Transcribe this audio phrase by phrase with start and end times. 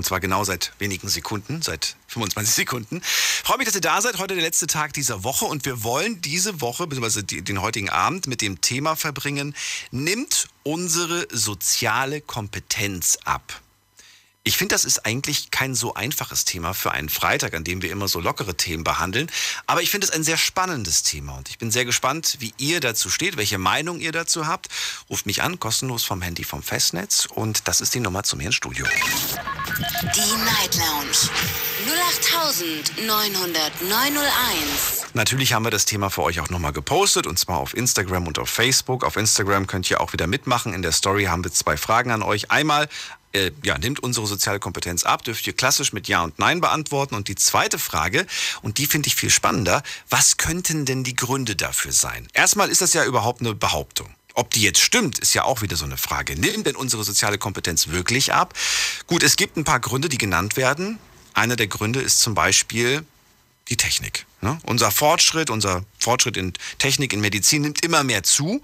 [0.00, 3.02] Und zwar genau seit wenigen Sekunden, seit 25 Sekunden.
[3.04, 4.16] Freue mich, dass ihr da seid.
[4.16, 8.26] Heute der letzte Tag dieser Woche und wir wollen diese Woche, beziehungsweise den heutigen Abend
[8.26, 9.54] mit dem Thema verbringen,
[9.90, 13.60] nimmt unsere soziale Kompetenz ab.
[14.42, 17.90] Ich finde, das ist eigentlich kein so einfaches Thema für einen Freitag, an dem wir
[17.90, 19.30] immer so lockere Themen behandeln.
[19.66, 22.80] Aber ich finde es ein sehr spannendes Thema und ich bin sehr gespannt, wie ihr
[22.80, 24.68] dazu steht, welche Meinung ihr dazu habt.
[25.10, 28.46] Ruft mich an, kostenlos vom Handy vom Festnetz und das ist die Nummer zu mir
[28.46, 28.86] ins Studio.
[29.80, 31.30] Die Night Lounge.
[32.98, 35.06] 08900901.
[35.14, 38.38] Natürlich haben wir das Thema für euch auch nochmal gepostet und zwar auf Instagram und
[38.38, 39.04] auf Facebook.
[39.04, 40.74] Auf Instagram könnt ihr auch wieder mitmachen.
[40.74, 42.50] In der Story haben wir zwei Fragen an euch.
[42.50, 42.90] Einmal,
[43.32, 45.24] äh, ja, nimmt unsere soziale Kompetenz ab?
[45.24, 47.14] Dürft ihr klassisch mit Ja und Nein beantworten.
[47.14, 48.26] Und die zweite Frage,
[48.60, 52.28] und die finde ich viel spannender, was könnten denn die Gründe dafür sein?
[52.34, 54.14] Erstmal ist das ja überhaupt eine Behauptung.
[54.34, 56.38] Ob die jetzt stimmt, ist ja auch wieder so eine Frage.
[56.38, 58.54] Nimmt denn unsere soziale Kompetenz wirklich ab?
[59.06, 60.98] Gut, es gibt ein paar Gründe, die genannt werden.
[61.34, 63.04] Einer der Gründe ist zum Beispiel
[63.68, 64.26] die Technik.
[64.40, 64.58] Ne?
[64.64, 68.62] Unser Fortschritt, unser Fortschritt in Technik, in Medizin nimmt immer mehr zu.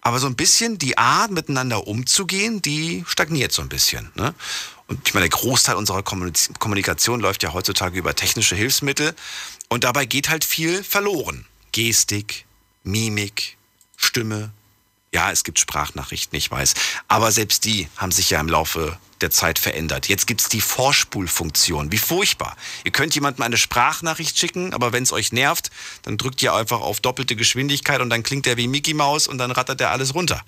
[0.00, 4.12] Aber so ein bisschen die Art, miteinander umzugehen, die stagniert so ein bisschen.
[4.16, 4.34] Ne?
[4.86, 9.14] Und ich meine, der Großteil unserer Kommunikation läuft ja heutzutage über technische Hilfsmittel.
[9.70, 11.46] Und dabei geht halt viel verloren.
[11.72, 12.44] Gestik,
[12.82, 13.56] Mimik,
[13.96, 14.52] Stimme,
[15.14, 16.74] ja, es gibt Sprachnachrichten, ich weiß.
[17.06, 20.08] Aber selbst die haben sich ja im Laufe der Zeit verändert.
[20.08, 21.92] Jetzt gibt's die Vorspulfunktion.
[21.92, 22.56] Wie furchtbar.
[22.82, 25.70] Ihr könnt jemandem eine Sprachnachricht schicken, aber wenn es euch nervt,
[26.02, 29.38] dann drückt ihr einfach auf doppelte Geschwindigkeit und dann klingt er wie Mickey Mouse und
[29.38, 30.42] dann rattert er alles runter.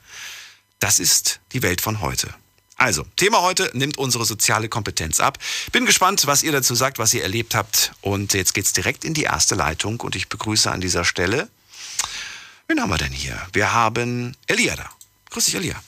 [0.81, 2.35] Das ist die Welt von heute.
[2.77, 5.39] Also, Thema heute nimmt unsere soziale Kompetenz ab.
[5.73, 7.93] Bin gespannt, was ihr dazu sagt, was ihr erlebt habt.
[8.03, 11.49] Und jetzt geht's direkt in die erste Leitung und ich begrüße an dieser Stelle
[12.69, 13.47] Wen haben wir denn hier?
[13.53, 14.91] Wir haben Elia da.
[15.31, 15.81] Grüß dich, Elia.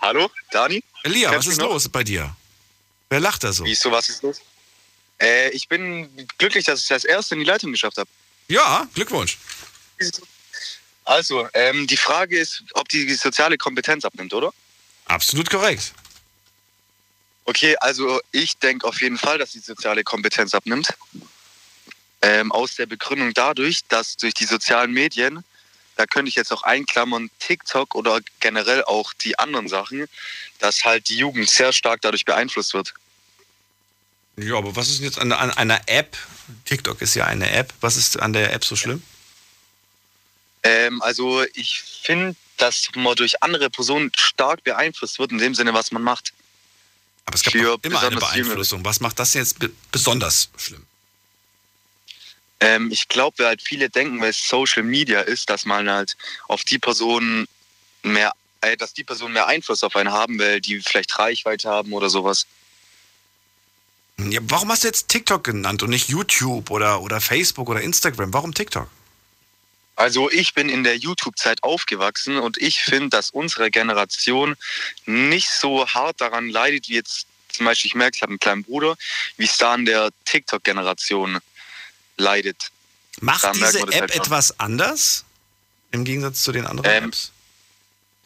[0.00, 0.82] Hallo, Dani?
[1.04, 2.34] Elia, was ist los bei dir?
[3.08, 3.64] Wer lacht da so?
[3.64, 4.40] Wieso, was ist los?
[5.20, 6.08] Äh, ich bin
[6.38, 8.08] glücklich, dass ich das erste in die Leitung geschafft habe.
[8.48, 9.38] Ja, Glückwunsch.
[11.04, 14.52] Also, ähm, die Frage ist, ob die soziale Kompetenz abnimmt, oder?
[15.04, 15.92] Absolut korrekt.
[17.44, 20.94] Okay, also ich denke auf jeden Fall, dass die soziale Kompetenz abnimmt.
[22.22, 25.42] Ähm, aus der Begründung dadurch, dass durch die sozialen Medien,
[25.96, 30.06] da könnte ich jetzt auch einklammern, TikTok oder generell auch die anderen Sachen,
[30.58, 32.94] dass halt die Jugend sehr stark dadurch beeinflusst wird.
[34.36, 36.16] Ja, aber was ist denn jetzt an, an einer App?
[36.64, 37.72] TikTok ist ja eine App.
[37.80, 39.02] Was ist an der App so schlimm?
[40.62, 45.74] Ähm, also ich finde, dass man durch andere Personen stark beeinflusst wird, in dem Sinne,
[45.74, 46.32] was man macht.
[47.24, 47.54] Aber es gab
[47.84, 48.84] immer eine Beeinflussung.
[48.84, 49.56] Was macht das jetzt
[49.92, 50.84] besonders schlimm?
[52.60, 56.16] Ähm, ich glaube, weil halt viele denken, weil es Social Media ist, dass man halt
[56.48, 57.48] auf die Personen
[58.02, 61.92] mehr, äh, dass die Personen mehr Einfluss auf einen haben, weil die vielleicht Reichweite haben
[61.92, 62.46] oder sowas.
[64.18, 68.34] Ja, warum hast du jetzt TikTok genannt und nicht YouTube oder, oder Facebook oder Instagram?
[68.34, 68.88] Warum TikTok?
[69.96, 74.56] Also ich bin in der YouTube-Zeit aufgewachsen und ich finde, dass unsere Generation
[75.06, 78.64] nicht so hart daran leidet, wie jetzt zum Beispiel, ich merke, ich habe einen kleinen
[78.64, 78.96] Bruder,
[79.36, 81.38] wie es da an der TikTok-Generation
[82.20, 82.70] leidet.
[83.20, 85.24] Macht diese App halt etwas anders
[85.90, 87.32] im Gegensatz zu den anderen ähm, Apps,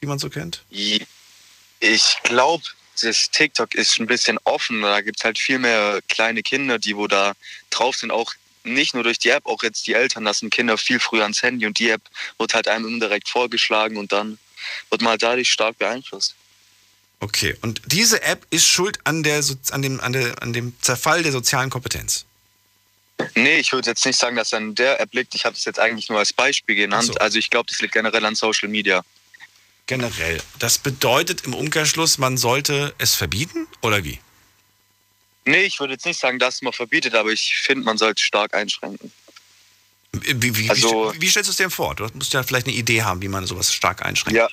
[0.03, 0.63] die man so kennt?
[0.71, 2.65] Ich glaube,
[3.01, 4.83] das TikTok ist ein bisschen offen.
[4.83, 7.33] Da gibt es halt viel mehr kleine Kinder, die wo da
[7.71, 8.11] drauf sind.
[8.11, 8.35] Auch
[8.65, 11.67] nicht nur durch die App, auch jetzt die Eltern lassen Kinder viel früher ans Handy
[11.67, 12.03] und die App
[12.39, 14.39] wird halt einem indirekt vorgeschlagen und dann
[14.91, 16.35] wird man halt dadurch stark beeinflusst.
[17.21, 21.23] Okay, und diese App ist schuld an, der, an, dem, an, der, an dem Zerfall
[21.23, 22.25] der sozialen Kompetenz?
[23.35, 25.35] Nee, ich würde jetzt nicht sagen, dass an der App liegt.
[25.35, 27.07] Ich habe es jetzt eigentlich nur als Beispiel genannt.
[27.07, 27.15] So.
[27.15, 29.05] Also ich glaube, das liegt generell an Social Media.
[29.87, 30.41] Generell.
[30.59, 34.19] Das bedeutet im Umkehrschluss, man sollte es verbieten oder wie?
[35.45, 38.55] Nee, ich würde jetzt nicht sagen, dass man verbietet, aber ich finde, man sollte stark
[38.55, 39.13] einschränken.
[40.13, 41.95] Wie, wie, also, wie, wie stellst du es dir vor?
[41.95, 44.37] Du musst ja vielleicht eine Idee haben, wie man sowas stark einschränkt.
[44.37, 44.49] Ja.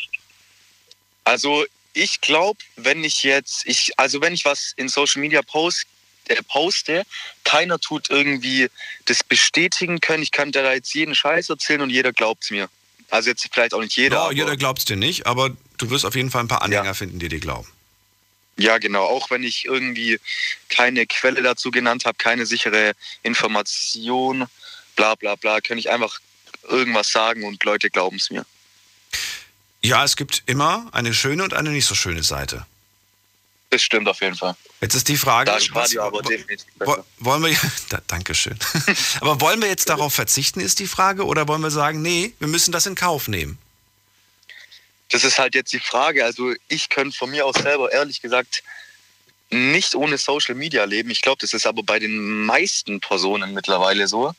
[1.24, 5.86] Also ich glaube, wenn ich jetzt, ich, also wenn ich was in Social Media post,
[6.30, 7.04] der poste,
[7.44, 8.70] keiner tut irgendwie
[9.06, 10.24] das bestätigen können.
[10.24, 12.70] Ich kann da jetzt jeden Scheiß erzählen und jeder glaubt es mir.
[13.10, 14.18] Also jetzt vielleicht auch nicht jeder.
[14.18, 16.86] Ja, jeder glaubt es dir nicht, aber du wirst auf jeden Fall ein paar Anhänger
[16.86, 16.94] ja.
[16.94, 17.68] finden, die dir glauben.
[18.58, 19.06] Ja, genau.
[19.06, 20.20] Auch wenn ich irgendwie
[20.70, 24.46] keine Quelle dazu genannt habe, keine sichere Information,
[24.96, 26.20] bla bla bla, kann ich einfach
[26.70, 28.46] irgendwas sagen und Leute glauben es mir.
[29.82, 32.66] Ja, es gibt immer eine schöne und eine nicht so schöne Seite.
[33.72, 34.56] Das stimmt auf jeden Fall.
[34.82, 37.06] Jetzt ist die Frage, Da ist was- aber definitiv besser.
[37.20, 37.56] wollen wir,
[37.90, 38.60] da, Dankeschön.
[39.22, 42.50] aber wollen wir jetzt darauf verzichten, ist die Frage, oder wollen wir sagen, nee, wir
[42.50, 43.58] müssen das in Kauf nehmen?
[45.10, 46.26] Das ist halt jetzt die Frage.
[46.26, 48.62] Also ich könnte von mir aus selber ehrlich gesagt
[49.50, 51.10] nicht ohne Social Media leben.
[51.10, 54.34] Ich glaube, das ist aber bei den meisten Personen mittlerweile so.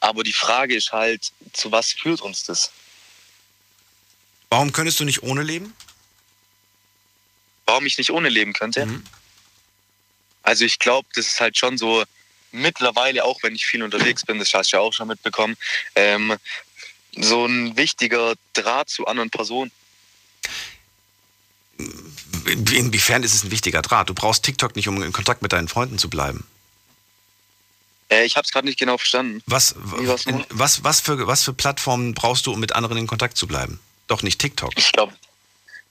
[0.00, 2.70] Aber die Frage ist halt, zu was führt uns das?
[4.50, 5.72] Warum könntest du nicht ohne leben?
[7.66, 8.86] Warum ich nicht ohne leben könnte?
[8.86, 9.04] Mhm.
[10.42, 12.04] Also ich glaube, das ist halt schon so
[12.50, 15.56] mittlerweile, auch wenn ich viel unterwegs bin, das hast du ja auch schon mitbekommen,
[15.94, 16.36] ähm,
[17.16, 19.70] so ein wichtiger Draht zu anderen Personen.
[22.46, 24.08] In- Inwiefern ist es ein wichtiger Draht?
[24.08, 26.46] Du brauchst TikTok nicht, um in Kontakt mit deinen Freunden zu bleiben.
[28.10, 29.42] Äh, ich habe es gerade nicht genau verstanden.
[29.46, 33.46] Was, was, was, für, was für Plattformen brauchst du, um mit anderen in Kontakt zu
[33.46, 33.80] bleiben?
[34.08, 34.72] Doch nicht TikTok.
[34.76, 35.14] Ich glaube,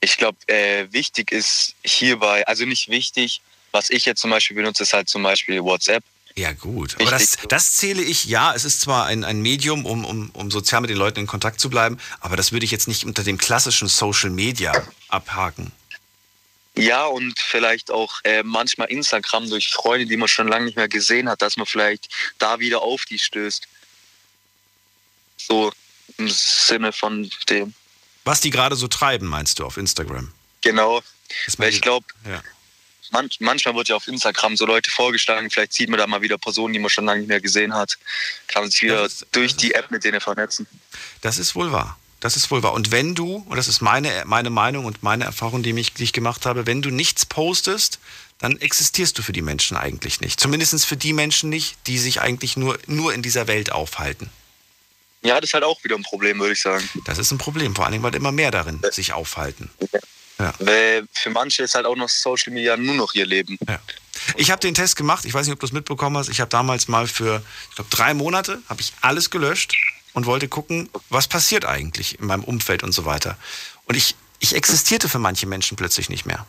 [0.01, 4.83] ich glaub, äh, wichtig ist hierbei, also nicht wichtig, was ich jetzt zum Beispiel benutze,
[4.83, 6.03] ist halt zum Beispiel WhatsApp.
[6.35, 6.95] Ja, gut.
[6.99, 10.49] Aber das, das zähle ich, ja, es ist zwar ein, ein Medium, um, um, um
[10.49, 13.23] sozial mit den Leuten in Kontakt zu bleiben, aber das würde ich jetzt nicht unter
[13.23, 14.73] dem klassischen Social Media
[15.09, 15.71] abhaken.
[16.75, 20.87] Ja, und vielleicht auch äh, manchmal Instagram durch Freunde, die man schon lange nicht mehr
[20.87, 22.07] gesehen hat, dass man vielleicht
[22.39, 23.67] da wieder auf die stößt.
[25.35, 25.73] So
[26.17, 27.73] im Sinne von dem.
[28.23, 30.31] Was die gerade so treiben, meinst du, auf Instagram?
[30.61, 31.01] Genau.
[31.57, 32.41] Weil ich glaube, Ja.
[33.11, 36.37] man, manchmal wird ja auf Instagram so Leute vorgeschlagen, vielleicht sieht man da mal wieder
[36.37, 37.97] Personen, die man schon lange nicht mehr gesehen hat.
[38.47, 40.67] Kann man sich wieder ist- durch die App mit denen vernetzen.
[41.21, 41.97] Das ist wohl wahr.
[42.19, 42.73] Das ist wohl wahr.
[42.73, 46.03] Und wenn du, und das ist meine, meine Meinung und meine Erfahrung, die, mich, die
[46.03, 47.97] ich gemacht habe, wenn du nichts postest,
[48.37, 50.39] dann existierst du für die Menschen eigentlich nicht.
[50.39, 54.29] Zumindest für die Menschen nicht, die sich eigentlich nur, nur in dieser Welt aufhalten.
[55.21, 56.87] Ja, das ist halt auch wieder ein Problem, würde ich sagen.
[57.05, 59.69] Das ist ein Problem, vor allem, weil immer mehr darin sich aufhalten.
[60.59, 63.59] Weil für manche ist halt auch noch Social Media nur noch ihr Leben.
[63.67, 63.79] Ja.
[64.35, 66.29] Ich habe den Test gemacht, ich weiß nicht, ob du es mitbekommen hast.
[66.29, 69.75] Ich habe damals mal für, ich glaube, drei Monate habe ich alles gelöscht
[70.13, 73.37] und wollte gucken, was passiert eigentlich in meinem Umfeld und so weiter.
[73.85, 76.45] Und ich, ich existierte für manche Menschen plötzlich nicht mehr.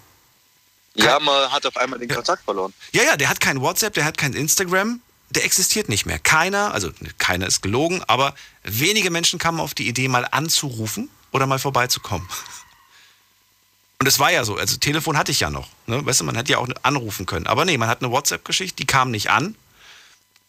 [0.94, 2.74] Ja, man hat auf einmal den Kontakt verloren.
[2.92, 5.00] Ja, ja, der hat kein WhatsApp, der hat kein Instagram,
[5.36, 6.18] der existiert nicht mehr.
[6.18, 11.46] Keiner, also keiner ist gelogen, aber wenige Menschen kamen auf die Idee, mal anzurufen oder
[11.46, 12.28] mal vorbeizukommen.
[13.98, 15.68] Und es war ja so, also Telefon hatte ich ja noch.
[15.86, 16.04] Ne?
[16.04, 17.46] Weißt du, man hätte ja auch anrufen können.
[17.46, 19.54] Aber nee, man hat eine WhatsApp-Geschichte, die kam nicht an.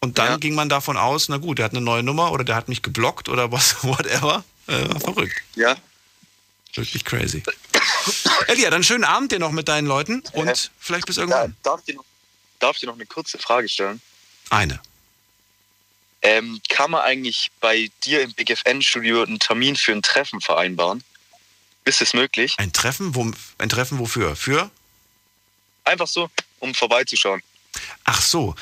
[0.00, 0.36] Und dann Ja.
[0.38, 2.82] ging man davon aus, na gut, der hat eine neue Nummer oder der hat mich
[2.82, 4.44] geblockt oder was, whatever.
[4.66, 5.36] Äh, war verrückt.
[5.54, 5.76] Ja.
[6.74, 7.44] Wirklich crazy.
[8.48, 10.54] Elia, dann schönen Abend dir noch mit deinen Leuten und Ja.
[10.80, 11.56] vielleicht bis ja irgendwann.
[11.62, 12.04] darf, ich noch,
[12.58, 14.00] darf ich dir noch eine kurze Frage stellen?
[14.54, 14.80] Eine.
[16.22, 21.02] Ähm, kann man eigentlich bei dir im Big FN-Studio einen Termin für ein Treffen vereinbaren?
[21.84, 22.54] Ist es möglich?
[22.58, 23.14] Ein Treffen?
[23.14, 24.36] Wo, ein Treffen wofür?
[24.36, 24.70] Für?
[25.84, 26.30] Einfach so,
[26.60, 27.42] um vorbeizuschauen.
[28.04, 28.54] Ach so.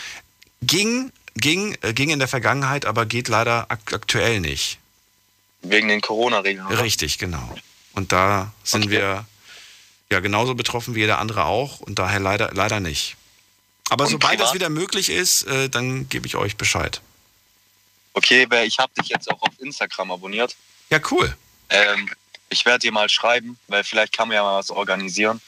[0.63, 4.79] Ging, ging, äh, ging in der Vergangenheit, aber geht leider ak aktuell nicht.
[5.61, 6.67] Wegen den Corona-Regeln.
[6.67, 7.55] Richtig, genau.
[7.93, 8.93] Und da sind Okay.
[8.93, 9.27] wir
[10.11, 13.17] ja genauso betroffen wie jeder andere auch und daher leider, leider nicht.
[13.93, 14.55] Aber Und sobald das privat?
[14.55, 17.03] wieder möglich ist, äh, dann gebe ich euch Bescheid.
[18.15, 20.57] Okay, ich habe dich jetzt auch auf Instagram abonniert.
[20.89, 21.37] Ja, cool.
[21.69, 22.09] Ähm,
[22.49, 25.43] ich werde dir mal schreiben, weil vielleicht kann man ja mal was organisieren.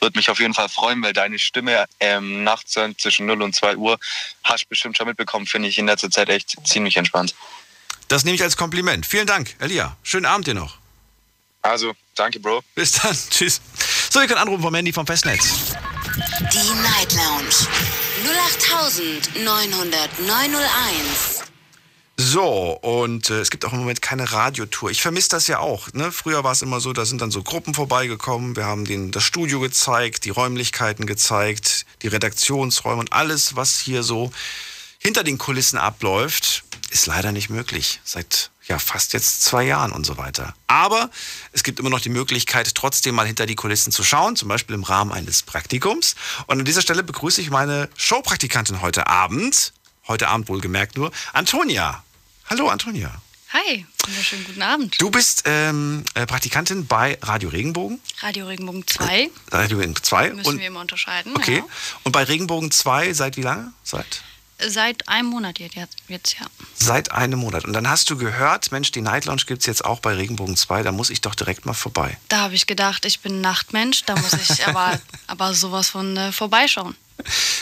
[0.00, 3.76] Würde mich auf jeden Fall freuen, weil deine Stimme ähm, nachts zwischen 0 und 2
[3.76, 3.98] Uhr,
[4.44, 7.34] hast du bestimmt schon mitbekommen, finde ich in letzter Zeit echt ziemlich entspannt.
[8.08, 9.06] Das nehme ich als Kompliment.
[9.06, 9.96] Vielen Dank, Elia.
[10.02, 10.76] Schönen Abend dir noch.
[11.62, 12.62] Also, danke, Bro.
[12.74, 13.16] Bis dann.
[13.30, 13.62] Tschüss.
[14.10, 15.72] So, ihr könnt anrufen vom Handy vom Festnetz.
[16.18, 17.54] Die Night Lounge
[19.36, 21.44] 0890901.
[22.16, 24.90] So, und äh, es gibt auch im Moment keine Radiotour.
[24.90, 25.92] Ich vermisse das ja auch.
[25.92, 26.10] Ne?
[26.10, 28.56] Früher war es immer so, da sind dann so Gruppen vorbeigekommen.
[28.56, 34.02] Wir haben denen das Studio gezeigt, die Räumlichkeiten gezeigt, die Redaktionsräume und alles, was hier
[34.02, 34.32] so
[34.98, 38.00] hinter den Kulissen abläuft, ist leider nicht möglich.
[38.02, 40.54] Seit ja fast jetzt zwei Jahren und so weiter.
[40.66, 41.10] Aber
[41.52, 44.74] es gibt immer noch die Möglichkeit, trotzdem mal hinter die Kulissen zu schauen, zum Beispiel
[44.74, 46.14] im Rahmen eines Praktikums.
[46.46, 49.72] Und an dieser Stelle begrüße ich meine Showpraktikantin heute Abend,
[50.06, 52.02] heute Abend wohlgemerkt nur, Antonia.
[52.48, 53.10] Hallo Antonia.
[53.50, 55.00] Hi, wunderschönen guten Abend.
[55.00, 60.30] Du bist ähm, äh, Praktikantin bei Radio Regenbogen, Radio Regenbogen 2 Radio Regenbogen 2.
[60.34, 61.34] müssen Und, wir immer unterscheiden.
[61.34, 61.58] okay.
[61.58, 61.64] Ja.
[62.04, 63.72] Und bei Regenbogen 2 seit wie lange?
[63.82, 64.22] Seit?
[64.66, 65.76] Seit einem Monat jetzt,
[66.08, 66.46] jetzt ja.
[66.74, 67.64] Seit einem Monat.
[67.64, 70.56] Und dann hast du gehört, Mensch, die Night Lounge gibt es jetzt auch bei Regenbogen
[70.56, 72.18] 2, da muss ich doch direkt mal vorbei.
[72.28, 74.98] Da habe ich gedacht, ich bin Nachtmensch, da muss ich aber,
[75.28, 76.96] aber sowas von äh, vorbeischauen.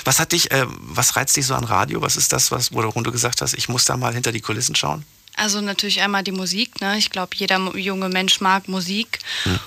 [0.05, 2.03] Was hat dich, äh, was reizt dich so an Radio?
[2.03, 4.75] Was ist das, was, worum du gesagt hast, ich muss da mal hinter die Kulissen
[4.75, 5.05] schauen?
[5.37, 6.81] Also natürlich einmal die Musik.
[6.81, 6.97] Ne?
[6.97, 9.19] Ich glaube, jeder junge Mensch mag Musik.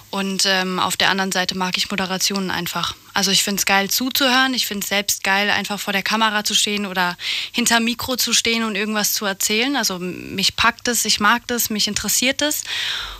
[0.10, 2.96] Und ähm, auf der anderen Seite mag ich Moderationen einfach.
[3.14, 4.56] Also ich finde es geil zuzuhören.
[4.56, 7.18] Ich finde es selbst geil, einfach vor der Kamera zu stehen oder
[7.52, 9.76] hinter Mikro zu stehen und irgendwas zu erzählen.
[9.76, 12.64] Also mich packt es, ich mag das, mich interessiert es.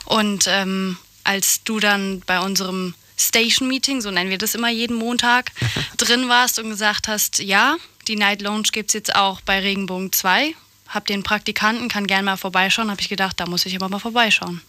[0.06, 4.96] Und ähm, als du dann bei unserem Station Meeting, so nennen wir das immer jeden
[4.96, 5.52] Montag,
[5.98, 7.78] drin warst und gesagt hast, ja,
[8.08, 10.56] die Night Lounge gibt es jetzt auch bei Regenbogen 2.
[10.90, 12.92] Hab den Praktikanten, kann gern mal vorbeischauen.
[12.92, 14.62] Habe ich gedacht, da muss ich aber mal vorbeischauen.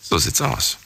[0.00, 0.78] So sieht's aus.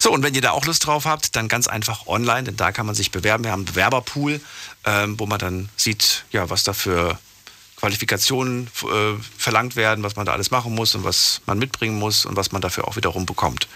[0.00, 2.72] So, und wenn ihr da auch Lust drauf habt, dann ganz einfach online, denn da
[2.72, 3.44] kann man sich bewerben.
[3.44, 4.40] Wir haben einen Bewerberpool,
[4.84, 7.18] ähm, wo man dann sieht, ja, was da für
[7.76, 12.26] Qualifikationen äh, verlangt werden, was man da alles machen muss und was man mitbringen muss
[12.26, 13.68] und was man dafür auch wiederum bekommt.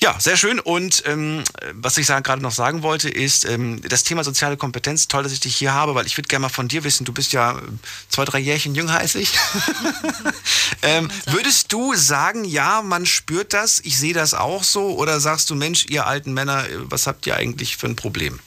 [0.00, 0.60] Ja, sehr schön.
[0.60, 5.08] Und ähm, was ich gerade noch sagen wollte, ist ähm, das Thema soziale Kompetenz.
[5.08, 7.12] Toll, dass ich dich hier habe, weil ich würde gerne mal von dir wissen, du
[7.12, 7.62] bist ja äh,
[8.08, 9.32] zwei, drei Jährchen jünger als ich.
[10.82, 14.96] ähm, würdest du sagen, ja, man spürt das, ich sehe das auch so?
[14.96, 18.40] Oder sagst du, Mensch, ihr alten Männer, äh, was habt ihr eigentlich für ein Problem?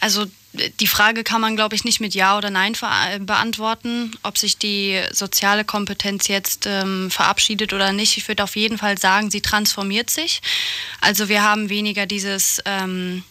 [0.00, 2.74] Also die Frage kann man, glaube ich, nicht mit Ja oder Nein
[3.10, 8.16] äh, beantworten, ob sich die soziale Kompetenz jetzt ähm, verabschiedet oder nicht.
[8.18, 10.42] Ich würde auf jeden Fall sagen, sie transformiert sich.
[11.00, 13.24] Also wir haben weniger dieses, ähm,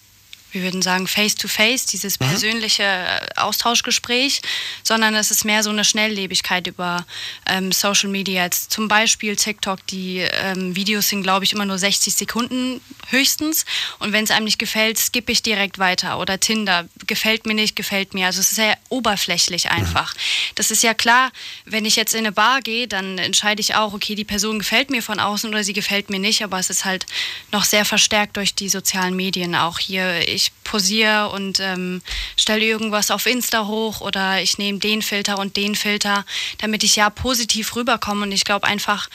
[0.51, 4.41] wir würden sagen, Face-to-Face, dieses persönliche äh, Austauschgespräch,
[4.84, 7.05] sondern es ist mehr so eine Schnelllebigkeit über
[7.46, 8.43] ähm, Social Media.
[8.43, 13.65] Jetzt zum Beispiel TikTok, die ähm, Videos sind, glaube ich, immer nur 60 Sekunden höchstens.
[14.00, 16.20] Und wenn es einem nicht gefällt, skippe ich direkt weiter.
[16.20, 18.25] Oder Tinder, gefällt mir nicht, gefällt mir.
[18.27, 20.13] Also es ist sehr oberflächlich einfach.
[20.55, 21.31] Das ist ja klar,
[21.65, 24.89] wenn ich jetzt in eine Bar gehe, dann entscheide ich auch, okay, die Person gefällt
[24.89, 26.43] mir von außen oder sie gefällt mir nicht.
[26.43, 27.05] Aber es ist halt
[27.51, 29.55] noch sehr verstärkt durch die sozialen Medien.
[29.55, 32.01] Auch hier, ich posiere und ähm,
[32.36, 36.25] stelle irgendwas auf Insta hoch oder ich nehme den Filter und den Filter,
[36.57, 38.24] damit ich ja positiv rüberkomme.
[38.24, 39.10] Und ich glaube einfach,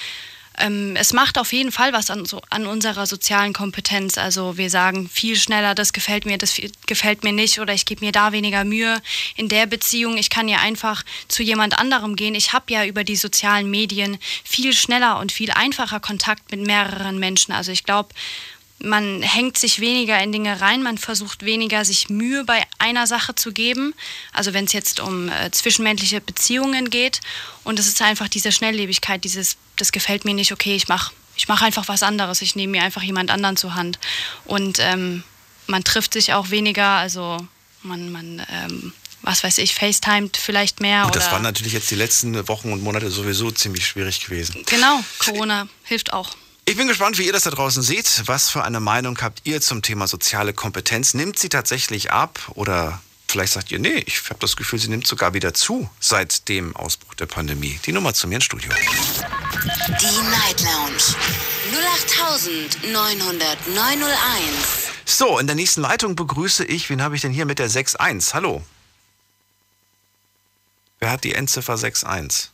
[0.59, 4.18] ähm, es macht auf jeden Fall was an, so, an unserer sozialen Kompetenz.
[4.18, 8.04] Also wir sagen viel schneller, das gefällt mir, das gefällt mir nicht oder ich gebe
[8.04, 9.00] mir da weniger Mühe
[9.37, 10.16] in der Beziehung.
[10.16, 12.35] Ich kann ja einfach zu jemand anderem gehen.
[12.35, 17.18] Ich habe ja über die sozialen Medien viel schneller und viel einfacher Kontakt mit mehreren
[17.18, 17.52] Menschen.
[17.52, 18.11] Also ich glaube,
[18.78, 23.35] man hängt sich weniger in Dinge rein, man versucht weniger sich Mühe bei einer Sache
[23.35, 23.95] zu geben.
[24.33, 27.21] Also wenn es jetzt um äh, zwischenmenschliche Beziehungen geht.
[27.64, 31.49] Und es ist einfach diese Schnelllebigkeit, dieses, das gefällt mir nicht, okay, ich mache ich
[31.49, 33.99] mach einfach was anderes, ich nehme mir einfach jemand anderen zur Hand.
[34.47, 35.23] Und ähm,
[35.66, 37.47] man trifft sich auch weniger, also
[37.83, 38.92] man, man ähm,
[39.23, 41.04] was weiß ich, FaceTimet vielleicht mehr.
[41.04, 44.62] Gut, das waren natürlich jetzt die letzten Wochen und Monate sowieso ziemlich schwierig gewesen.
[44.66, 46.30] Genau, Corona hilft auch.
[46.69, 48.25] Ich bin gespannt, wie ihr das da draußen seht.
[48.27, 51.15] Was für eine Meinung habt ihr zum Thema soziale Kompetenz?
[51.15, 55.07] Nimmt sie tatsächlich ab oder vielleicht sagt ihr, nee, ich habe das Gefühl, sie nimmt
[55.07, 57.79] sogar wieder zu seit dem Ausbruch der Pandemie.
[57.87, 58.73] Die Nummer zu mir ins Studio.
[58.73, 61.15] Die Night Lounge
[62.83, 62.89] 0890901.
[65.05, 68.35] So, in der nächsten Leitung begrüße ich, wen habe ich denn hier mit der 6.1?
[68.35, 68.65] Hallo.
[70.99, 72.49] Wer hat die Endziffer 6.1?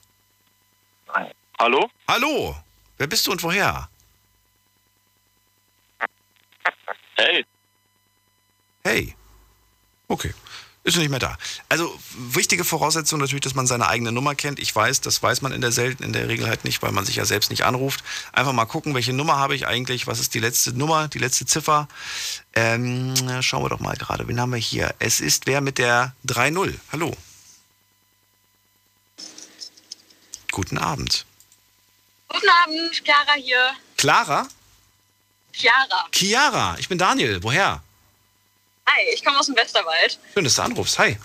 [1.58, 1.90] Hallo?
[2.06, 2.56] Hallo.
[2.98, 3.88] Wer bist du und woher?
[7.22, 7.44] Hey.
[8.84, 9.14] Hey.
[10.08, 10.34] Okay.
[10.84, 11.38] Ist nicht mehr da.
[11.68, 14.58] Also wichtige Voraussetzung natürlich, dass man seine eigene Nummer kennt.
[14.58, 17.04] Ich weiß, das weiß man in der selten, in der Regel halt nicht, weil man
[17.04, 18.02] sich ja selbst nicht anruft.
[18.32, 21.46] Einfach mal gucken, welche Nummer habe ich eigentlich, was ist die letzte Nummer, die letzte
[21.46, 21.86] Ziffer.
[22.54, 24.92] Ähm, schauen wir doch mal gerade, wen haben wir hier?
[24.98, 26.74] Es ist wer mit der 3-0.
[26.90, 27.16] Hallo.
[30.50, 31.24] Guten Abend.
[32.28, 33.70] Guten Abend, Chiara hier.
[33.96, 34.48] Clara?
[35.52, 36.08] Chiara.
[36.12, 37.42] Chiara, ich bin Daniel.
[37.42, 37.82] Woher?
[38.86, 40.18] Hi, ich komme aus dem Westerwald.
[40.34, 40.98] Schön, dass du anrufst.
[40.98, 41.16] Hi.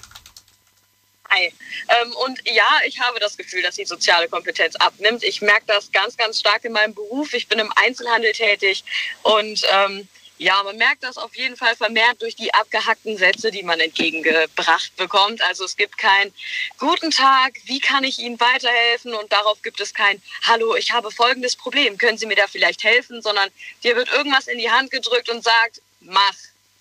[1.30, 1.54] Hi.
[1.90, 5.24] Ähm, und ja, ich habe das Gefühl, dass die soziale Kompetenz abnimmt.
[5.24, 7.34] Ich merke das ganz, ganz stark in meinem Beruf.
[7.34, 8.84] Ich bin im Einzelhandel tätig
[9.24, 10.08] und ähm,
[10.38, 14.96] ja, man merkt das auf jeden Fall vermehrt durch die abgehackten Sätze, die man entgegengebracht
[14.96, 15.42] bekommt.
[15.42, 16.32] Also es gibt kein
[16.78, 19.14] Guten Tag, wie kann ich Ihnen weiterhelfen?
[19.14, 22.84] Und darauf gibt es kein Hallo, ich habe folgendes Problem, können Sie mir da vielleicht
[22.84, 23.22] helfen?
[23.22, 23.50] Sondern
[23.84, 26.36] dir wird irgendwas in die Hand gedrückt und sagt, mach.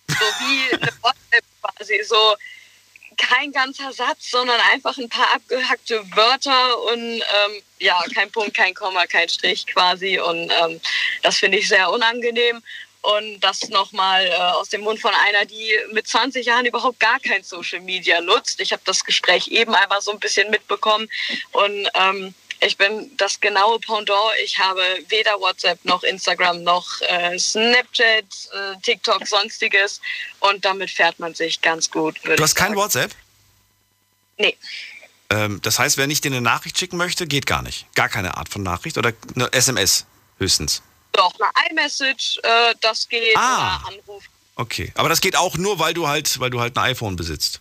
[0.09, 2.37] So wie eine WhatsApp quasi, so
[3.17, 8.75] kein ganzer Satz, sondern einfach ein paar abgehackte Wörter und ähm, ja, kein Punkt, kein
[8.75, 10.19] Komma, kein Strich quasi.
[10.19, 10.81] Und ähm,
[11.23, 12.63] das finde ich sehr unangenehm.
[13.07, 17.21] Und das nochmal äh, aus dem Mund von einer, die mit 20 Jahren überhaupt gar
[17.21, 18.61] kein Social Media nutzt.
[18.61, 21.09] Ich habe das Gespräch eben einmal so ein bisschen mitbekommen.
[21.53, 24.33] Und ähm, ich bin das genaue Pendant.
[24.43, 30.01] Ich habe weder WhatsApp noch Instagram noch äh, Snapchat, äh, TikTok, sonstiges.
[30.41, 32.19] Und damit fährt man sich ganz gut.
[32.25, 32.75] Du hast kein.
[32.75, 33.15] WhatsApp?
[34.37, 34.57] Nee.
[35.31, 37.87] Ähm, das heißt, wenn ich dir eine Nachricht schicken möchte, geht gar nicht.
[37.95, 40.07] Gar keine Art von Nachricht oder eine SMS
[40.39, 40.83] höchstens.
[41.17, 43.77] Doch, eine iMessage, äh, das geht, Ah.
[43.87, 44.25] Anruf.
[44.57, 44.93] Okay.
[44.95, 47.61] Aber das geht auch nur, weil du halt, weil du halt ein iPhone besitzt.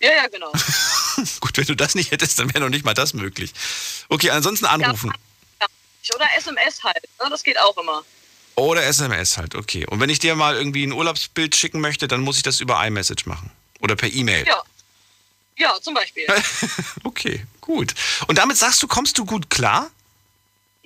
[0.00, 0.50] Ja, ja, genau.
[1.40, 3.52] Gut, wenn du das nicht hättest, dann wäre noch nicht mal das möglich.
[4.08, 5.12] Okay, ansonsten anrufen.
[6.14, 7.28] Oder SMS halt, ne?
[7.30, 8.02] das geht auch immer.
[8.56, 9.86] Oder SMS halt, okay.
[9.86, 12.84] Und wenn ich dir mal irgendwie ein Urlaubsbild schicken möchte, dann muss ich das über
[12.84, 13.50] iMessage machen.
[13.80, 14.46] Oder per E-Mail.
[14.46, 14.62] Ja.
[15.56, 16.26] Ja, zum Beispiel.
[17.04, 17.94] Okay, gut.
[18.28, 19.90] Und damit sagst du, kommst du gut klar?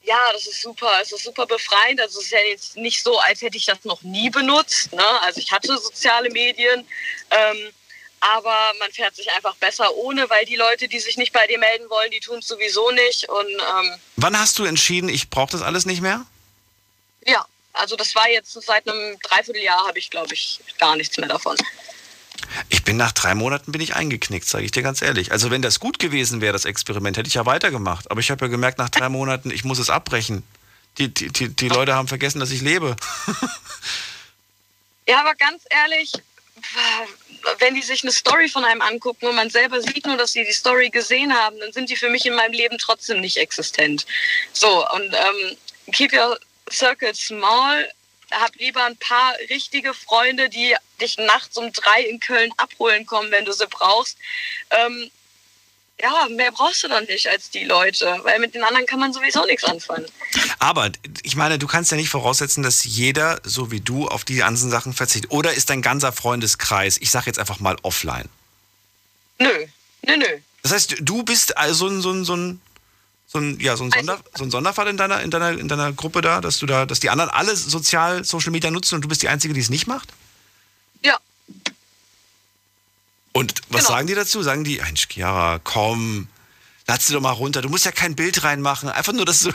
[0.04, 0.90] Ja, das ist super.
[1.00, 2.00] Es ist super befreiend.
[2.00, 4.92] Also es ist ja jetzt nicht so, als hätte ich das noch nie benutzt.
[4.92, 5.20] Ne?
[5.22, 6.86] Also ich hatte soziale Medien,
[7.30, 7.70] ähm,
[8.20, 11.58] aber man fährt sich einfach besser ohne, weil die Leute, die sich nicht bei dir
[11.58, 13.28] melden wollen, die tun es sowieso nicht.
[13.28, 16.24] Und ähm, Wann hast du entschieden, ich brauche das alles nicht mehr?
[17.26, 21.28] ja, also das war jetzt seit einem Dreivierteljahr habe ich, glaube ich, gar nichts mehr
[21.28, 21.56] davon.
[22.68, 25.32] Ich bin nach drei Monaten bin ich eingeknickt, sage ich dir ganz ehrlich.
[25.32, 28.10] Also wenn das gut gewesen wäre, das Experiment, hätte ich ja weitergemacht.
[28.10, 30.42] Aber ich habe ja gemerkt, nach drei Monaten, ich muss es abbrechen.
[30.98, 32.96] Die, die, die, die Leute haben vergessen, dass ich lebe.
[35.06, 36.12] Ja, aber ganz ehrlich,
[37.58, 40.44] wenn die sich eine Story von einem angucken und man selber sieht nur, dass sie
[40.44, 44.06] die Story gesehen haben, dann sind die für mich in meinem Leben trotzdem nicht existent.
[44.52, 45.56] So, und ähm,
[45.92, 46.38] keep your
[46.70, 47.90] circle small.
[48.40, 53.30] Hab lieber ein paar richtige Freunde, die dich nachts um drei in Köln abholen kommen,
[53.30, 54.16] wenn du sie brauchst.
[54.70, 55.10] Ähm,
[56.00, 59.12] ja, mehr brauchst du dann nicht als die Leute, weil mit den anderen kann man
[59.12, 60.06] sowieso nichts anfangen.
[60.58, 60.90] Aber
[61.22, 64.70] ich meine, du kannst ja nicht voraussetzen, dass jeder, so wie du, auf die ganzen
[64.70, 65.30] Sachen verzichtet.
[65.30, 68.28] Oder ist dein ganzer Freundeskreis, ich sage jetzt einfach mal offline.
[69.38, 69.66] Nö,
[70.02, 70.38] nö, nö.
[70.62, 72.60] Das heißt, du bist also so ein, so ein, so ein,
[73.34, 75.92] so ein, ja, so ein, Sonder, so ein Sonderfall in deiner, in, deiner, in deiner
[75.92, 79.08] Gruppe da, dass du da, dass die anderen alle sozial Social Media nutzen und du
[79.08, 80.08] bist die Einzige, die es nicht macht?
[81.02, 81.18] Ja,
[83.32, 83.94] Und was Genau.
[83.96, 84.40] sagen die dazu?
[84.42, 86.28] Sagen die, Mensch, Chiara, komm,
[86.86, 87.60] lass sie doch mal runter.
[87.60, 88.88] Du musst ja kein Bild reinmachen.
[88.88, 89.50] Einfach nur, dass du,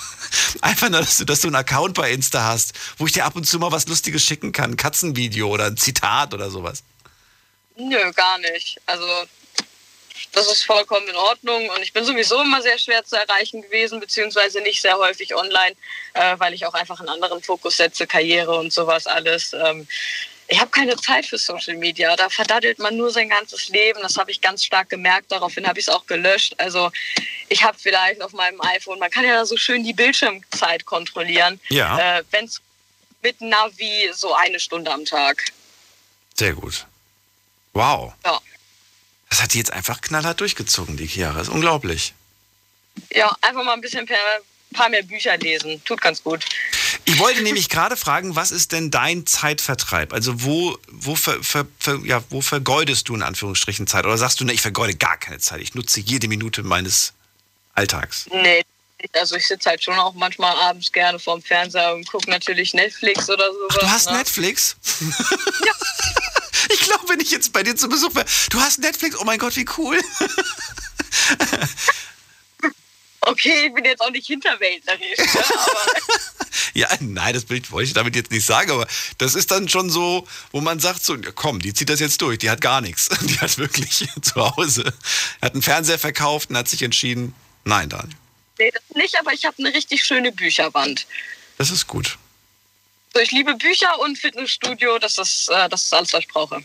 [0.60, 3.36] einfach nur, dass du, dass du einen Account bei Insta hast, wo ich dir ab
[3.36, 4.72] und zu mal was Lustiges schicken kann.
[4.72, 6.82] Ein Katzenvideo oder ein Zitat oder sowas.
[7.76, 8.80] Nö, gar nicht.
[8.86, 9.06] Also
[10.32, 14.00] das ist vollkommen in Ordnung und ich bin sowieso immer sehr schwer zu erreichen gewesen,
[14.00, 15.76] beziehungsweise nicht sehr häufig online,
[16.14, 19.52] äh, weil ich auch einfach einen anderen Fokus setze, Karriere und sowas alles.
[19.52, 19.86] Ähm,
[20.48, 22.14] ich habe keine Zeit für Social Media.
[22.16, 24.00] Da verdattelt man nur sein ganzes Leben.
[24.02, 25.32] Das habe ich ganz stark gemerkt.
[25.32, 26.54] Daraufhin habe ich es auch gelöscht.
[26.58, 26.90] Also
[27.48, 31.58] ich habe vielleicht auf meinem iPhone, man kann ja da so schön die Bildschirmzeit kontrollieren.
[31.70, 32.18] Ja.
[32.18, 32.60] Äh, Wenn es
[33.22, 35.42] mit Navi so eine Stunde am Tag.
[36.34, 36.86] Sehr gut.
[37.72, 38.12] Wow.
[38.24, 38.40] Ja.
[39.32, 41.38] Das hat die jetzt einfach knallhart durchgezogen, die Chiara.
[41.38, 42.12] Das ist unglaublich.
[43.14, 44.18] Ja, einfach mal ein bisschen per,
[44.74, 45.82] paar mehr Bücher lesen.
[45.86, 46.44] Tut ganz gut.
[47.06, 50.12] Ich wollte nämlich gerade fragen, was ist denn dein Zeitvertreib?
[50.12, 54.04] Also wo, wo, ver, ver, ver, ja, wo vergeudest du in Anführungsstrichen Zeit?
[54.04, 57.14] Oder sagst du, ne, ich vergeude gar keine Zeit, ich nutze jede Minute meines
[57.72, 58.26] Alltags?
[58.30, 58.62] Nee,
[59.14, 63.30] also ich sitze halt schon auch manchmal abends gerne vorm Fernseher und gucke natürlich Netflix
[63.30, 63.78] oder sowas.
[63.80, 64.18] Du hast ne?
[64.18, 64.76] Netflix?
[66.72, 69.38] Ich glaube, wenn ich jetzt bei dir zu Besuch wäre, du hast Netflix, oh mein
[69.38, 70.00] Gott, wie cool.
[73.24, 75.44] Okay, ich bin jetzt auch nicht hinterwäldlerisch, ne?
[76.74, 78.86] Ja, nein, das Bild wollte ich damit jetzt nicht sagen, aber
[79.18, 82.38] das ist dann schon so, wo man sagt so, komm, die zieht das jetzt durch,
[82.38, 83.08] die hat gar nichts.
[83.22, 84.92] Die hat wirklich zu Hause,
[85.40, 87.32] hat einen Fernseher verkauft und hat sich entschieden,
[87.64, 88.16] nein, Daniel,
[88.58, 91.06] nee, das nicht, aber ich habe eine richtig schöne Bücherwand.
[91.58, 92.18] das ist gut.
[93.14, 96.64] So, ich liebe Bücher und Fitnessstudio, das ist, äh, das ist alles, was ich brauche.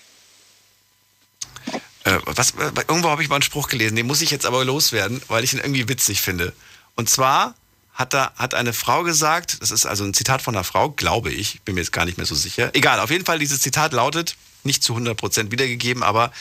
[2.06, 4.64] Äh, was, äh, irgendwo habe ich mal einen Spruch gelesen, den muss ich jetzt aber
[4.64, 6.54] loswerden, weil ich ihn irgendwie witzig finde.
[6.96, 7.56] Und zwar
[7.94, 11.32] hat da hat eine Frau gesagt, das ist also ein Zitat von einer Frau, glaube
[11.32, 12.70] ich, bin mir jetzt gar nicht mehr so sicher.
[12.74, 16.32] Egal, auf jeden Fall dieses Zitat lautet, nicht zu 100% wiedergegeben, aber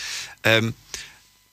[0.45, 0.75] ähm,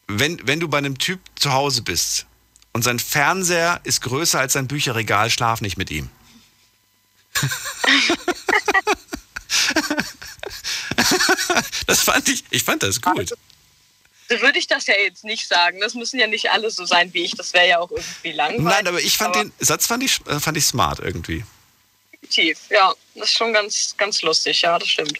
[0.08, 2.28] wenn, wenn du bei einem Typ zu Hause bist
[2.74, 6.10] und sein Fernseher ist größer als sein Bücherregal, schlaf nicht mit ihm.
[11.88, 13.34] das fand ich, ich fand das gut.
[14.30, 15.80] So würde ich das ja jetzt nicht sagen.
[15.82, 17.36] Das müssen ja nicht alle so sein wie ich.
[17.36, 18.64] Das wäre ja auch irgendwie langweilig.
[18.64, 21.44] Nein, aber ich fand den Satz fand ich, äh, fand ich smart irgendwie.
[22.12, 22.94] Definitiv, ja.
[23.16, 25.20] Das ist schon ganz, ganz lustig, ja, das stimmt.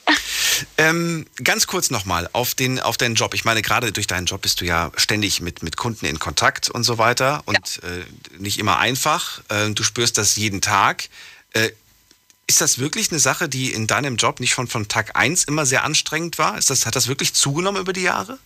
[0.78, 3.34] Ähm, ganz kurz nochmal auf, den, auf deinen Job.
[3.34, 6.70] Ich meine, gerade durch deinen Job bist du ja ständig mit, mit Kunden in Kontakt
[6.70, 8.06] und so weiter und äh,
[8.38, 9.42] nicht immer einfach.
[9.50, 11.10] Äh, du spürst das jeden Tag.
[11.54, 11.72] Äh,
[12.48, 15.66] ist das wirklich eine Sache, die in deinem Job nicht schon von Tag 1 immer
[15.66, 16.58] sehr anstrengend war?
[16.58, 18.38] Ist das, hat das wirklich zugenommen über die Jahre?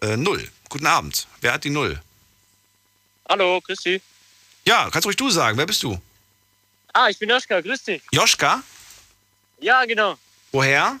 [0.00, 0.48] äh, 0.
[0.68, 1.26] Guten Abend.
[1.40, 2.00] Wer hat die 0?
[3.28, 4.02] Hallo, grüß dich.
[4.64, 5.58] Ja, kannst ruhig du sagen.
[5.58, 6.00] Wer bist du?
[6.92, 8.02] Ah, ich bin Joschka, grüß dich.
[8.12, 8.62] Joschka?
[9.60, 10.16] Ja, genau.
[10.52, 10.98] Woher?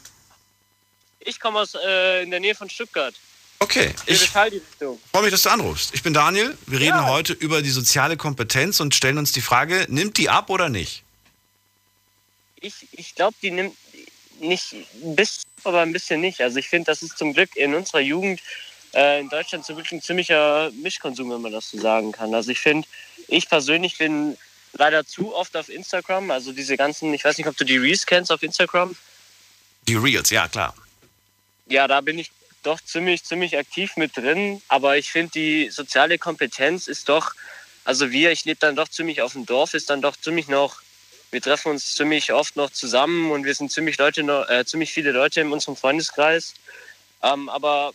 [1.20, 3.14] Ich komme aus äh, in der Nähe von Stuttgart.
[3.62, 4.50] Okay, ich freue
[5.22, 5.94] mich, dass du anrufst.
[5.94, 6.58] Ich bin Daniel.
[6.66, 7.06] Wir reden Ja.
[7.06, 11.04] heute über die soziale Kompetenz und stellen uns die Frage, nimmt die ab oder nicht?
[12.60, 13.76] Ich, ich glaube, die nimmt
[14.40, 16.40] nicht ein bisschen, aber ein bisschen nicht.
[16.40, 18.40] Also ich finde, das ist zum Glück in unserer Jugend
[18.94, 22.34] äh, in Deutschland zum Glück ein ziemlicher Mischkonsum, wenn man das so sagen kann.
[22.34, 22.88] Also ich finde,
[23.28, 24.36] ich persönlich bin
[24.72, 26.32] leider zu oft auf Instagram.
[26.32, 28.96] Also diese ganzen, ich weiß nicht, ob du die Reels kennst auf Instagram.
[29.86, 30.74] Die Reels, ja klar.
[31.68, 34.62] Ja, da bin ich doch ziemlich, ziemlich aktiv mit drin.
[34.68, 37.32] Aber ich finde, die soziale Kompetenz ist doch,
[37.84, 40.80] also wir, ich lebe dann doch ziemlich auf dem Dorf, ist dann doch ziemlich noch,
[41.30, 45.12] wir treffen uns ziemlich oft noch zusammen und wir sind ziemlich Leute, äh, ziemlich viele
[45.12, 46.54] Leute in unserem Freundeskreis.
[47.22, 47.92] Ähm, aber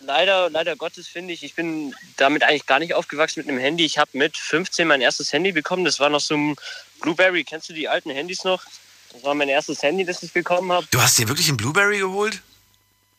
[0.00, 3.84] leider, leider Gottes finde ich, ich bin damit eigentlich gar nicht aufgewachsen mit einem Handy.
[3.84, 5.84] Ich habe mit 15 mein erstes Handy bekommen.
[5.84, 6.56] Das war noch so ein
[7.00, 7.44] Blueberry.
[7.44, 8.64] Kennst du die alten Handys noch?
[9.12, 10.86] Das war mein erstes Handy, das ich bekommen habe.
[10.90, 12.42] Du hast dir wirklich einen Blueberry geholt?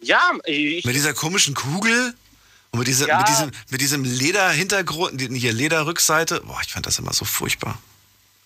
[0.04, 2.14] Ja, ich, Mit dieser komischen Kugel?
[2.72, 3.20] Und mit, dieser, Ja.
[3.20, 6.42] mit diesem, mit diesem Lederhintergrund, hier Lederrückseite?
[6.42, 7.78] Boah, ich fand das immer so furchtbar.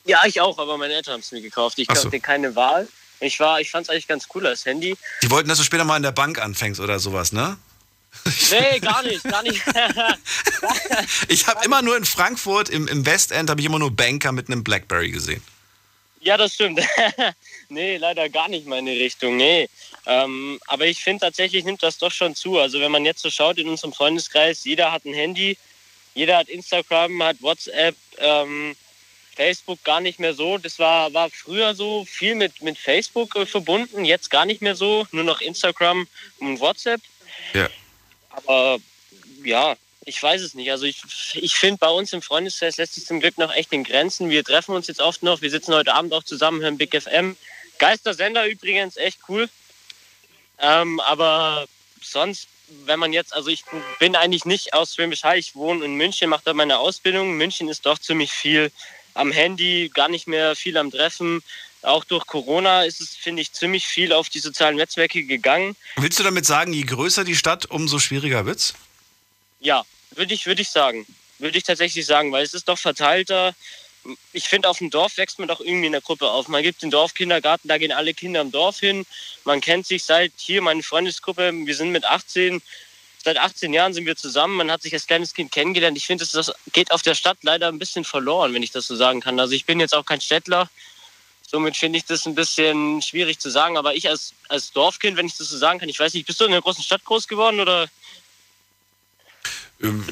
[0.05, 1.79] Ja, ich auch, aber meine Eltern haben es mir gekauft.
[1.79, 2.05] Ich Ach so.
[2.05, 2.87] hatte keine Wahl.
[3.19, 4.95] Ich war, ich fand es eigentlich ganz cool als Handy.
[5.23, 7.57] Die wollten, dass du später mal in der Bank anfängst oder sowas, ne?
[8.51, 9.61] Nee, gar nicht, gar nicht.
[11.27, 14.49] Ich habe immer nur in Frankfurt im, im Westend habe ich immer nur Banker mit
[14.49, 15.41] einem Blackberry gesehen.
[16.21, 16.81] Ja, das stimmt.
[17.69, 19.37] nee, leider gar nicht meine Richtung.
[19.37, 19.69] Nee.
[20.05, 22.59] Ähm, aber ich finde tatsächlich nimmt das doch schon zu.
[22.59, 25.57] Also wenn man jetzt so schaut in unserem Freundeskreis, jeder hat ein Handy,
[26.15, 28.75] jeder hat Instagram, hat WhatsApp, ähm,
[29.35, 30.57] Facebook gar nicht mehr so.
[30.57, 34.75] Das war, war früher so viel mit, mit Facebook äh, verbunden, jetzt gar nicht mehr
[34.75, 36.07] so, nur noch Instagram
[36.39, 37.01] und WhatsApp.
[37.53, 37.69] Ja.
[38.31, 38.79] Aber
[39.43, 39.75] ja,
[40.07, 40.71] ich weiß es nicht.
[40.71, 41.01] Also ich,
[41.35, 44.29] ich finde, bei uns im Freundeskreis lässt sich zum Glück noch echt in Grenzen.
[44.29, 45.41] Wir treffen uns jetzt oft noch.
[45.41, 47.35] Wir sitzen heute Abend auch zusammen, hören Big FM.
[47.77, 49.49] Geistersender übrigens, echt cool.
[50.59, 51.67] Ähm, aber
[52.01, 52.47] sonst,
[52.85, 53.63] wenn man jetzt, also ich
[53.99, 55.37] bin eigentlich nicht aus Schwäbisch Hall.
[55.37, 57.33] Ich wohne in München, mache da meine Ausbildung.
[57.33, 58.71] München ist doch ziemlich viel
[59.13, 61.43] am Handy, gar nicht mehr viel am Treffen.
[61.81, 65.75] Auch durch Corona ist es, finde ich, ziemlich viel auf die sozialen Netzwerke gegangen.
[65.97, 68.73] Willst du damit sagen, je größer die Stadt, umso schwieriger wird's?
[69.59, 71.05] Ja, würde ich, würde ich sagen.
[71.39, 73.53] Würde ich tatsächlich sagen, weil es ist doch verteilter.
[74.33, 76.47] Ich finde, auf dem Dorf wächst man doch irgendwie in der Gruppe auf.
[76.47, 79.05] Man gibt den Dorfkindergarten, da gehen alle Kinder im Dorf hin.
[79.43, 82.61] Man kennt sich seit hier, meine Freundesgruppe, wir sind mit 18,
[83.23, 84.55] seit 18 Jahren sind wir zusammen.
[84.55, 85.97] Man hat sich als kleines Kind kennengelernt.
[85.97, 88.95] Ich finde, das, geht auf der Stadt leider ein bisschen verloren, wenn ich das so
[88.95, 89.39] sagen kann.
[89.39, 90.69] Also ich bin jetzt auch kein Städtler.
[91.49, 93.77] Somit finde ich das ein bisschen schwierig zu sagen.
[93.77, 96.39] Aber ich als, als Dorfkind, wenn ich das so sagen kann, ich weiß nicht, bist
[96.39, 97.89] du in einer großen Stadt groß geworden oder?
[99.81, 100.03] Ähm,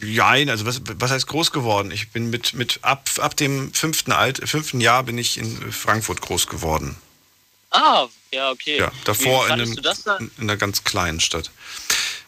[0.00, 1.90] Nein, also was, was heißt groß geworden?
[1.90, 6.22] Ich bin mit, mit ab, ab dem fünften, Alt, fünften Jahr bin ich in Frankfurt
[6.22, 6.96] groß geworden.
[7.70, 8.78] Ah, ja, okay.
[8.78, 10.16] Ja, davor Wie in, einem, du das da?
[10.16, 11.50] in einer ganz kleinen Stadt.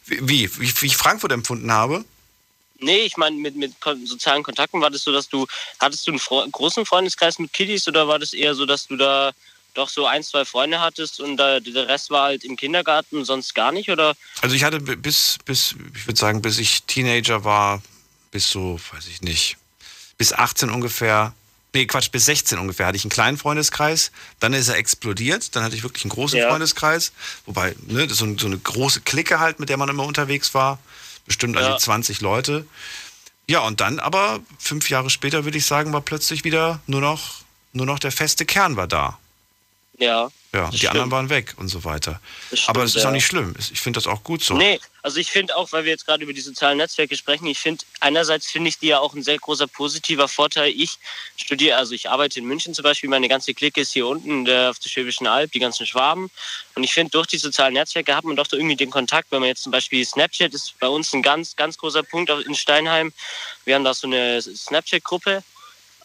[0.06, 2.04] Wie, wie, wie ich Frankfurt empfunden habe?
[2.78, 3.72] Nee, ich meine, mit, mit
[4.04, 5.46] sozialen Kontakten war das so, dass du,
[5.78, 8.96] hattest du einen Fre großen Freundeskreis mit Kiddies oder war das eher so, dass du
[8.96, 9.32] da
[9.74, 13.72] doch so ein, zwei Freunde hattest und der Rest war halt im Kindergarten sonst gar
[13.72, 13.90] nicht?
[13.90, 14.14] Oder?
[14.40, 17.82] Also ich hatte bi- bis, bis, ich würde sagen, bis ich Teenager war,
[18.30, 19.56] bis so, weiß ich nicht,
[20.18, 21.34] bis 18 ungefähr,
[21.74, 24.12] nee, Quatsch, bis 16 ungefähr hatte ich einen kleinen Freundeskreis.
[24.40, 26.48] Dann ist er explodiert, dann hatte ich wirklich einen großen Ja.
[26.48, 27.12] Freundeskreis.
[27.46, 30.78] Wobei, ne, so, so eine große Clique halt, mit der man immer unterwegs war.
[31.26, 31.78] Bestimmt also Ja.
[31.78, 32.66] 20 Leute.
[33.48, 37.36] Ja, und dann aber, fünf Jahre später, würde ich sagen, war plötzlich wieder nur noch,
[37.72, 39.18] nur noch der feste Kern war da.
[39.98, 40.30] Ja.
[40.54, 41.12] Ja, die anderen stimmt.
[41.12, 42.20] waren weg und so weiter.
[42.50, 43.08] Das Aber es ist ja.
[43.08, 43.54] auch nicht schlimm.
[43.58, 44.52] Ich finde das auch gut so.
[44.52, 47.58] Nee, also ich finde auch, weil wir jetzt gerade über die sozialen Netzwerke sprechen, ich
[47.58, 50.70] finde, einerseits finde ich die ja auch ein sehr großer positiver Vorteil.
[50.70, 50.98] Ich
[51.36, 54.68] studiere, also ich arbeite in München zum Beispiel, meine ganze Clique ist hier unten der,
[54.68, 56.30] auf der Schwäbischen Alb, die ganzen Schwaben.
[56.74, 59.40] Und ich finde, durch die sozialen Netzwerke hat man doch so irgendwie den Kontakt, wenn
[59.40, 63.10] man jetzt zum Beispiel Snapchat ist bei uns ein ganz, ganz großer Punkt in Steinheim.
[63.64, 65.42] Wir haben da so eine Snapchat-Gruppe.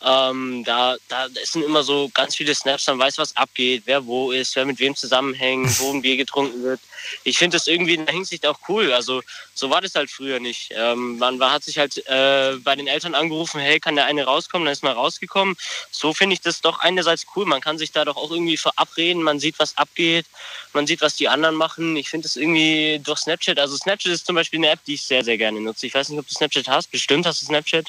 [0.01, 4.31] Ähm, da, da sind immer so ganz viele Snaps, man weiß, was abgeht, wer wo
[4.31, 6.79] ist, wer mit wem zusammenhängt, wo ein Bier getrunken wird.
[7.23, 8.93] Ich finde das irgendwie in der Hinsicht auch cool.
[8.93, 10.71] Also so war das halt früher nicht.
[10.75, 14.25] Ähm, man war, hat sich halt äh, bei den Eltern angerufen, hey, kann der eine
[14.25, 14.65] rauskommen?
[14.65, 15.55] Dann ist man rausgekommen.
[15.89, 17.45] So finde ich das doch einerseits cool.
[17.45, 19.23] Man kann sich da doch auch irgendwie verabreden.
[19.23, 20.25] Man sieht, was abgeht.
[20.73, 21.95] Man sieht, was die anderen machen.
[21.95, 23.57] Ich finde das irgendwie durch Snapchat.
[23.57, 25.87] Also Snapchat ist zum Beispiel eine App, die ich sehr, sehr gerne nutze.
[25.87, 26.91] Ich weiß nicht, ob du Snapchat hast.
[26.91, 27.87] Bestimmt hast du Snapchat.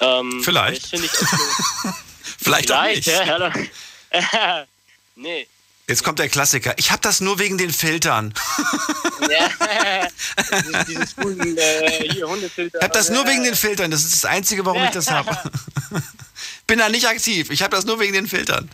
[0.00, 0.86] Ähm, Vielleicht.
[2.42, 3.06] Vielleicht auch nicht.
[3.06, 3.52] ja.
[5.16, 5.46] nee.
[5.88, 6.72] Jetzt kommt der Klassiker.
[6.76, 8.32] Ich habe das nur wegen den Filtern.
[9.28, 10.06] Ja.
[10.88, 12.78] dieses, Hunden, äh, hier, Hundefilter.
[12.78, 13.90] Ich habe das nur wegen den Filtern.
[13.90, 15.36] Das ist das Einzige, warum ich das habe.
[16.68, 17.50] Bin da nicht aktiv.
[17.50, 18.70] Ich habe das nur wegen den Filtern.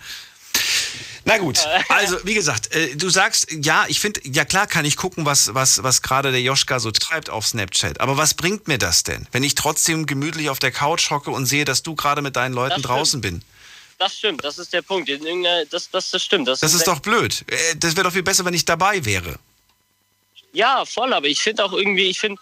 [1.27, 1.59] Na gut,
[1.89, 5.55] also wie gesagt, äh, du sagst, ja, ich finde, ja klar kann ich gucken, was,
[5.55, 8.01] was, was gerade der Joschka so treibt auf Snapchat.
[8.01, 11.47] Aber was bringt mir das denn, wenn ich trotzdem gemütlich auf der Couch hocke und
[11.47, 13.43] sehe, dass du gerade mit deinen Leuten draußen bin?
[13.99, 15.11] Das stimmt, das ist der Punkt.
[15.71, 16.47] Das, das, das stimmt.
[16.47, 17.45] Das, Das ist doch blöd.
[17.49, 19.37] Äh, Das wäre doch viel besser, wenn ich dabei wäre.
[20.53, 22.41] Ja, voll, aber ich finde auch irgendwie, ich finde,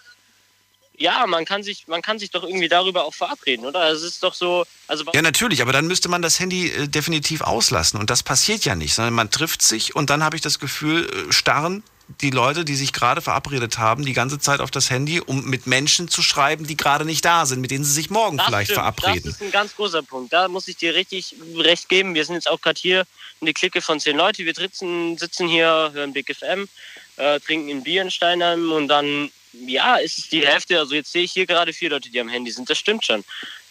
[0.97, 3.91] ja, man kann sich, man kann sich doch irgendwie darüber auch verabreden, oder?
[3.91, 7.41] Es ist doch so, also Ja, natürlich, aber dann müsste man das Handy äh, definitiv
[7.41, 7.99] auslassen.
[7.99, 11.07] Und das passiert ja nicht, sondern man trifft sich und dann habe ich das Gefühl,
[11.07, 11.83] äh, starren
[12.21, 15.67] die Leute, die sich gerade verabredet haben, die ganze Zeit auf das Handy, um mit
[15.67, 18.71] Menschen zu schreiben, die gerade nicht da sind, mit denen sie sich morgen Das vielleicht
[18.71, 19.23] stimmt, verabreden.
[19.25, 20.33] Das ist ein ganz großer Punkt.
[20.33, 22.15] Da muss ich dir richtig recht geben.
[22.15, 23.05] Wir sind jetzt auch gerade hier
[23.41, 24.45] eine Clique von zehn Leute.
[24.45, 26.69] Wir sitzen, sitzen hier, hören Big FM,
[27.17, 29.31] äh, trinken ein Bier in Steinheim und dann,
[29.67, 30.79] ja, ist es die Hälfte.
[30.79, 32.69] Also jetzt sehe ich hier gerade vier Leute, die am Handy sind.
[32.69, 33.25] Das stimmt schon.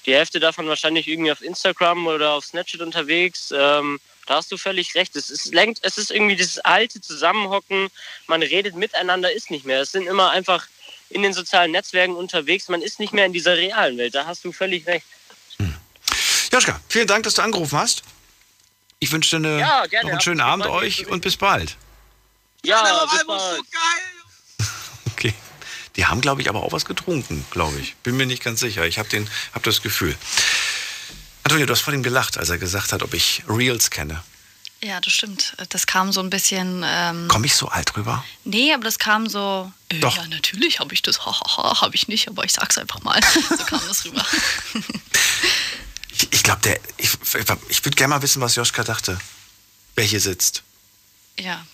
[0.06, 3.54] Die Hälfte davon wahrscheinlich irgendwie auf Instagram oder auf Snapchat unterwegs.
[3.56, 5.16] Ähm, da hast du völlig recht.
[5.16, 7.90] Es ist, lenkt, es ist irgendwie dieses alte Zusammenhocken.
[8.28, 9.82] Man redet miteinander, ist nicht mehr.
[9.82, 10.68] Es sind immer einfach
[11.10, 12.70] in den sozialen Netzwerken unterwegs.
[12.70, 14.16] Man ist nicht mehr in dieser realen Welt.
[14.16, 15.06] Da hast du völlig recht.
[16.52, 18.04] Joschka, vielen Dank, dass du angerufen hast.
[19.00, 20.06] Ich wünsche dir eine, Ja, gerne.
[20.06, 21.78] noch einen schönen Abend euch und bis bald.
[22.64, 23.62] Ja, bis bald.
[25.12, 25.34] Okay.
[25.96, 27.96] Die haben, glaube ich, aber auch was getrunken, glaube ich.
[27.98, 28.86] Bin mir nicht ganz sicher.
[28.86, 30.16] Ich habe hab das Gefühl.
[31.44, 34.24] Antonio, du hast vor ihm gelacht, als er gesagt hat, ob ich Reels kenne.
[34.84, 35.56] Ja, das stimmt.
[35.70, 36.84] Das kam so ein bisschen.
[36.86, 38.24] Ähm, Komme ich so alt rüber?
[38.44, 39.72] nee, aber das kam so.
[39.90, 40.16] Äh, Doch.
[40.16, 41.26] Ja, natürlich habe ich das.
[41.26, 43.20] Hahaha, habe ich nicht, aber ich sag's einfach mal.
[43.50, 44.26] So kam das rüber.
[46.16, 46.80] Ich, ich glaube, der.
[46.98, 47.10] Ich,
[47.70, 49.20] ich würde gerne mal wissen, was Joschka dachte.
[49.96, 50.62] Wer hier sitzt.
[51.40, 51.66] Ja.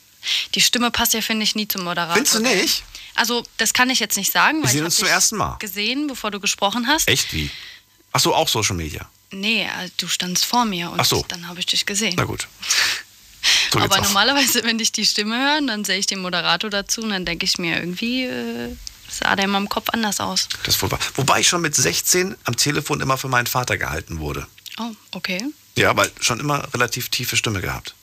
[0.56, 2.16] Die Stimme passt ja, finde ich, nie zum Moderator.
[2.16, 2.84] Findest du nicht?
[3.16, 5.58] Also, das kann ich jetzt nicht sagen, Wir weil sehen ich uns zum ersten Mal.
[5.60, 7.08] gesehen, bevor du gesprochen hast.
[7.08, 7.50] Echt wie?
[8.12, 9.10] Ach so, auch Social Media.
[9.32, 11.24] Nee, äh, du standst vor mir und so.
[11.28, 12.16] dann habe ich dich gesehen.
[12.18, 12.48] Na gut.
[13.72, 17.12] So Aber normalerweise, wenn ich die Stimme höre, dann sehe ich den Moderator dazu und
[17.12, 18.76] dann denke ich mir, irgendwie äh,
[19.10, 20.50] sah der in meinem Kopf anders aus.
[20.64, 21.00] Das ist wahr.
[21.16, 24.46] Wobei ich schon mit 16 am Telefon immer für meinen Vater gehalten wurde.
[24.78, 25.46] Oh, okay.
[25.78, 27.96] Ja, weil schon immer relativ tiefe Stimme gehabt.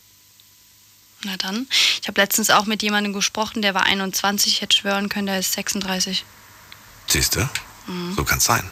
[1.27, 1.67] Na dann.
[2.01, 5.41] Ich habe letztens auch mit jemandem gesprochen, der war 21, ich hätte schwören können, der
[5.41, 6.25] ist 36.
[7.09, 7.49] Siehst du?
[8.15, 8.69] So kann's sein.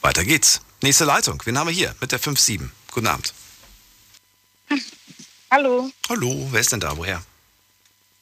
[0.00, 0.62] Weiter geht's.
[0.80, 1.42] Nächste Leitung.
[1.44, 1.94] Wen haben wir hier?
[2.00, 2.70] Mit der 5-7.
[2.90, 3.34] Guten Abend.
[5.50, 6.96] Hallo, Hallo, wer ist denn da?
[6.96, 7.22] Woher?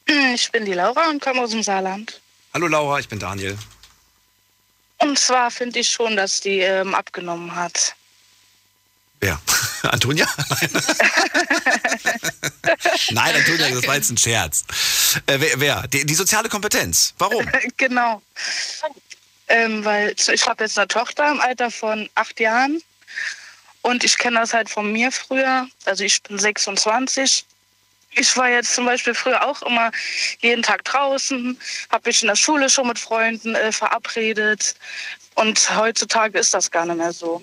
[0.05, 2.21] ich bin die Laura und komme aus dem Saarland.
[2.53, 3.57] Hallo Laura, ich bin Daniel.
[4.97, 7.95] Und zwar finde ich schon, dass die ähm, abgenommen hat.
[9.23, 9.39] Wer?
[9.83, 10.27] Antonia?
[13.11, 14.65] Nein, Antonia, das war jetzt ein Scherz.
[15.27, 15.59] Äh, wer?
[15.61, 15.87] wer?
[15.87, 17.13] Die, die soziale Kompetenz.
[17.19, 17.49] Warum?
[17.77, 18.21] genau.
[19.47, 22.81] Ähm, weil ich habe jetzt eine Tochter im Alter von acht Jahren
[23.81, 25.67] und ich kenne das halt von mir früher.
[25.85, 27.45] Also ich bin 26
[28.15, 29.89] ich war jetzt zum Beispiel früher auch immer
[30.39, 31.57] jeden Tag draußen,
[31.89, 34.75] habe mich in der Schule schon mit Freunden äh, verabredet.
[35.33, 37.41] Und heutzutage ist das gar nicht mehr so.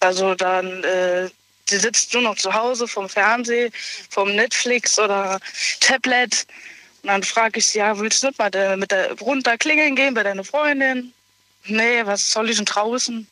[0.00, 1.28] Also dann, äh,
[1.70, 3.72] die sitzt nur noch zu Hause vom Fernsehen,
[4.10, 5.40] vom Netflix oder
[5.80, 6.46] Tablet.
[7.02, 9.96] Und dann frage ich sie, ja, willst du nicht mal de, mit der runter klingeln
[9.96, 11.12] gehen bei deiner Freundin?
[11.64, 13.26] Nee, was soll ich denn draußen?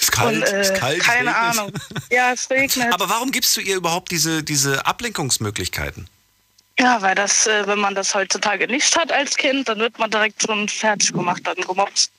[0.00, 0.98] Ist kalt, Und, äh, ist kalt.
[1.00, 1.58] es keine regnet.
[1.58, 1.72] Ahnung.
[2.10, 2.92] Ja, es regnet.
[2.92, 6.08] Aber warum gibst du ihr überhaupt diese, diese Ablenkungsmöglichkeiten?
[6.78, 10.10] Ja, weil das, äh, wenn man das heutzutage nicht hat als Kind, dann wird man
[10.10, 12.10] direkt schon fertig gemacht, dann gemobbt.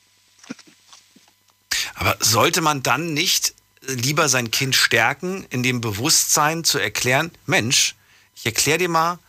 [1.95, 3.53] Aber sollte man dann nicht äh,
[3.87, 7.95] lieber sein Kind stärken, in dem Bewusstsein zu erklären, Mensch,
[8.35, 9.19] ich erkläre dir mal,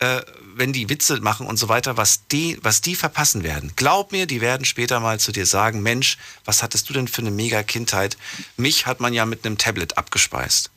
[0.00, 0.22] äh,
[0.56, 3.72] wenn die Witze machen und so weiter, was die, was die verpassen werden.
[3.76, 7.22] Glaub mir, die werden später mal zu dir sagen, Mensch, was hattest du denn für
[7.22, 8.16] eine mega Kindheit?
[8.56, 10.70] Mich hat man ja mit einem Tablet abgespeist.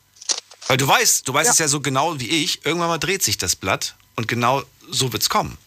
[0.68, 3.38] Weil du weißt, du weißt es ja so genau wie ich, irgendwann mal dreht sich
[3.38, 5.58] das Blatt und genau so wird's kommen.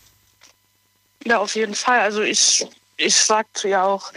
[1.24, 2.00] Ja, auf jeden Fall.
[2.00, 4.12] Also ich, ich sagte ja auch,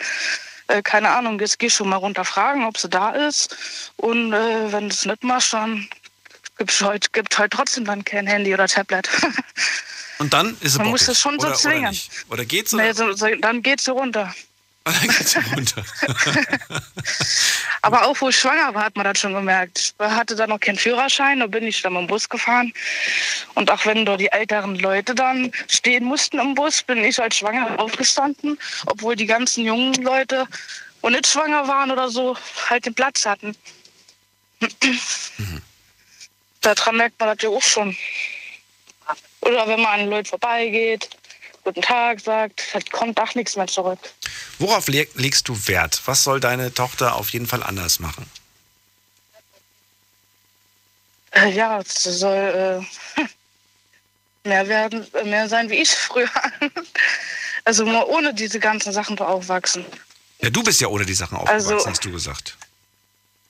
[0.74, 3.56] äh, keine Ahnung, jetzt geh schon mal runter fragen, ob sie da ist.
[3.98, 5.88] Und äh, wenn du es nicht machst, dann
[6.58, 9.08] gibt's heute, gibt heute trotzdem dann kein Handy oder Tablet.
[10.20, 11.08] Und dann ist es Man muss bockig.
[11.08, 11.90] das schon so oder, Oder, zwingen.
[11.90, 12.12] nicht?
[12.30, 12.84] oder geht's oder?
[12.84, 14.34] nee, so, so, dann geht sie runter.
[14.86, 15.84] Und dann geht's runter.
[17.82, 19.78] Aber auch wo ich schwanger war, hat man das schon gemerkt.
[19.80, 22.74] Ich hatte dann noch keinen Führerschein, da bin ich dann mit dem Bus gefahren.
[23.56, 27.38] Und auch wenn da die älteren Leute dann stehen mussten im Bus, bin ich als
[27.38, 30.48] Schwanger aufgestanden, obwohl die ganzen jungen Leute,
[31.02, 32.38] wo nicht schwanger waren oder so,
[32.70, 33.56] halt den Platz hatten.
[36.62, 37.96] Daran merkt man das ja auch schon.
[39.42, 41.10] Oder wenn man an Leute vorbeigeht,
[41.64, 44.00] guten Tag sagt, da kommt auch nichts mehr zurück.
[44.60, 46.02] Worauf leg, legst du Wert?
[46.06, 48.30] Was soll deine Tochter auf jeden Fall anders machen?
[51.32, 52.86] Äh, ja, es soll
[53.18, 53.26] äh,
[54.48, 56.30] mehr werden, äh, mehr sein wie ich früher.
[57.66, 59.86] Also mal ohne diese ganzen Sachen aufwachsen.
[60.42, 62.58] Ja, du bist ja ohne die Sachen aufgewachsen, Also- hast du gesagt.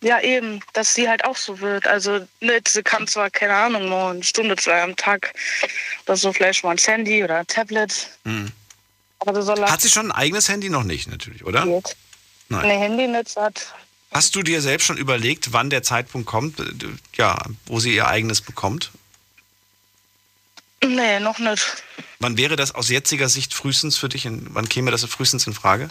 [0.03, 1.87] Ja, eben, dass sie halt auch so wird.
[1.87, 5.33] Also nicht, sie kann zwar, keine Ahnung, mal eine Stunde, zwei am Tag
[6.05, 8.09] oder so, vielleicht mal ein Handy oder ein Tablet.
[8.25, 8.51] Hm.
[9.19, 10.69] Aber soll Hat sie schon ein eigenes Handy?
[10.69, 11.65] Noch nicht, natürlich, oder?
[11.65, 11.81] Nein.
[12.49, 13.73] Ein Handynetz hat.
[14.11, 16.65] Hast du dir selbst schon überlegt, wann der Zeitpunkt kommt, äh,
[17.15, 18.91] ja, wo sie ihr eigenes bekommt?
[20.83, 21.81] Nee, noch nicht.
[22.19, 24.25] Wann wäre das aus jetziger Sicht frühestens für dich?
[24.25, 25.87] In, wann käme das frühestens in Frage?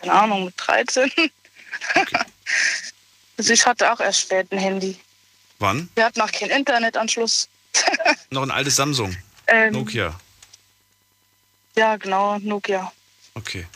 [0.00, 1.12] Keine Ahnung, mit 13.
[3.38, 4.98] also ich hatte auch erst spät ein Handy.
[5.58, 5.88] Wann?
[5.94, 7.48] Wir hatten auch keinen Internetanschluss.
[8.30, 9.16] Noch ein altes Samsung.
[9.46, 10.18] Ähm, Nokia.
[11.76, 12.92] Ja, genau, Nokia.
[13.34, 13.66] Okay.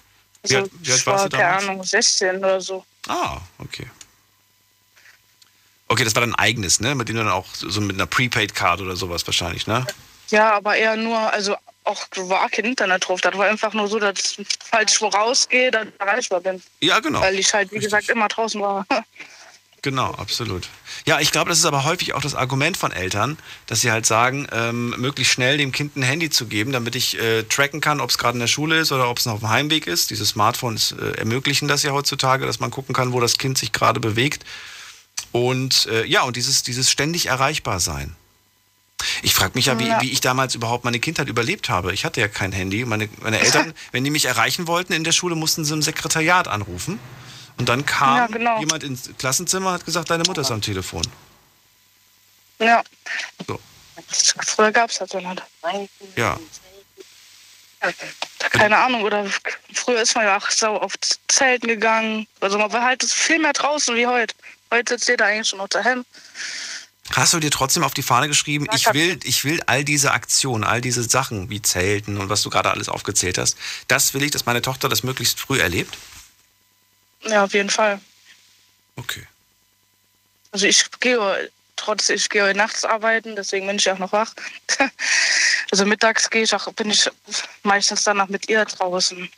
[0.42, 1.68] Wie Also, wie alt ich warst war, du keine damals?
[1.68, 2.84] Ahnung, 16 oder so.
[3.08, 3.86] Ah, okay.
[5.88, 6.94] Okay, das war dein eigenes, ne?
[6.94, 9.86] Mit dem du dann auch so mit einer Prepaid-Card oder sowas wahrscheinlich, ne?
[10.28, 11.56] Ja, aber eher nur, also
[11.90, 13.20] auch war kein Internet drauf.
[13.20, 14.36] Das war einfach nur so, dass
[14.70, 16.62] falls ich wo rausgehe, dann erreichbar bin.
[16.80, 17.20] Ja, genau.
[17.20, 18.86] Weil ich halt, wie gesagt, immer draußen war.
[19.82, 20.68] Genau, absolut.
[21.06, 24.04] Ja, ich glaube, das ist aber häufig auch das Argument von Eltern, dass sie halt
[24.04, 28.02] sagen, ähm, möglichst schnell dem Kind ein Handy zu geben, damit ich äh, tracken kann,
[28.02, 30.10] ob es gerade in der Schule ist oder ob es noch auf dem Heimweg ist.
[30.10, 33.72] Diese Smartphones äh, ermöglichen das ja heutzutage, dass man gucken kann, wo das Kind sich
[33.72, 34.44] gerade bewegt.
[35.32, 38.14] Und äh, ja, und dieses, dieses ständig erreichbar sein.
[39.22, 40.00] Ich frage mich ja wie, Ja.
[40.00, 41.92] wie ich damals überhaupt meine Kindheit überlebt habe.
[41.92, 42.84] Ich hatte ja kein Handy.
[42.84, 46.48] Meine, meine Eltern, wenn die mich erreichen wollten in der Schule, mussten sie im Sekretariat
[46.48, 46.98] anrufen.
[47.58, 48.60] Und dann kam Ja, genau.
[48.60, 51.02] jemand ins Klassenzimmer hat gesagt, deine Mutter ist am Telefon.
[52.58, 52.82] Ja.
[53.46, 53.58] So.
[54.46, 55.42] Früher gab es das so nicht.
[56.16, 56.38] Ja.
[58.50, 59.26] Keine Ahnung, oder
[59.72, 60.92] früher ist man ja auch so auf
[61.28, 62.26] Zelten gegangen.
[62.40, 64.34] Also man war halt viel mehr draußen wie heute.
[64.72, 66.06] Heute sitzt jeder eigentlich schon unter Hemd.
[67.12, 70.62] Hast du dir trotzdem auf die Fahne geschrieben, ich will, ich will all diese Aktionen,
[70.62, 73.56] all diese Sachen wie Zelten und was du gerade alles aufgezählt hast,
[73.88, 75.96] das will ich, dass meine Tochter das möglichst früh erlebt?
[77.22, 78.00] Ja, auf jeden Fall.
[78.96, 79.26] Okay.
[80.52, 84.32] Also ich gehe trotzdem, ich gehe nachts arbeiten, deswegen bin ich auch noch wach.
[85.70, 87.10] also mittags gehe ich auch, bin ich
[87.62, 89.28] meistens danach mit ihr draußen,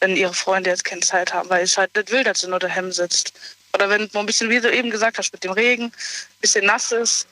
[0.00, 2.58] wenn ihre Freunde jetzt keine Zeit haben, weil ich halt nicht will, dass sie nur
[2.58, 3.32] daheim sitzt.
[3.72, 5.92] Oder wenn man ein bisschen, wie du eben gesagt hast, mit dem Regen, ein
[6.40, 7.26] bisschen nass ist,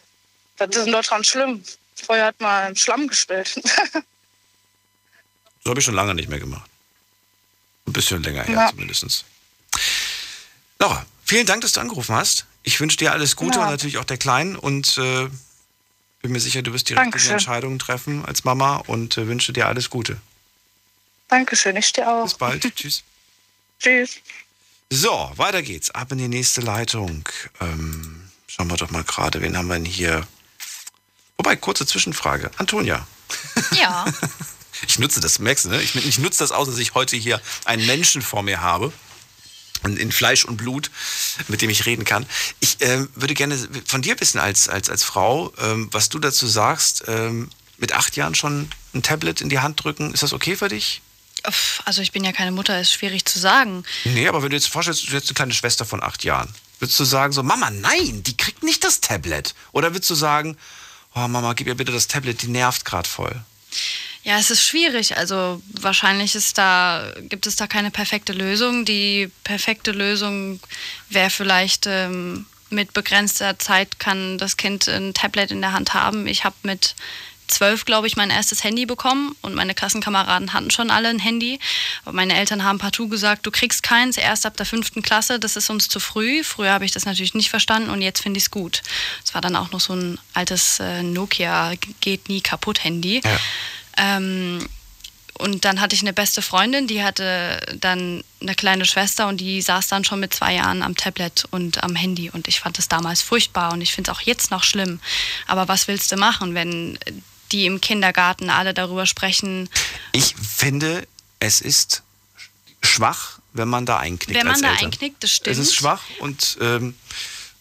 [0.58, 1.62] das ist in Deutschland schlimm.
[2.04, 3.60] Vorher hat man im Schlamm gespielt.
[5.64, 6.70] So habe ich schon lange nicht mehr gemacht.
[7.88, 8.70] Ein bisschen länger her Ja.
[8.70, 9.24] zumindest.
[10.78, 12.46] Laura, vielen Dank, dass du angerufen hast.
[12.62, 13.64] Ich wünsche dir alles Gute Ja.
[13.64, 15.28] und natürlich auch der Kleinen und äh,
[16.22, 17.14] bin mir sicher, du wirst die Dankeschön.
[17.32, 20.20] richtigen Entscheidungen treffen als Mama und äh, wünsche dir alles Gute.
[21.26, 22.22] Dankeschön, ich dir auch.
[22.22, 22.62] Bis bald.
[22.76, 23.02] Tschüss.
[23.80, 24.18] Tschüss.
[24.90, 25.90] So, weiter geht's.
[25.90, 27.28] Ab in die nächste Leitung.
[27.60, 30.26] Ähm, schauen wir doch mal gerade, wen haben wir denn hier?
[31.36, 32.50] Wobei, kurze Zwischenfrage.
[32.56, 33.06] Antonia.
[33.72, 34.04] Ja.
[34.86, 35.80] Ich nutze das, merkst du, ne?
[35.80, 38.92] Ich, ich nutze das aus, dass ich heute hier einen Menschen vor mir habe.
[39.84, 40.90] In, Fleisch und Blut,
[41.48, 42.26] mit dem ich reden kann.
[42.60, 43.56] Ich ähm, würde gerne
[43.86, 47.04] von dir wissen, als, als, als Frau, ähm, was du dazu sagst.
[47.06, 50.68] Ähm, mit acht Jahren schon ein Tablet in die Hand drücken, ist das okay für
[50.68, 51.02] dich?
[51.84, 53.84] Also ich bin ja keine Mutter, ist schwierig zu sagen.
[54.04, 56.98] Nee, aber wenn du jetzt vorstellst, du hättest eine kleine Schwester von acht Jahren, würdest
[56.98, 59.54] du sagen so, Mama, nein, die kriegt nicht das Tablet?
[59.72, 60.56] Oder würdest du sagen,
[61.14, 63.40] oh Mama, gib ihr bitte das Tablet, die nervt gerade voll?
[64.24, 65.16] Ja, es ist schwierig.
[65.16, 68.84] Also wahrscheinlich ist da, gibt es da keine perfekte Lösung.
[68.84, 70.58] Die perfekte Lösung
[71.08, 76.26] wäre vielleicht ähm, mit begrenzter Zeit kann das Kind ein Tablet in der Hand haben.
[76.26, 76.96] Ich habe mit
[77.48, 81.58] zwölf, glaube ich, mein erstes Handy bekommen und meine Klassenkameraden hatten schon alle ein Handy.
[82.04, 85.56] Aber meine Eltern haben partout gesagt, du kriegst keins, erst ab der fünften Klasse, das
[85.56, 86.44] ist uns zu früh.
[86.44, 88.82] Früher habe ich das natürlich nicht verstanden und jetzt finde ich es gut.
[89.24, 93.20] Es war dann auch noch so ein altes äh, Nokia geht nie kaputt Handy.
[93.24, 93.38] Ja.
[93.96, 94.66] Ähm,
[95.38, 99.60] und dann hatte ich eine beste Freundin, die hatte dann eine kleine Schwester und die
[99.60, 102.30] saß dann schon mit zwei Jahren am Tablet und am Handy.
[102.30, 105.00] Und ich fand es damals furchtbar und ich finde es auch jetzt noch schlimm.
[105.46, 106.98] Aber was willst du machen, wenn
[107.52, 109.68] die im Kindergarten alle darüber sprechen?
[110.12, 111.06] Ich finde,
[111.40, 112.02] es ist
[112.82, 114.38] schwach, wenn man da einknickt.
[114.38, 114.86] Wenn man da Eltern.
[114.86, 115.56] einknickt, das stimmt.
[115.56, 116.94] Es ist schwach und ähm,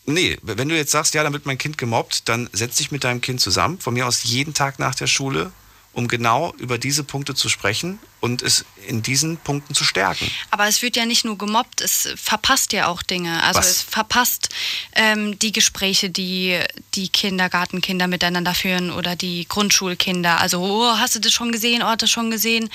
[0.06, 3.04] nee, wenn du jetzt sagst, ja, dann wird mein Kind gemobbt, dann setz dich mit
[3.04, 5.52] deinem Kind zusammen, von mir aus jeden Tag nach der Schule,
[5.94, 10.30] um genau über diese Punkte zu sprechen und es in diesen Punkten zu stärken.
[10.52, 13.44] Aber es wird ja nicht nur gemobbt, es verpasst ja auch Dinge.
[13.44, 13.70] Also Was?
[13.70, 14.50] es verpasst
[14.96, 16.60] ähm, die Gespräche, die
[16.96, 20.40] die Kindergartenkinder miteinander führen oder die Grundschulkinder.
[20.40, 21.82] Also, oh, hast du das schon gesehen?
[21.82, 22.70] Oh, hast du das schon gesehen?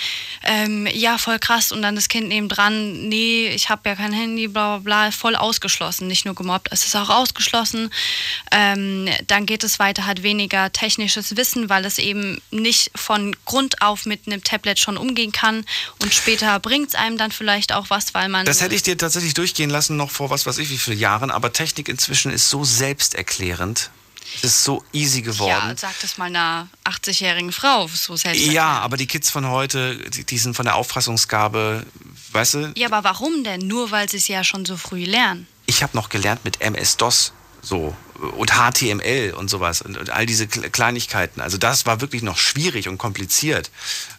[0.45, 1.73] Ähm, ja, voll krass.
[1.73, 5.37] Und dann das Kind nebendran, nee, ich habe ja kein Handy, bla bla bla, voll
[5.37, 6.07] ausgeschlossen.
[6.07, 7.91] Nicht nur gemobbt, es ist auch ausgeschlossen.
[8.53, 13.83] Ähm, dann geht es weiter, hat weniger technisches Wissen, weil es eben nicht von Grund
[13.83, 15.40] auf mit einem Tablet schon umgehen kann.
[16.03, 18.47] Und später bringt es einem dann vielleicht auch was, weil man.
[18.47, 21.31] Das hätte ich dir tatsächlich durchgehen lassen, noch vor was weiß ich wie viele Jahren,
[21.31, 23.91] aber Technik inzwischen ist so selbsterklärend.
[24.37, 25.77] Es ist so easy Ja, geworden.
[25.77, 28.41] sag das mal einer 80-jährigen Frau, so selbst.
[28.47, 31.85] Ja, aber die Kids von heute, die, die sind von der Auffassungsgabe,
[32.33, 33.67] weißt du, Ja, aber warum denn?
[33.67, 35.49] Nur weil sie es ja schon so früh lernen.
[35.67, 37.33] ich habe noch gelernt mit MS-DOS
[37.63, 37.97] so
[38.37, 41.41] und HTML und sowas und, und all diese Kle- Kleinigkeiten.
[41.41, 43.71] Also das war wirklich noch schwierig und kompliziert.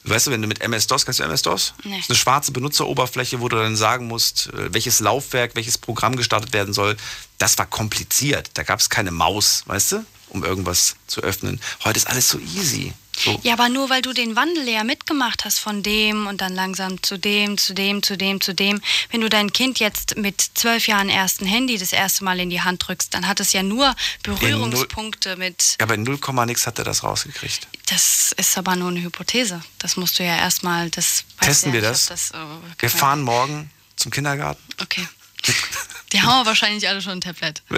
[0.03, 1.73] Weißt du, wenn du mit MS-DOS, kannst du MS-DOS?
[1.83, 1.91] Nee.
[1.91, 6.15] Das ist eine schwarze Benutzeroberfläche, wo du dann sagen musst, äh, welches Laufwerk, welches Programm
[6.15, 6.97] gestartet werden soll.
[7.37, 8.49] Das war kompliziert.
[8.55, 11.59] Da gab es keine Maus, weißt du, um irgendwas zu öffnen.
[11.83, 12.93] Heute ist alles so easy.
[13.24, 13.39] So.
[13.43, 17.01] Ja, aber nur weil du den Wandel ja mitgemacht hast von dem und dann langsam
[17.03, 18.82] zu dem, zu dem, zu dem, zu dem.
[19.11, 22.49] Wenn du dein Kind jetzt mit zwölf Jahren erst ein Handy das erste Mal in
[22.49, 25.78] die Hand drückst, dann hat es ja nur Berührungspunkte mit.
[25.80, 27.67] Ja, bei 0, nix hat er das rausgekriegt.
[27.88, 29.61] Das ist aber nur eine Hypothese.
[29.78, 30.89] Das musst du ja erstmal.
[30.89, 32.07] Testen ja wir das?
[32.07, 32.38] das äh,
[32.80, 34.61] Wir man- fahren morgen zum Kindergarten.
[34.82, 35.07] Okay.
[36.11, 37.61] Die haben wahrscheinlich alle schon ein Tablet.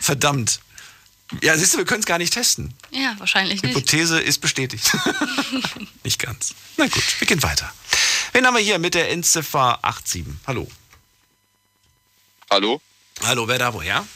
[0.00, 0.60] Verdammt.
[1.42, 2.74] Ja, siehst du, wir können es gar nicht testen.
[2.90, 3.74] Ja, wahrscheinlich nicht.
[3.74, 4.90] Hypothese ist bestätigt.
[6.04, 6.54] nicht ganz.
[6.76, 7.72] Na gut, wir gehen weiter.
[8.32, 10.24] Wen haben wir hier mit der Endziffer 87?
[10.46, 10.68] Hallo.
[12.50, 12.80] Hallo,
[13.22, 14.06] Hallo, wer da woher?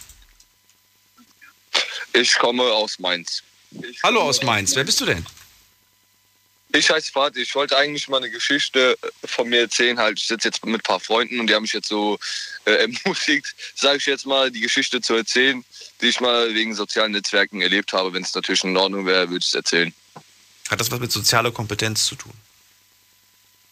[2.12, 3.42] ich komme aus Mainz.
[4.02, 4.74] Hallo aus Mainz.
[4.74, 5.24] Wer bist du denn?
[6.72, 7.42] Ich heiße Fatih.
[7.42, 9.98] Ich wollte eigentlich mal eine Geschichte von mir erzählen.
[9.98, 12.18] Halt, ich sitze jetzt mit ein paar Freunden und die haben mich jetzt so
[12.64, 12.72] äh,
[13.04, 15.64] ermutigt, sage ich jetzt mal, die Geschichte zu erzählen,
[16.00, 18.12] die ich mal wegen sozialen Netzwerken erlebt habe.
[18.12, 19.92] Wenn es natürlich in Ordnung wäre, würde ich es erzählen.
[20.70, 22.32] Hat das was mit sozialer Kompetenz zu tun?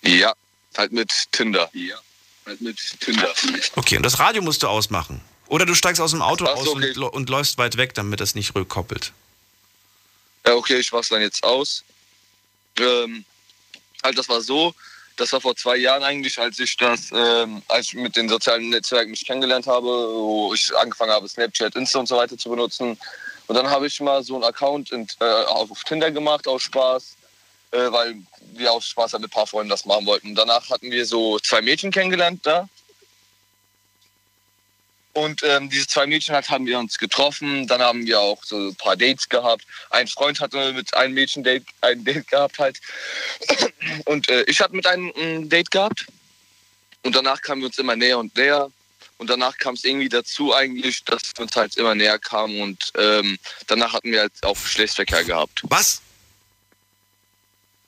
[0.02, 0.32] Ja,
[0.76, 1.70] halt mit Tinder.
[1.72, 1.96] Ja,
[2.46, 3.32] halt mit Tinder.
[3.76, 5.20] Okay, und das Radio musst du ausmachen.
[5.46, 6.96] Oder du steigst aus dem Auto Ach aus okay.
[6.96, 9.12] und, und läufst weit weg, damit das nicht rückkoppelt.
[10.46, 11.84] Ja, okay, ich mach's dann jetzt aus.
[12.78, 13.24] Ähm,
[14.02, 14.74] halt, das war so,
[15.16, 18.70] das war vor zwei Jahren eigentlich, als ich das, ähm, als ich mit den sozialen
[18.70, 22.98] Netzwerken mich kennengelernt habe, wo ich angefangen habe, Snapchat, Insta und so weiter zu benutzen.
[23.46, 27.16] Und dann habe ich mal so einen Account in, äh, auf Tinder gemacht, aus Spaß,
[27.72, 28.16] äh, weil
[28.54, 30.34] wir aus Spaß halt mit ein paar Freunden das machen wollten.
[30.34, 32.68] Danach hatten wir so zwei Mädchen kennengelernt da.
[35.14, 37.66] Und ähm, diese zwei Mädchen halt haben wir uns getroffen.
[37.66, 39.64] Dann haben wir auch so ein paar Dates gehabt.
[39.90, 42.80] Ein Freund hatte mit einem Mädchen Date, ein Date gehabt halt.
[44.06, 46.06] Und äh, ich hatte mit einem ein Date gehabt.
[47.02, 48.70] Und danach kamen wir uns immer näher und näher.
[49.18, 52.60] Und danach kam es irgendwie dazu eigentlich, dass wir uns halt immer näher kamen.
[52.60, 55.62] Und ähm, danach hatten wir halt auch Geschlechtsverkehr gehabt.
[55.64, 56.00] Was?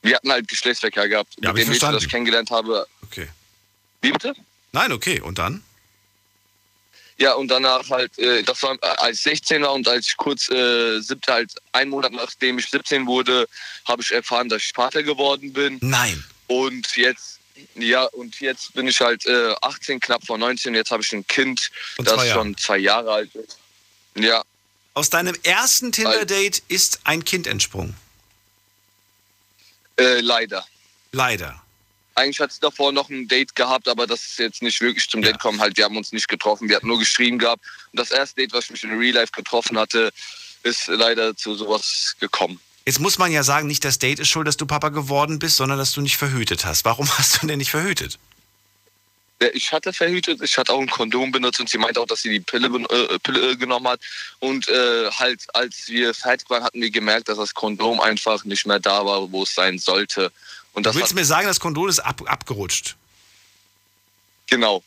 [0.01, 1.33] Wir hatten halt Geschlechtsverkehr gehabt.
[1.41, 2.85] Ja, mit ich dem Mädchen, das ich kennengelernt habe.
[3.03, 3.29] Okay.
[4.01, 4.35] Wie bitte?
[4.71, 5.21] Nein, okay.
[5.21, 5.63] Und dann?
[7.17, 10.17] Ja, und danach halt, äh, das war äh, als ich 16 war und als ich
[10.17, 13.47] kurz äh, siebte, halt ein Monat nachdem ich 17 wurde,
[13.85, 15.77] habe ich erfahren, dass ich Vater geworden bin.
[15.81, 16.21] Nein.
[16.47, 17.39] Und jetzt,
[17.75, 20.75] ja, und jetzt bin ich halt äh, 18, knapp vor 19.
[20.75, 23.57] Jetzt habe ich ein Kind, Von das schon zwei Jahre alt ist.
[24.17, 24.43] Ja,
[24.93, 27.95] Aus deinem ersten Tinder-Date ist ein Kind entsprungen.
[29.97, 30.65] äh, leider.
[31.13, 31.64] Leider.
[32.15, 35.21] Eigentlich hat sie davor noch ein Date gehabt, aber das ist jetzt nicht wirklich zum
[35.21, 35.59] Date gekommen.
[35.59, 37.61] Halt, wir haben uns nicht getroffen, wir hatten nur geschrieben gehabt.
[37.91, 40.11] Und das erste Date, was ich mich in Real Life getroffen hatte,
[40.63, 42.59] ist leider zu sowas gekommen.
[42.85, 45.57] Jetzt muss man ja sagen, nicht das Date ist schuld, dass du Papa geworden bist,
[45.57, 46.85] sondern dass du nicht verhütet hast.
[46.85, 48.17] Warum hast du denn nicht verhütet?
[49.41, 52.21] Ja, Ich hatte verhütet, ich hatte auch ein Kondom benutzt und sie meinte auch, dass
[52.21, 53.99] sie die Pille, ben- äh, Pille äh, genommen hat.
[54.39, 58.65] Und äh, halt, als wir fertig waren, hatten wir gemerkt, dass das Kondom einfach nicht
[58.65, 60.31] mehr da war, wo es sein sollte.
[60.75, 62.95] Und Du das willst hat, mir sagen, das Kondom ist ab, abgerutscht.
[64.47, 64.83] genau.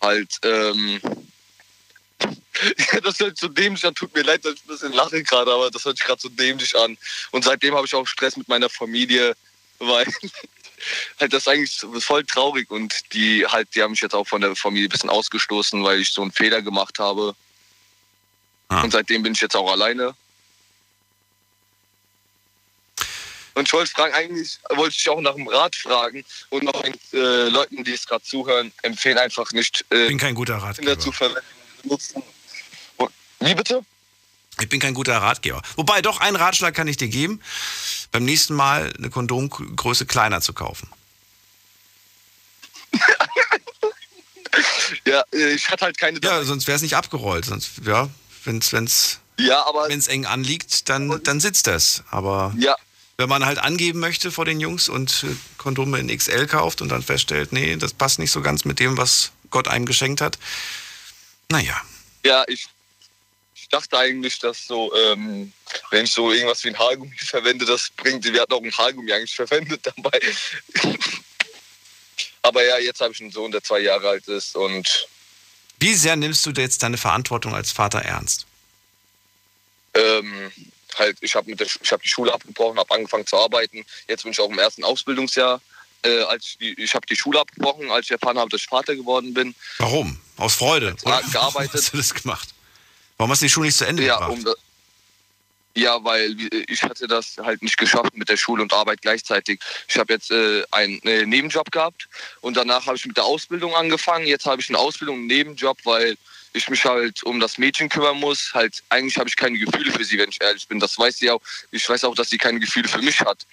[0.00, 1.00] Halt, ähm,
[2.22, 3.94] ja, das hört so dämlich an.
[3.94, 6.28] Tut mir leid, dass ich ein bisschen lache gerade, aber das hört sich gerade so
[6.28, 6.98] dämlich an.
[7.30, 9.34] Und seitdem habe ich auch Stress mit meiner Familie,
[9.78, 10.06] weil
[11.20, 14.40] halt das ist eigentlich voll traurig und die halt, die haben mich jetzt auch von
[14.40, 17.34] der Familie ein bisschen ausgestoßen, weil ich so einen Fehler gemacht habe.
[18.68, 18.82] Ah.
[18.82, 20.14] Und seitdem bin ich jetzt auch alleine.
[23.54, 27.48] Und ich wollte fragen, eigentlich wollte ich auch nach dem Rat fragen und noch äh,
[27.48, 30.98] Leuten, die es gerade zuhören, empfehlen einfach nicht Ich äh, bin kein guter Kinder Ratgeber.
[30.98, 31.46] zu verwenden.
[31.82, 32.22] Benutzen.
[33.40, 33.84] Wie bitte?
[34.60, 35.60] Ich bin kein guter Ratgeber.
[35.76, 37.40] Wobei, doch, einen Ratschlag kann ich dir geben.
[38.12, 40.88] Beim nächsten Mal eine Kondomgröße kleiner zu kaufen.
[45.06, 46.20] Ja, äh, ich hatte halt keine.
[46.22, 47.46] Ja, sonst wäre es nicht abgerollt.
[47.46, 48.08] Sonst, ja,
[48.44, 52.04] wenn es wenn's, Ja, aber wenn's eng anliegt, dann, dann sitzt das.
[52.10, 52.76] Aber ja,
[53.22, 56.88] wenn man halt angeben möchte vor den Jungs und äh, Kondome in XL kauft und
[56.88, 60.40] dann feststellt, nee, das passt nicht so ganz mit dem, was Gott einem geschenkt hat.
[61.48, 61.80] Naja.
[62.24, 62.66] ja, ich,
[63.54, 65.52] ich dachte eigentlich, dass so, ähm,
[65.90, 68.24] wenn ich so irgendwas wie ein Haargummi verwende, das bringt.
[68.24, 70.18] Wir hatten auch ein Haargummi eigentlich verwendet dabei.
[72.42, 75.06] aber ja, jetzt habe ich einen Sohn, der zwei Jahre alt ist und
[75.78, 78.46] Wie sehr nimmst du jetzt deine Verantwortung als Vater ernst?
[79.94, 80.50] ähm,
[80.98, 83.84] halt, ich habe hab die Schule abgebrochen, habe angefangen zu arbeiten.
[84.08, 85.60] Jetzt bin ich auch im ersten Ausbildungsjahr.
[86.04, 88.66] Äh, als ich die, ich habe die Schule abgebrochen, als ich erfahren habe, dass ich
[88.66, 89.54] Vater geworden bin.
[89.78, 90.18] Warum?
[90.36, 90.96] Aus Freude?
[91.04, 91.34] Oder gearbeitet.
[91.34, 92.48] Warum hast du das gemacht?
[93.18, 94.32] Warum hast du die Schule nicht zu Ende Ja, gebracht?
[94.32, 94.54] um, da-
[95.74, 99.60] ja, weil äh, ich hatte das halt nicht geschafft mit der Schule und Arbeit gleichzeitig.
[99.88, 102.08] Ich habe jetzt äh, einen äh, Nebenjob gehabt
[102.42, 104.26] und danach habe ich mit der Ausbildung angefangen.
[104.26, 106.16] Jetzt habe ich eine Ausbildung, einen Nebenjob, weil
[106.52, 108.52] ich mich halt um das Mädchen kümmern muss.
[108.54, 110.80] Halt eigentlich habe ich keine Gefühle für sie, wenn ich ehrlich bin.
[110.80, 111.40] Das weiß sie auch.
[111.70, 113.46] Ich weiß auch, dass sie keine Gefühle für mich hat.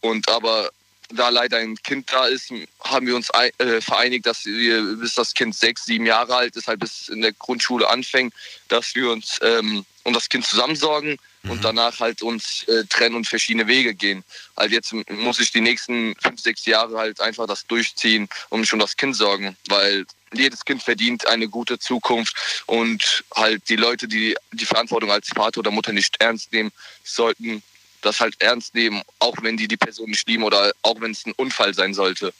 [0.00, 0.70] Und aber
[1.10, 5.34] da leider ein Kind da ist, haben wir uns äh, vereinigt, dass wir, bis das
[5.34, 8.34] Kind sechs, sieben Jahre alt ist, halt bis in der Grundschule anfängt,
[8.68, 11.18] dass wir uns ähm, um das Kind zusammensorgen
[11.48, 14.24] und danach halt uns äh, trennen und verschiedene Wege gehen.
[14.56, 18.72] Halt jetzt muss ich die nächsten fünf, sechs Jahre halt einfach das durchziehen und mich
[18.72, 20.06] um das Kind sorgen, weil
[20.36, 25.60] jedes Kind verdient eine gute Zukunft und halt die Leute, die die Verantwortung als Vater
[25.60, 26.72] oder Mutter nicht ernst nehmen,
[27.02, 27.62] sollten
[28.02, 31.24] das halt ernst nehmen, auch wenn die die Person nicht lieben oder auch wenn es
[31.26, 32.32] ein Unfall sein sollte.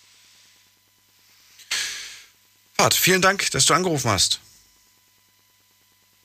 [2.75, 4.41] Fahrt, vielen Dank, dass du angerufen hast.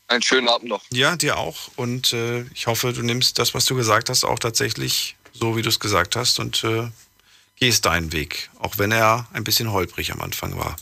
[0.07, 0.83] Einen schönen Abend noch.
[0.89, 1.69] Ja, dir auch.
[1.75, 5.61] Und äh, ich hoffe, du nimmst das, was du gesagt hast, auch tatsächlich so, wie
[5.61, 6.89] du es gesagt hast und äh,
[7.57, 8.49] gehst deinen Weg.
[8.57, 10.75] Auch wenn er ein bisschen holprig am Anfang war.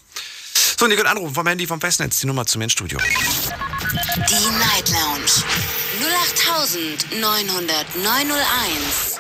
[0.80, 3.00] So, und ihr könnt anrufen vom Handy vom Festnetz, die Nummer zu mir ins Studio.
[3.00, 5.26] Die Night Lounge
[7.12, 9.18] 0890901.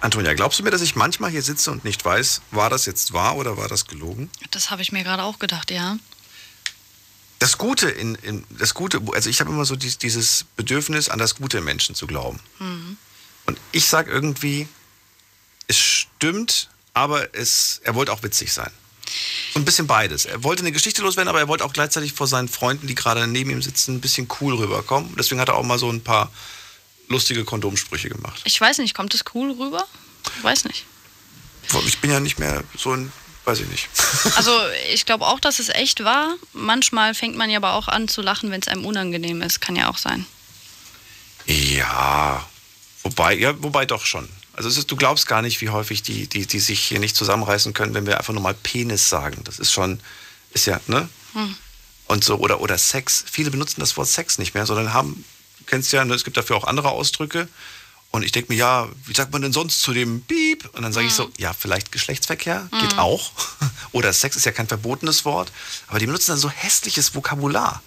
[0.00, 3.12] Antonia, glaubst du mir, dass ich manchmal hier sitze und nicht weiß, war das jetzt
[3.12, 4.30] wahr oder war das gelogen?
[4.50, 5.96] Das habe ich mir gerade auch gedacht, ja.
[7.38, 11.20] Das Gute in, in das Gute, also ich habe immer so dies, dieses Bedürfnis, an
[11.20, 12.40] das Gute im Menschen zu glauben.
[12.58, 12.96] Mhm.
[13.44, 14.66] Und ich sage irgendwie,
[15.68, 18.72] es stimmt, aber es, er wollte auch witzig sein.
[19.52, 20.24] So ein bisschen beides.
[20.24, 23.26] Er wollte eine Geschichte loswerden, aber er wollte auch gleichzeitig vor seinen Freunden, die gerade
[23.26, 25.14] neben ihm sitzen, ein bisschen cool rüberkommen.
[25.18, 26.30] Deswegen hat er auch mal so ein paar
[27.08, 28.42] lustige Kondomsprüche gemacht.
[28.44, 29.86] Ich weiß nicht, kommt das cool rüber?
[30.42, 30.84] Weiß nicht.
[31.86, 33.12] Ich bin ja nicht mehr so ein,
[33.44, 33.88] weiß ich nicht.
[34.36, 34.52] Also
[34.92, 36.34] ich glaube auch, dass es echt war.
[36.52, 39.60] Manchmal fängt man ja aber auch an zu lachen, wenn es einem unangenehm ist.
[39.60, 40.26] Kann ja auch sein.
[41.46, 42.44] Ja,
[43.02, 44.28] wobei, ja, wobei doch schon.
[44.56, 47.74] Also ist, du glaubst gar nicht, wie häufig die, die, die sich hier nicht zusammenreißen
[47.74, 49.42] können, wenn wir einfach nur mal Penis sagen.
[49.44, 50.00] Das ist schon,
[50.52, 51.08] ist ja, ne?
[51.34, 51.54] Hm.
[52.06, 53.24] Und so, oder, oder Sex.
[53.30, 55.24] Viele benutzen das Wort Sex nicht mehr, sondern haben,
[55.58, 57.48] du kennst ja, ne, es gibt dafür auch andere Ausdrücke.
[58.12, 60.70] Und ich denke mir, ja, wie sagt man denn sonst zu dem Piep?
[60.72, 62.98] Und dann sage ich so, ja, vielleicht Geschlechtsverkehr, geht Mhm.
[62.98, 63.32] auch.
[63.92, 65.52] Oder Sex ist ja kein verbotenes Wort.
[65.88, 67.82] Aber die benutzen dann so hässliches Vokabular.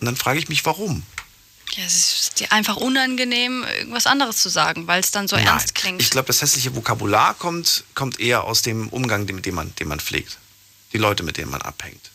[0.00, 1.02] Und dann frage ich mich, warum?
[1.76, 5.74] Ja, es ist dir einfach unangenehm, irgendwas anderes zu sagen, weil es dann so ernst
[5.74, 6.02] klingt.
[6.02, 9.86] Ich glaube, das hässliche Vokabular kommt, kommt eher aus dem Umgang, den, den, man, den
[9.88, 10.38] man pflegt.
[10.92, 12.10] Die Leute, mit denen man abhängt.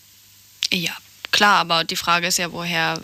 [0.72, 0.91] Ja,
[1.32, 2.99] klar, aber die Frage ist ja, woher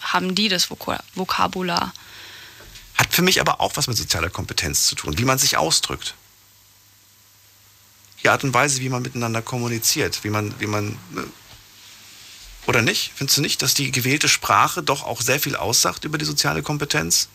[0.00, 1.94] haben die das Voka- Vokabular?
[2.96, 6.14] Hat für mich aber auch was mit sozialer Kompetenz zu tun, wie man sich ausdrückt.
[8.22, 10.98] Die Art und Weise, wie man miteinander kommuniziert, wie man, wie man.
[12.66, 13.12] Oder nicht?
[13.14, 16.62] Findest du nicht, dass die gewählte Sprache doch auch sehr viel aussagt über die soziale
[16.62, 17.28] Kompetenz?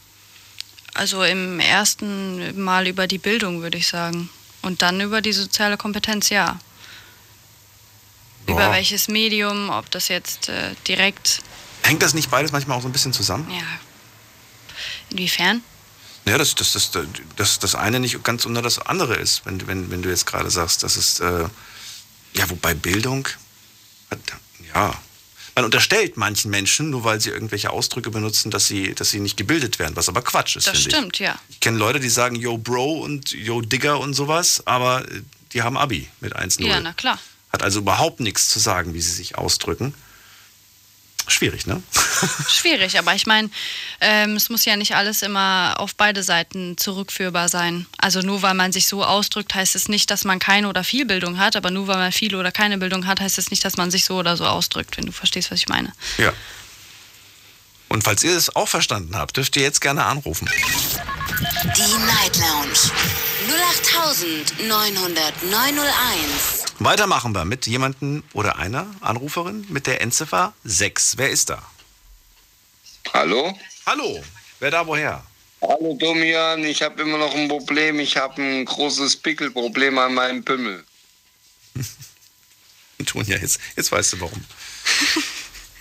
[0.93, 4.29] Also im ersten Mal über die Bildung, würde ich sagen.
[4.61, 6.59] Und dann über die soziale Kompetenz, ja.
[8.47, 8.71] Über Ja.
[8.71, 11.41] welches Medium, ob das jetzt äh, direkt,
[11.83, 13.49] Hängt das nicht beides manchmal auch so ein bisschen zusammen?
[13.51, 13.63] ja.
[15.09, 15.61] Inwiefern?
[16.25, 16.91] Ja, dass das, das,
[17.37, 20.49] das, das eine nicht ganz unter das andere ist, wenn, wenn, wenn du jetzt gerade
[20.51, 21.45] sagst, dass es, äh,
[22.33, 23.27] ja, wobei Bildung,
[24.73, 24.93] ja,
[25.57, 29.37] man unterstellt manchen Menschen, nur weil sie irgendwelche Ausdrücke benutzen, dass sie, dass sie nicht
[29.37, 30.95] gebildet werden, was aber Quatsch ist, Das finde ich.
[30.95, 31.39] stimmt, ja.
[31.49, 35.21] Ich kenne Leute, die sagen Yo Bro und Yo Digger und sowas, aber äh,
[35.53, 36.63] die haben Abi mit 1-0.
[36.67, 37.19] Ja, na klar.
[37.51, 39.95] Hat also überhaupt nichts zu sagen, wie sie sich ausdrücken.
[41.27, 41.83] Schwierig, ne?
[42.47, 43.49] Schwierig, aber ich meine,
[43.99, 47.85] ähm, es muss ja nicht alles immer auf beide Seiten zurückführbar sein.
[47.97, 51.05] Also nur weil man sich so ausdrückt, heißt es nicht, dass man keine oder viel
[51.05, 53.77] Bildung hat, aber nur weil man viel oder keine Bildung hat, heißt es nicht, dass
[53.77, 55.91] man sich so oder so ausdrückt, wenn du verstehst, was ich meine.
[56.17, 56.33] Ja.
[57.89, 60.49] Und falls ihr es auch verstanden habt, dürft ihr jetzt gerne anrufen.
[61.77, 62.91] Die Night Lounge
[66.79, 66.85] 08901.
[66.85, 71.17] Weitermachen wir mit jemandem oder einer Anruferin mit der Endziffer 6.
[71.17, 71.61] Wer ist da?
[73.13, 73.57] Hallo?
[73.85, 74.23] Hallo,
[74.59, 75.23] wer da woher?
[75.61, 77.99] Hallo Domian, ich habe immer noch ein Problem.
[77.99, 80.83] Ich habe ein großes Pickelproblem an meinem Pimmel.
[83.05, 84.43] Tun ja jetzt, jetzt weißt du warum.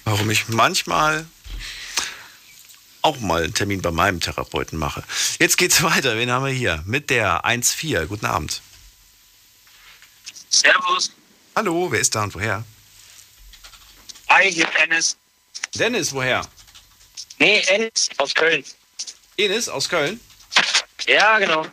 [0.04, 1.26] Warum ich manchmal
[3.02, 5.02] auch mal einen Termin bei meinem Therapeuten mache.
[5.40, 6.16] Jetzt geht's weiter.
[6.16, 6.84] Wen haben wir hier?
[6.86, 8.06] Mit der 1.4.
[8.06, 8.62] Guten Abend.
[10.60, 11.10] Servus.
[11.54, 12.64] Hallo, wer ist da und woher?
[14.30, 15.16] Hi, hier ist Dennis.
[15.74, 16.46] Dennis, woher?
[17.38, 18.64] Nee, Ennis aus Köln.
[19.36, 20.18] Enis aus Köln?
[21.06, 21.66] Ja, genau.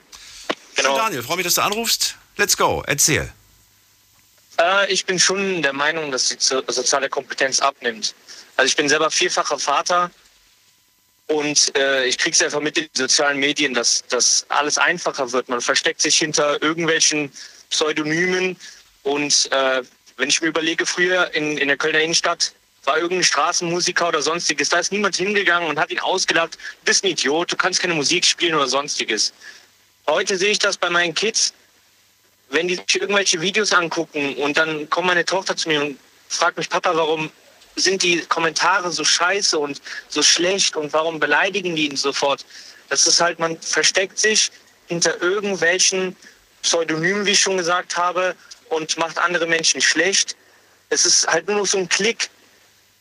[0.76, 0.98] Genau.
[0.98, 2.16] Daniel, freue mich, dass du anrufst.
[2.36, 3.32] Let's go, erzähl.
[4.60, 8.14] Äh, ich bin schon der Meinung, dass die so- soziale Kompetenz abnimmt.
[8.58, 10.12] Also ich bin selber vierfacher Vater
[11.28, 15.48] und äh, ich kriege es einfach mit den sozialen Medien, dass das alles einfacher wird.
[15.48, 17.32] Man versteckt sich hinter irgendwelchen
[17.74, 18.56] Pseudonymen
[19.02, 19.82] und äh,
[20.18, 22.54] wenn ich mir überlege, früher in, in der Kölner Innenstadt
[22.86, 27.04] war irgendein Straßenmusiker oder sonstiges, da ist niemand hingegangen und hat ihn ausgelacht, du bist
[27.04, 29.34] ein Idiot, du kannst keine Musik spielen oder sonstiges.
[30.08, 31.54] Heute sehe ich das bei meinen Kids,
[32.50, 35.98] wenn die sich irgendwelche Videos angucken und dann kommt meine Tochter zu mir und
[36.28, 37.32] fragt mich, Papa, warum
[37.76, 42.46] sind die Kommentare so scheiße und so schlecht und warum beleidigen die ihn sofort?
[42.90, 44.52] Das ist halt, man versteckt sich
[44.88, 46.16] hinter irgendwelchen
[46.64, 48.36] Pseudonymen, wie ich schon gesagt habe,
[48.70, 50.36] und macht andere Menschen schlecht.
[50.90, 52.30] Es ist halt nur noch so ein Klick.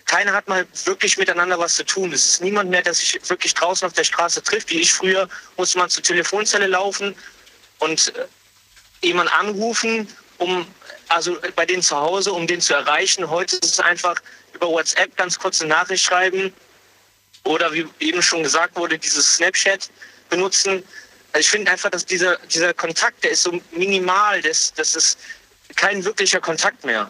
[0.05, 2.13] Keiner hat mal wirklich miteinander was zu tun.
[2.13, 4.71] Es ist niemand mehr, der sich wirklich draußen auf der Straße trifft.
[4.71, 7.15] Wie ich früher musste man zur Telefonzelle laufen
[7.79, 8.27] und äh,
[9.07, 10.09] jemanden anrufen,
[10.39, 10.67] um
[11.09, 13.31] also bei denen zu Hause, um den zu erreichen.
[13.31, 14.17] Heute ist es einfach
[14.53, 16.53] über WhatsApp ganz kurze Nachricht schreiben
[17.45, 19.91] oder wie eben schon gesagt wurde, dieses Snapchat
[20.29, 20.83] benutzen.
[21.33, 25.19] Also ich finde einfach, dass dieser, dieser Kontakt, der ist so minimal, das, das ist
[25.77, 27.09] kein wirklicher Kontakt mehr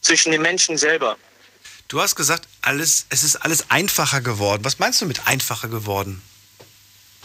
[0.00, 1.16] zwischen den Menschen selber.
[1.88, 4.64] Du hast gesagt, alles, es ist alles einfacher geworden.
[4.64, 6.22] Was meinst du mit einfacher geworden?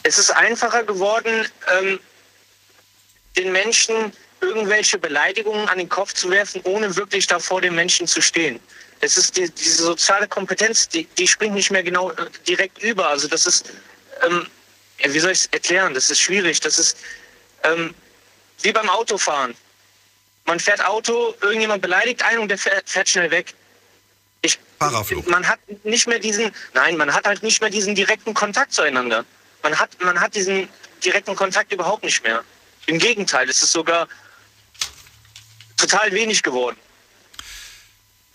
[0.03, 1.47] Es ist einfacher geworden,
[1.79, 1.99] ähm,
[3.37, 4.11] den Menschen
[4.41, 8.59] irgendwelche Beleidigungen an den Kopf zu werfen, ohne wirklich da vor den Menschen zu stehen.
[9.01, 13.07] Es ist die, diese soziale Kompetenz, die, die springt nicht mehr genau äh, direkt über.
[13.07, 13.71] Also das ist,
[14.25, 14.45] ähm,
[14.99, 15.93] ja, wie soll ich es erklären?
[15.93, 16.59] Das ist schwierig.
[16.59, 16.97] Das ist
[17.63, 17.93] ähm,
[18.61, 19.55] wie beim Autofahren.
[20.45, 23.53] Man fährt Auto, irgendjemand beleidigt einen und der fährt, schnell weg.
[24.41, 28.73] Ich, man hat nicht mehr diesen, nein, man hat halt nicht mehr diesen direkten Kontakt
[28.73, 29.25] zueinander.
[29.61, 30.69] Man hat, man hat diesen
[31.03, 32.43] direkten Kontakt überhaupt nicht mehr.
[32.85, 34.07] Im Gegenteil, es ist sogar
[35.77, 36.77] total wenig geworden.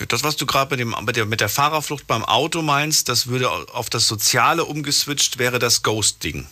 [0.09, 3.51] Das, was du gerade mit, mit, der, mit der Fahrerflucht beim Auto meinst, das würde
[3.51, 6.47] auf das Soziale umgeswitcht, wäre das Ghosting.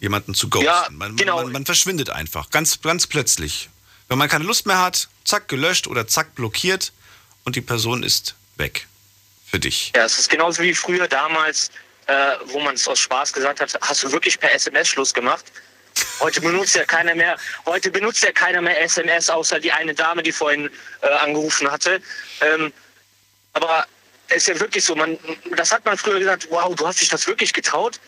[0.00, 0.66] Jemanden zu ghosten.
[0.66, 1.42] Ja, man, genau.
[1.42, 3.68] man, man verschwindet einfach, ganz, ganz plötzlich.
[4.08, 6.92] Wenn man keine Lust mehr hat, zack, gelöscht oder zack, blockiert
[7.44, 8.86] und die Person ist weg.
[9.50, 9.92] Für dich.
[9.96, 11.70] Ja, es ist genauso wie früher damals,
[12.06, 12.12] äh,
[12.46, 15.46] wo man es aus Spaß gesagt hat, hast du wirklich per SMS Schluss gemacht?
[16.20, 20.22] Heute benutzt ja keiner mehr, heute benutzt ja keiner mehr SMS, außer die eine Dame,
[20.22, 22.00] die vorhin äh, angerufen hatte.
[22.40, 22.72] Ähm,
[23.58, 23.86] aber
[24.28, 25.18] es ist ja wirklich so, man,
[25.56, 27.98] das hat man früher gesagt, wow, du hast dich das wirklich getraut.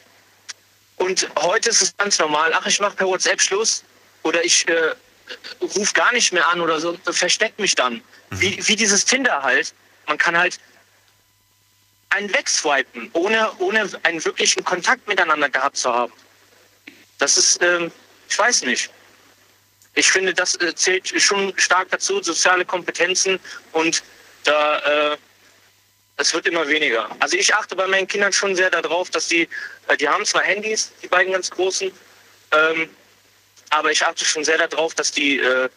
[0.97, 3.83] Und heute ist es ganz normal, ach, ich mache per WhatsApp Schluss
[4.23, 4.95] oder ich äh,
[5.61, 8.01] rufe gar nicht mehr an oder so, versteckt mich dann.
[8.31, 9.75] Wie, wie dieses Tinder halt.
[10.07, 10.61] Man kann halt
[12.11, 16.13] einen wegswipen, ohne, ohne einen wirklichen Kontakt miteinander gehabt zu haben.
[17.19, 17.91] Das ist, ähm,
[18.29, 18.91] ich weiß nicht.
[19.95, 23.41] Ich finde, das äh, zählt schon stark dazu, soziale Kompetenzen
[23.73, 24.03] und
[24.45, 24.79] da,
[25.13, 25.17] äh,
[26.21, 27.09] es wird immer weniger.
[27.19, 29.49] Also ich achte bei meinen Kindern schon sehr darauf, dass die,
[29.89, 31.91] äh, die haben zwar Handys, die beiden ganz großen,
[32.53, 32.91] ähm,
[33.71, 35.69] aber ich achte schon sehr darauf, dass die äh,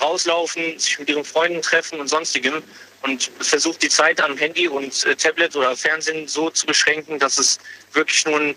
[0.00, 2.62] rauslaufen, sich mit ihren Freunden treffen und sonstigem
[3.02, 7.38] und versuche die Zeit am Handy und äh, Tablet oder Fernsehen so zu beschränken, dass
[7.38, 7.58] es
[7.92, 8.54] wirklich nur ein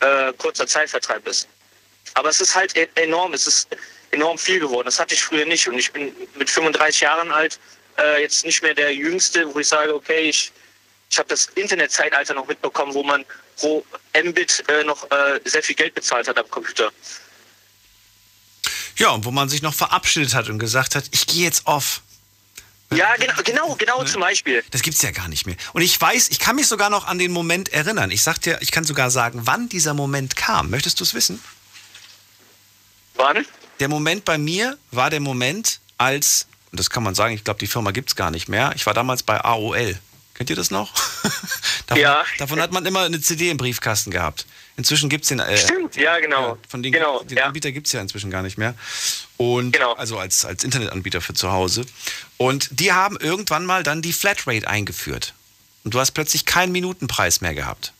[0.00, 1.48] äh, kurzer Zeitvertreib ist.
[2.14, 3.68] Aber es ist halt e- enorm, es ist
[4.10, 4.86] enorm viel geworden.
[4.86, 7.58] Das hatte ich früher nicht und ich bin mit 35 Jahren alt
[7.98, 10.52] äh, jetzt nicht mehr der Jüngste, wo ich sage, okay, ich,
[11.12, 13.24] ich habe das Internetzeitalter noch mitbekommen, wo man
[13.56, 13.84] pro
[14.14, 16.90] Mbit äh, noch äh, sehr viel Geld bezahlt hat am Computer.
[18.96, 22.00] Ja, und wo man sich noch verabschiedet hat und gesagt hat, ich gehe jetzt off.
[22.90, 24.64] Ja, genau, genau, genau zum Beispiel.
[24.70, 25.56] Das gibt's ja gar nicht mehr.
[25.74, 28.10] Und ich weiß, ich kann mich sogar noch an den Moment erinnern.
[28.10, 30.70] Ich sag dir, ich kann sogar sagen, wann dieser Moment kam.
[30.70, 31.42] Möchtest du es wissen?
[33.14, 33.46] Wann?
[33.80, 37.60] Der Moment bei mir war der Moment, als, und das kann man sagen, ich glaube,
[37.60, 38.72] die Firma gibt's gar nicht mehr.
[38.76, 39.98] Ich war damals bei AOL.
[40.42, 40.92] Kennt ihr das noch?
[41.86, 42.24] davon, Ja.
[42.38, 44.44] Davon hat man immer eine CD im Briefkasten gehabt.
[44.76, 45.38] Inzwischen gibt's den.
[45.38, 46.58] Äh, Stimmt, ja, genau.
[46.68, 47.44] von den, genau, den ja.
[47.44, 48.74] Anbieter gibt es ja inzwischen gar nicht mehr.
[49.36, 51.86] Und also als, als Internetanbieter für zu Hause.
[52.38, 55.32] Und die haben irgendwann mal dann die Flatrate eingeführt.
[55.84, 57.92] Und du hast plötzlich keinen Minutenpreis mehr gehabt.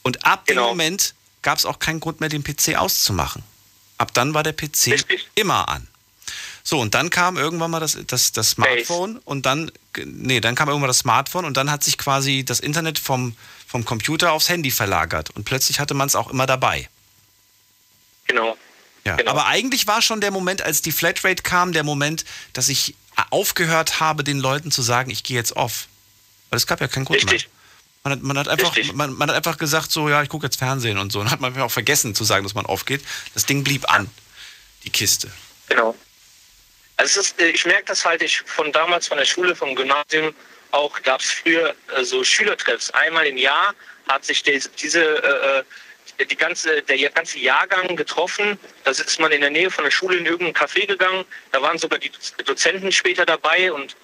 [0.00, 0.62] Und ab Genau.
[0.62, 3.42] dem Moment gab es auch keinen Grund mehr, den PC auszumachen.
[3.98, 5.04] Ab dann war der PC
[5.34, 5.86] immer an.
[6.62, 9.70] So, und dann kam irgendwann mal das, das, das Smartphone und dann,
[10.04, 13.36] nee, dann kam irgendwann das Smartphone und dann hat sich quasi das Internet vom,
[13.66, 16.88] vom Computer aufs Handy verlagert und plötzlich hatte man es auch immer dabei.
[18.26, 18.56] Genau.
[19.04, 22.94] Ja, aber eigentlich war schon der Moment, als die Flatrate kam, der Moment, dass ich
[23.30, 25.88] aufgehört habe, den Leuten zu sagen, ich gehe jetzt off.
[26.50, 27.40] Weil es gab ja keinen Grund mehr.
[28.02, 30.56] Man hat, man, hat einfach, man, man hat einfach gesagt, so, ja, ich gucke jetzt
[30.56, 31.20] Fernsehen und so.
[31.20, 33.02] Und hat man auch vergessen zu sagen, dass man aufgeht.
[33.34, 34.10] Das Ding blieb an,
[34.84, 35.30] die Kiste.
[35.68, 35.94] Genau.
[37.00, 40.34] Also ist, äh, ich merke das halt, ich von damals von der Schule, vom Gymnasium,
[40.70, 42.90] auch gab es früher äh, so Schülertreffs.
[42.90, 43.74] Einmal im Jahr
[44.06, 48.58] hat sich die, diese, äh, äh, die ganze, der ganze Jahrgang getroffen.
[48.84, 51.24] Da ist man in der Nähe von der Schule in irgendein Café gegangen.
[51.52, 52.12] Da waren sogar die
[52.44, 53.96] Dozenten später dabei und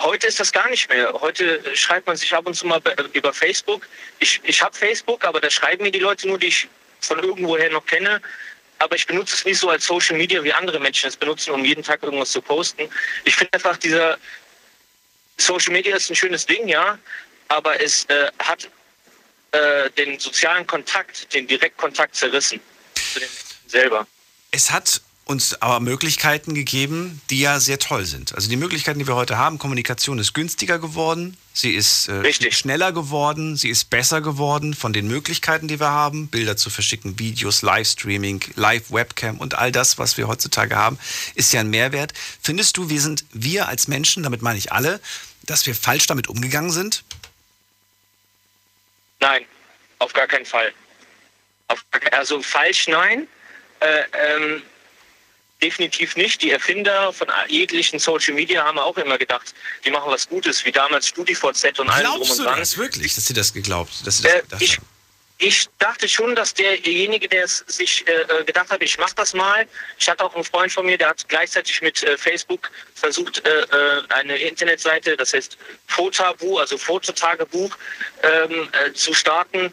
[0.00, 1.12] Heute ist das gar nicht mehr.
[1.12, 3.82] Heute äh, schreibt man sich ab und zu mal be- über Facebook.
[4.20, 6.68] Ich, ich habe Facebook, aber da schreiben mir die Leute nur, die ich
[7.00, 8.22] von irgendwoher noch kenne.
[8.78, 11.64] Aber ich benutze es nicht so als Social Media, wie andere Menschen es benutzen, um
[11.64, 12.88] jeden Tag irgendwas zu posten.
[13.24, 14.18] Ich finde einfach, dieser
[15.36, 16.98] Social Media ist ein schönes Ding, ja,
[17.48, 18.68] aber es äh, hat
[19.52, 22.60] äh, den sozialen Kontakt, den Direktkontakt zerrissen
[22.94, 24.06] zu den Menschen selber.
[24.50, 28.34] Es hat uns aber Möglichkeiten gegeben, die ja sehr toll sind.
[28.34, 32.92] Also die Möglichkeiten, die wir heute haben, Kommunikation ist günstiger geworden, sie ist äh, schneller
[32.92, 37.60] geworden, sie ist besser geworden von den Möglichkeiten, die wir haben, Bilder zu verschicken, Videos,
[37.60, 40.98] Livestreaming, Live-Webcam und all das, was wir heutzutage haben,
[41.34, 42.14] ist ja ein Mehrwert.
[42.42, 44.98] Findest du, wir sind, wir als Menschen, damit meine ich alle,
[45.42, 47.04] dass wir falsch damit umgegangen sind?
[49.20, 49.44] Nein,
[49.98, 50.72] auf gar keinen Fall.
[51.66, 53.28] Auf, also falsch nein.
[53.80, 54.62] Äh, ähm,
[55.62, 56.42] definitiv nicht.
[56.42, 59.54] Die Erfinder von jeglichen Social Media haben auch immer gedacht,
[59.84, 62.58] die machen was Gutes, wie damals StudiVZ und allem drum Glaubst und du dran.
[62.58, 64.86] das wirklich, dass sie das geglaubt, dass sie das Äh, gedacht ich, haben?
[65.38, 69.34] ich dachte schon, dass derjenige, der es sich äh, äh, gedacht hat, ich mache das
[69.34, 69.66] mal.
[69.98, 73.60] Ich hatte auch einen Freund von mir, der hat gleichzeitig mit äh, Facebook versucht, äh,
[73.62, 75.56] äh, eine Internetseite, das heißt
[75.86, 77.76] Fotabu, also Fototagebuch,
[78.22, 79.72] ähm, äh, zu starten.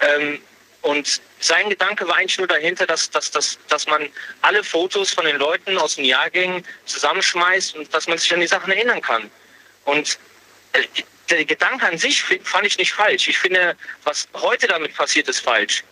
[0.00, 0.40] Ähm,
[0.82, 4.08] und sein Gedanke war eigentlich nur dahinter, dass, dass, dass, dass man
[4.42, 8.46] alle Fotos von den Leuten aus den Jahrgängen zusammenschmeißt und dass man sich an die
[8.46, 9.30] Sachen erinnern kann.
[9.84, 10.18] Und
[10.72, 10.82] äh,
[11.28, 13.28] der Gedanke an sich fand ich nicht falsch.
[13.28, 15.82] Ich finde, was heute damit passiert, ist falsch.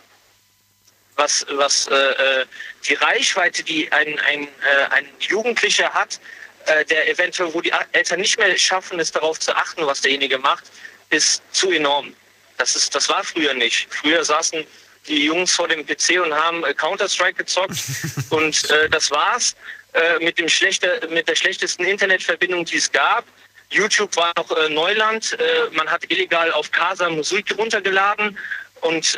[1.17, 2.47] Was, was äh, äh,
[2.89, 6.21] die Reichweite, die ein, ein, äh, ein Jugendlicher hat,
[6.67, 10.39] äh, der eventuell, wo die Eltern nicht mehr schaffen, es darauf zu achten, was derjenige
[10.39, 10.65] macht,
[11.11, 12.15] ist zu enorm.
[12.57, 13.93] Das, ist, das war früher nicht.
[13.93, 14.67] Früher saßen
[15.07, 17.79] die Jungs vor dem PC und haben äh, Counter-Strike gezockt
[18.31, 19.55] und äh, das war's
[19.93, 23.25] äh, mit, dem schlechter, mit der schlechtesten Internetverbindung, die es gab.
[23.71, 25.37] YouTube war noch äh, Neuland.
[25.39, 28.39] Äh, man hat illegal auf Casa Musik runtergeladen
[28.81, 29.17] und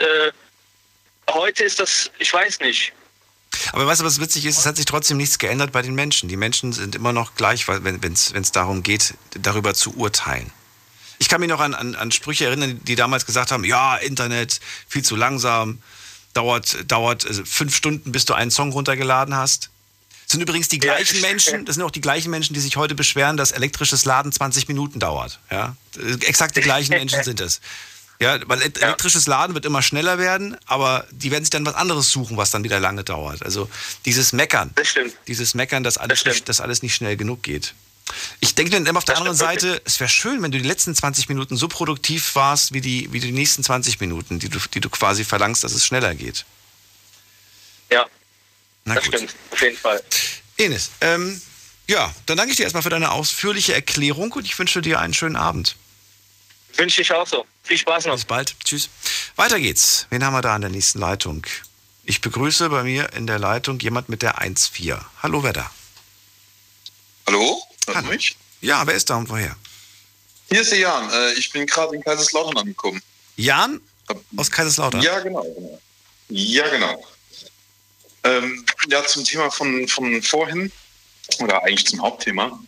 [1.30, 2.93] heute ist das, ich weiß nicht.
[3.72, 4.59] Aber weißt du, was witzig ist?
[4.59, 6.28] Es hat sich trotzdem nichts geändert bei den Menschen.
[6.28, 10.53] Die Menschen sind immer noch gleich, wenn es darum geht, darüber zu urteilen.
[11.19, 14.61] Ich kann mich noch an, an, an Sprüche erinnern, die damals gesagt haben, ja, Internet,
[14.89, 15.81] viel zu langsam,
[16.35, 19.71] dauert, dauert äh, fünf Stunden, bis du einen Song runtergeladen hast.
[20.25, 22.97] Das sind übrigens die gleichen Menschen, das sind auch die gleichen Menschen, die sich heute
[22.97, 25.39] beschweren, dass elektrisches Laden 20 Minuten dauert.
[25.53, 25.77] Ja?
[26.23, 27.61] Exakt die gleichen Menschen sind es.
[28.19, 32.11] Ja, weil elektrisches Laden wird immer schneller werden, aber die werden sich dann was anderes
[32.11, 33.43] suchen, was dann wieder lange dauert.
[33.43, 33.69] Also
[34.05, 34.73] dieses Meckern,
[35.29, 37.75] dieses Meckern, dass alles, das nicht, dass alles nicht schnell genug geht.
[38.40, 40.66] Ich denke dann immer auf der das anderen Seite, es wäre schön, wenn du die
[40.66, 44.59] letzten 20 Minuten so produktiv warst wie die, wie die nächsten 20 Minuten, die du,
[44.72, 46.44] die du quasi verlangst, dass es schneller geht.
[47.90, 48.07] Ja,
[48.84, 49.14] Na das gut.
[49.14, 50.02] stimmt, auf jeden Fall.
[50.57, 51.40] Enes, ähm,
[51.88, 55.14] ja, dann danke ich dir erstmal für deine ausführliche Erklärung und ich wünsche dir einen
[55.14, 55.76] schönen Abend.
[56.74, 57.46] Wünsche ich auch so.
[57.62, 58.14] Viel Spaß noch.
[58.14, 58.54] Bis bald.
[58.64, 58.90] Tschüss.
[59.36, 60.07] Weiter geht's.
[60.11, 61.46] Wen haben wir da an der nächsten Leitung?
[62.04, 65.00] Ich begrüße bei mir in der Leitung jemand mit der 1.4.
[65.22, 65.70] Hallo, wer da?
[67.26, 67.62] Hallo?
[67.95, 68.09] Hallo.
[68.09, 68.37] Mich?
[68.61, 69.57] Ja, wer ist da und woher?
[70.49, 71.11] Hier ist der Jan.
[71.11, 73.03] Äh, Ich bin gerade in Kaiserslautern angekommen.
[73.37, 73.80] Jan
[74.37, 75.03] aus Kaiserslautern?
[75.03, 75.43] Ja, genau.
[75.43, 75.80] genau.
[76.28, 77.07] Ja, genau.
[78.24, 80.72] Ähm, ja, zum Thema von, von vorhin,
[81.41, 82.59] oder eigentlich zum Hauptthema.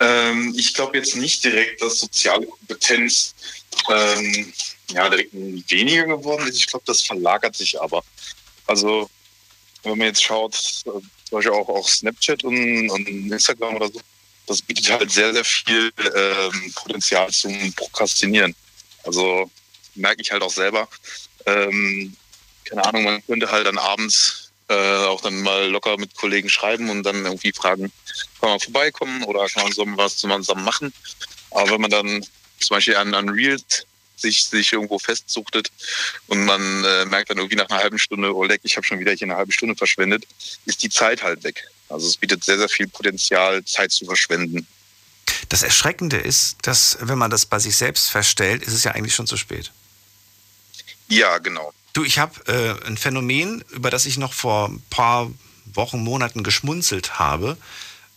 [0.00, 3.34] Ähm, ich glaube jetzt nicht direkt, dass soziale Kompetenz
[3.90, 4.52] ähm,
[4.90, 6.56] ja, direkt weniger geworden ist.
[6.56, 8.02] Ich glaube, das verlagert sich aber.
[8.66, 9.08] Also,
[9.82, 14.00] wenn man jetzt schaut, äh, zum Beispiel auch, auch Snapchat und, und Instagram oder so,
[14.46, 18.54] das bietet halt sehr, sehr viel ähm, Potenzial zum Prokrastinieren.
[19.04, 19.50] Also
[19.94, 20.88] merke ich halt auch selber.
[21.46, 22.16] Ähm,
[22.64, 26.90] keine Ahnung, man könnte halt dann abends äh, auch dann mal locker mit Kollegen schreiben
[26.90, 27.92] und dann irgendwie fragen,
[28.40, 30.92] kann man vorbeikommen oder kann man so was zusammen machen.
[31.50, 32.22] Aber wenn man dann
[32.60, 33.86] zum Beispiel an, an Reels
[34.16, 35.70] sich, sich irgendwo festsuchtet
[36.26, 38.98] und man äh, merkt dann irgendwie nach einer halben Stunde, oh leck, ich habe schon
[38.98, 40.26] wieder hier eine halbe Stunde verschwendet,
[40.64, 41.64] ist die Zeit halt weg.
[41.88, 44.66] Also es bietet sehr, sehr viel Potenzial, Zeit zu verschwenden.
[45.48, 49.14] Das Erschreckende ist, dass wenn man das bei sich selbst feststellt, ist es ja eigentlich
[49.14, 49.72] schon zu spät.
[51.08, 51.72] Ja, genau.
[51.92, 55.30] Du, ich habe äh, ein Phänomen, über das ich noch vor ein paar
[55.64, 57.56] Wochen, Monaten geschmunzelt habe.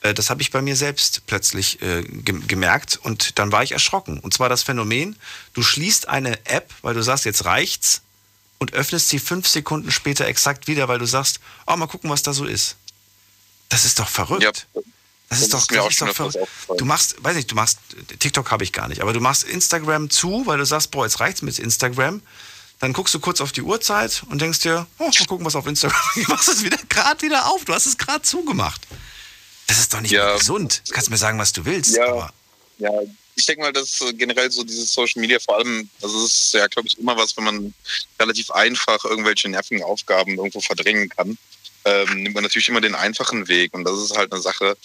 [0.01, 3.71] Äh, das habe ich bei mir selbst plötzlich äh, ge gemerkt und dann war ich
[3.71, 4.19] erschrocken.
[4.19, 5.15] Und zwar das Phänomen,
[5.53, 8.01] du schließt eine App, weil du sagst, jetzt reicht's
[8.57, 12.23] und öffnest sie fünf Sekunden später exakt wieder, weil du sagst, oh, mal gucken, was
[12.23, 12.75] da so ist.
[13.69, 14.43] Das ist doch verrückt.
[14.43, 14.51] Ja,
[15.29, 16.37] das ist doch, mir das auch ist doch verrückt.
[16.77, 17.77] Du machst, weiß nicht, du machst,
[18.17, 21.19] TikTok habe ich gar nicht, aber du machst Instagram zu, weil du sagst, boah, jetzt
[21.19, 22.21] reicht's mit Instagram.
[22.79, 25.67] Dann guckst du kurz auf die Uhrzeit und denkst dir, oh, mal gucken, was auf
[25.67, 25.99] Instagram.
[26.15, 27.65] Du machst es wieder gerade wieder auf.
[27.65, 28.81] Du hast es gerade zugemacht.
[29.69, 30.35] Das ist doch nicht Ja.
[30.35, 30.81] gesund.
[30.87, 31.95] Du kannst mir sagen, was du willst.
[31.95, 32.33] Ja, Aber
[32.79, 32.91] ja.
[33.35, 36.89] Ich denke mal, dass generell so dieses Social Media vor allem, es ist ja, glaube
[36.89, 37.73] ich, immer was, wenn man
[38.19, 41.37] relativ einfach irgendwelche nervigen Aufgaben irgendwo verdrängen kann,
[41.85, 43.73] ähm, nimmt man natürlich immer den einfachen Weg.
[43.73, 44.75] Und das ist halt eine Sache,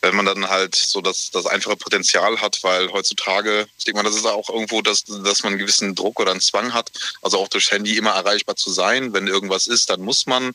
[0.00, 4.08] wenn man dann halt so das, das einfache Potenzial hat, weil heutzutage, ich denke mal,
[4.08, 7.38] das ist auch irgendwo, dass, dass man einen gewissen Druck oder einen Zwang hat, also
[7.38, 9.12] auch durch Handy immer erreichbar zu sein.
[9.12, 10.52] Wenn irgendwas ist, dann muss man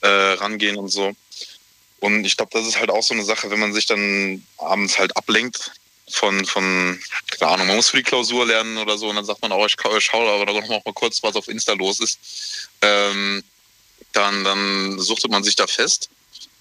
[0.00, 1.14] äh, rangehen und so.
[2.00, 4.98] Und ich glaube, das ist halt auch so eine Sache, wenn man sich dann abends
[4.98, 5.72] halt ablenkt
[6.08, 9.42] von, von, keine Ahnung, man muss für die Klausur lernen oder so und dann sagt
[9.42, 12.68] man auch, ich schaue schau aber noch mal kurz, was auf Insta los ist.
[12.82, 13.42] Ähm,
[14.12, 16.08] dann, dann suchtet man sich da fest.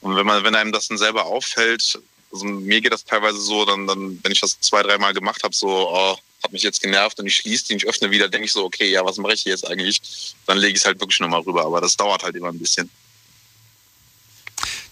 [0.02, 2.00] Und wenn man, wenn einem das dann selber auffällt,
[2.32, 5.56] also mir geht das teilweise so, dann, dann, wenn ich das zwei, dreimal gemacht habe,
[5.56, 8.46] so, oh, hat mich jetzt genervt und ich schließe die und ich öffne wieder, denke
[8.46, 10.02] ich so, okay, ja, was mache ich hier jetzt eigentlich?
[10.46, 12.90] Dann lege ich es halt wirklich nochmal rüber, aber das dauert halt immer ein bisschen.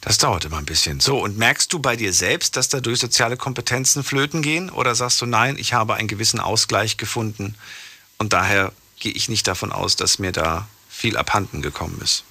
[0.03, 0.99] Das dauert immer ein bisschen.
[0.99, 4.69] So, und merkst du bei dir selbst, dass dadurch soziale Kompetenzen flöten gehen?
[4.69, 7.55] Oder sagst du, nein, ich habe einen gewissen Ausgleich gefunden
[8.17, 12.25] und daher gehe ich nicht davon aus, dass mir da viel abhanden gekommen ist?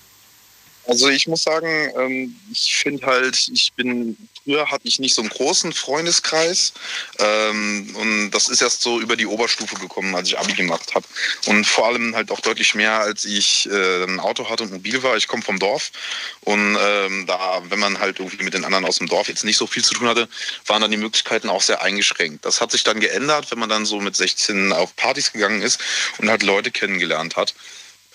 [0.87, 5.23] Also ich muss sagen, ähm, ich finde halt, ich bin, früher hatte ich nicht so
[5.23, 6.73] einen großen Freundeskreis
[7.19, 11.07] ähm, und das ist erst so über die Oberstufe gekommen, als ich Abi gemacht habe.
[11.47, 15.03] Und vor allem halt auch deutlich mehr, als ich äh, ein Auto hatte und mobil
[15.05, 15.17] war.
[15.17, 15.93] Ich komme vom Dorf
[16.41, 19.59] und ähm, da, wenn man halt irgendwie mit den anderen aus dem Dorf jetzt nicht
[19.59, 20.29] so viel zu tun hatte,
[20.67, 22.45] waren dann die Möglichkeiten auch sehr eingeschränkt.
[22.45, 25.81] Das hat sich dann geändert, wenn man dann so mit 16 auf Partys gegangen ist
[26.19, 27.55] und halt Leute kennengelernt hat.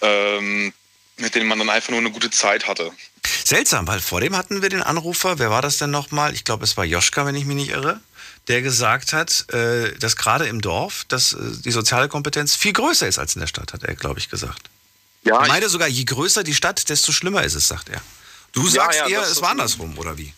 [0.02, 0.74] Ähm,
[1.18, 2.92] mit denen man dann einfach nur eine gute Zeit hatte.
[3.44, 6.34] Seltsam, weil vor dem hatten wir den Anrufer, wer war das denn nochmal?
[6.34, 8.00] Ich glaube, es war Joschka, wenn ich mich nicht irre,
[8.48, 13.08] der gesagt hat, äh, dass gerade im Dorf dass, äh, die soziale Kompetenz viel größer
[13.08, 14.70] ist als in der Stadt, hat er, glaube ich, gesagt.
[15.24, 18.02] Ja, ich meine sogar, je größer die Stadt, desto schlimmer ist es, sagt er.
[18.54, 20.34] Du Ja, sagst ja, eher, das es war andersrum, oder wie?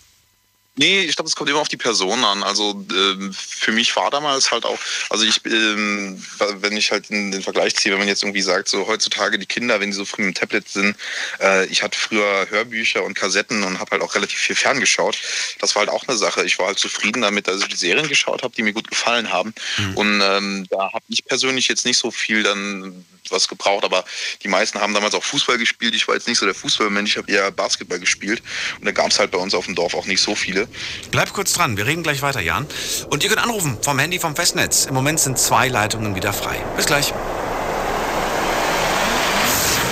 [0.79, 2.41] Nee, ich glaube, es kommt immer auf die Person an.
[2.41, 6.23] Also ähm, für mich war damals halt auch, also ich, ähm,
[6.61, 9.45] wenn ich halt in den Vergleich ziehe, wenn man jetzt irgendwie sagt, so heutzutage die
[9.45, 10.95] Kinder, wenn die so früh im Tablet sind,
[11.41, 15.17] äh, ich hatte früher Hörbücher und Kassetten und habe halt auch relativ viel ferngeschaut.
[15.59, 16.45] Das war halt auch eine Sache.
[16.45, 19.33] Ich war halt zufrieden damit, dass ich die Serien geschaut habe, die mir gut gefallen
[19.33, 19.53] haben.
[19.77, 19.97] Mhm.
[19.97, 24.05] Und ähm, da habe ich persönlich jetzt nicht so viel dann was gebraucht, aber
[24.43, 25.93] die meisten haben damals auch Fußball gespielt.
[25.93, 28.41] Ich war jetzt nicht so der Fußballmensch, ich habe eher Basketball gespielt.
[28.79, 30.68] Und da gab es halt bei uns auf dem Dorf auch nicht so viele.
[31.11, 32.67] Bleib kurz dran, wir reden gleich weiter, Jan.
[33.09, 34.85] Und ihr könnt anrufen vom Handy vom Festnetz.
[34.85, 36.57] Im Moment sind zwei Leitungen wieder frei.
[36.75, 37.13] Bis gleich.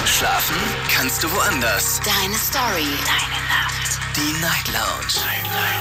[0.05, 0.55] Schlafen
[0.95, 1.99] kannst du woanders.
[2.03, 2.87] Deine Story.
[3.05, 3.99] Deine Nacht.
[4.15, 5.21] Die Night Lounge.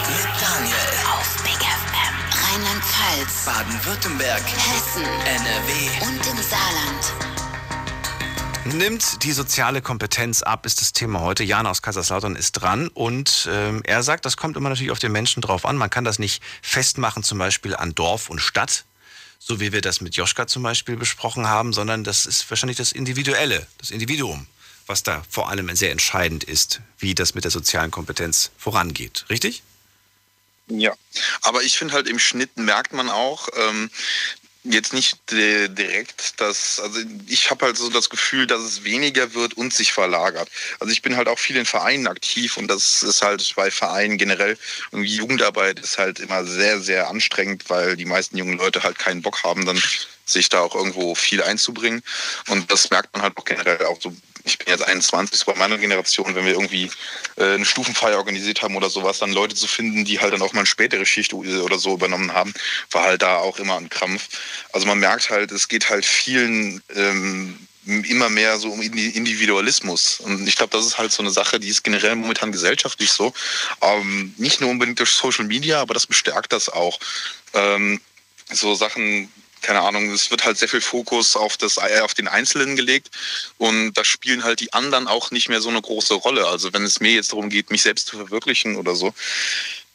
[0.09, 0.93] Mit Daniel.
[1.11, 2.15] Auf Big FM.
[2.45, 3.45] Rheinland-Pfalz.
[3.47, 4.43] Baden-Württemberg.
[4.43, 5.05] Hessen.
[5.05, 6.07] NRW.
[6.07, 7.36] Und im Saarland.
[8.75, 11.45] Nimmt die soziale Kompetenz ab, ist das Thema heute.
[11.45, 15.13] Jan aus Kaiserslautern ist dran und ähm, er sagt, das kommt immer natürlich auf den
[15.13, 15.77] Menschen drauf an.
[15.77, 18.85] Man kann das nicht festmachen, zum Beispiel an Dorf und Stadt,
[19.39, 22.91] so wie wir das mit Joschka zum Beispiel besprochen haben, sondern das ist wahrscheinlich das
[22.91, 24.47] Individuelle, das Individuum,
[24.87, 29.27] was da vor allem sehr entscheidend ist, wie das mit der sozialen Kompetenz vorangeht.
[29.31, 29.63] Richtig?
[30.69, 30.93] Ja,
[31.43, 33.91] aber ich finde halt im Schnitt merkt man auch, ähm,
[34.71, 39.35] jetzt nicht di- direkt, dass, also ich habe halt so das Gefühl, dass es weniger
[39.35, 40.49] wird und sich verlagert.
[40.81, 44.19] Also ich bin halt auch viel in Vereinen aktiv und das ist halt bei Vereinen
[44.19, 44.59] generell,
[44.93, 49.23] irgendwie Jugendarbeit ist halt immer sehr, sehr anstrengend, weil die meisten jungen Leute halt keinen
[49.23, 49.81] Bock haben, dann
[50.27, 52.03] sich da auch irgendwo viel einzubringen.
[52.49, 54.15] Und das merkt man halt auch generell auch so.
[54.45, 56.89] Ich bin jetzt 21, so bei meiner Generation, wenn wir irgendwie
[57.37, 60.53] äh, eine Stufenfeier organisiert haben oder sowas, dann Leute zu finden, die halt dann auch
[60.53, 62.55] mal eine spätere Schicht oder so übernommen haben,
[62.93, 64.29] war halt da auch immer ein Krampf.
[64.73, 70.21] Also man merkt halt, es geht halt vielen ähm, immer mehr so um Indi- Individualismus.
[70.21, 73.33] Und ich glaube, das ist halt so eine Sache, die ist generell momentan gesellschaftlich so.
[73.81, 76.99] Ähm, nicht nur unbedingt durch Social Media, aber das bestärkt das auch.
[77.55, 78.01] Ähm,
[78.53, 79.31] so Sachen,
[79.63, 83.11] keine Ahnung, es wird halt sehr viel Fokus auf, das, äh, auf den Einzelnen gelegt
[83.59, 86.47] und da spielen halt die anderen auch nicht mehr so eine große Rolle.
[86.47, 89.13] Also wenn es mir jetzt darum geht, mich selbst zu verwirklichen oder so,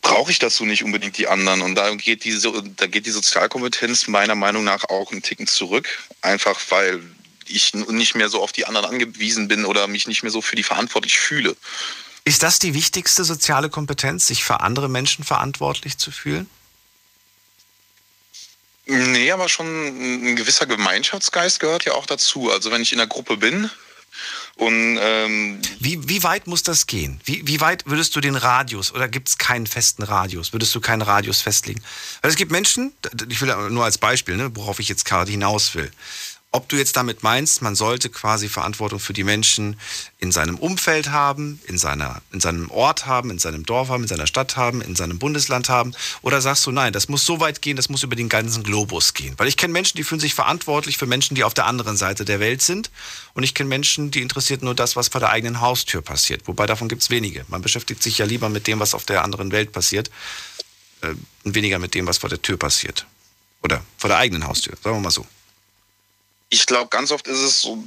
[0.01, 1.61] brauche ich dazu nicht unbedingt die anderen.
[1.61, 2.37] Und da geht, die,
[2.75, 5.87] da geht die Sozialkompetenz meiner Meinung nach auch einen Ticken zurück,
[6.21, 7.01] einfach weil
[7.47, 10.55] ich nicht mehr so auf die anderen angewiesen bin oder mich nicht mehr so für
[10.55, 11.55] die verantwortlich fühle.
[12.23, 16.49] Ist das die wichtigste soziale Kompetenz, sich für andere Menschen verantwortlich zu fühlen?
[18.91, 22.51] Nee, aber schon ein gewisser Gemeinschaftsgeist gehört ja auch dazu.
[22.51, 23.69] Also wenn ich in der Gruppe bin
[24.55, 27.21] und ähm, Wie, wie weit muss das gehen?
[27.23, 30.51] Wie, wie weit würdest du den Radius oder gibt es keinen festen Radius?
[30.51, 31.81] Würdest du keinen Radius festlegen?
[32.21, 32.91] Weil es gibt Menschen,
[33.29, 35.89] ich will nur als Beispiel, ne, worauf ich jetzt gerade hinaus will.
[36.53, 39.79] Ob du jetzt damit meinst, man sollte quasi Verantwortung für die Menschen
[40.19, 44.09] in seinem Umfeld haben, in, seiner, in seinem Ort haben, in seinem Dorf haben, in
[44.09, 47.61] seiner Stadt haben, in seinem Bundesland haben, oder sagst du, nein, das muss so weit
[47.61, 49.33] gehen, das muss über den ganzen Globus gehen.
[49.37, 52.25] Weil ich kenne Menschen, die fühlen sich verantwortlich für Menschen, die auf der anderen Seite
[52.25, 52.91] der Welt sind.
[53.33, 56.49] Und ich kenne Menschen, die interessiert nur das, was vor der eigenen Haustür passiert.
[56.49, 57.45] Wobei davon gibt es wenige.
[57.47, 60.11] Man beschäftigt sich ja lieber mit dem, was auf der anderen Welt passiert,
[60.99, 61.13] äh,
[61.45, 63.05] weniger mit dem, was vor der Tür passiert.
[63.63, 65.25] Oder vor der eigenen Haustür, sagen wir mal so.
[66.53, 67.81] Ich glaube, ganz oft ist es so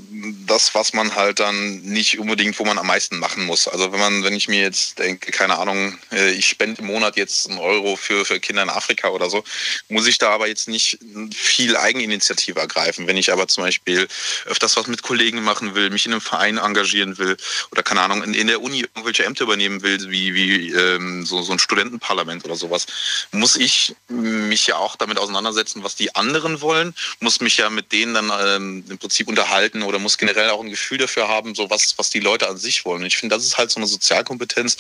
[0.46, 3.68] das, was man halt dann nicht unbedingt, wo man am meisten machen muss.
[3.68, 7.18] Also wenn man, wenn ich mir jetzt denke, keine Ahnung, äh, ich spende im Monat
[7.18, 9.44] jetzt einen Euro für, für Kinder in Afrika oder so,
[9.90, 10.98] muss ich da aber jetzt nicht
[11.34, 13.06] viel Eigeninitiative ergreifen.
[13.06, 14.08] Wenn ich aber zum Beispiel
[14.46, 17.36] öfters was mit Kollegen machen will, mich in einem Verein engagieren will
[17.70, 21.42] oder keine Ahnung, in, in der Uni irgendwelche Ämter übernehmen will, wie, wie ähm, so,
[21.42, 22.86] so ein Studentenparlament oder sowas,
[23.30, 27.92] muss ich mich ja auch damit auseinandersetzen, was die anderen wollen, muss mich ja mit
[27.92, 31.70] denen dann ähm, im Prinzip unterhalten oder muss generell auch ein Gefühl dafür haben, so
[31.70, 33.02] was, was die Leute an sich wollen.
[33.02, 34.76] Und ich finde, das ist halt so eine Sozialkompetenz,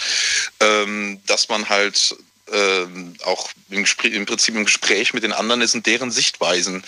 [0.60, 2.16] ähm, dass man halt
[2.52, 6.84] ähm, auch im, im Prinzip im Gespräch mit den anderen ist und deren Sichtweisen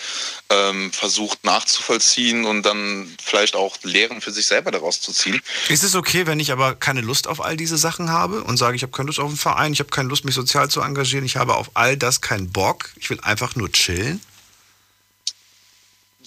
[0.51, 5.41] ähm, versucht nachzuvollziehen und dann vielleicht auch Lehren für sich selber daraus zu ziehen.
[5.69, 8.77] Ist es okay, wenn ich aber keine Lust auf all diese Sachen habe und sage,
[8.77, 11.25] ich habe keine Lust auf einen Verein, ich habe keine Lust, mich sozial zu engagieren,
[11.25, 14.21] ich habe auf all das keinen Bock, ich will einfach nur chillen?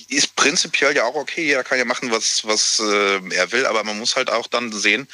[0.09, 3.83] Ist prinzipiell ja auch okay, jeder kann ja machen, was, was äh, er will, aber
[3.83, 5.07] man muss halt auch dann sehen,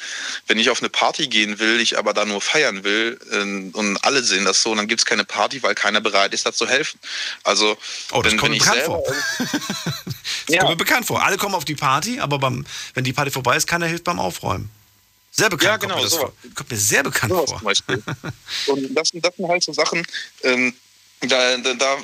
[0.46, 3.98] wenn ich auf eine Party gehen will, ich aber da nur feiern will äh, und
[4.04, 6.66] alle sehen das so, dann gibt es keine Party, weil keiner bereit ist, da zu
[6.66, 6.98] helfen.
[7.44, 7.76] Also,
[8.12, 9.14] Oh, das wenn, kommt wenn bekannt selber, vor.
[10.48, 11.22] Das kommt mir bekannt vor.
[11.24, 14.18] Alle kommen auf die Party, aber beim, wenn die Party vorbei ist, keiner hilft beim
[14.20, 14.70] Aufräumen.
[15.32, 16.32] Sehr bekannt Ja, genau, kommt mir das so.
[16.54, 17.96] Kommt mir sehr bekannt Sowas vor.
[18.74, 20.06] Und das, sind- das sind halt so Sachen,
[20.44, 20.72] ähm,
[21.20, 21.96] da, da, da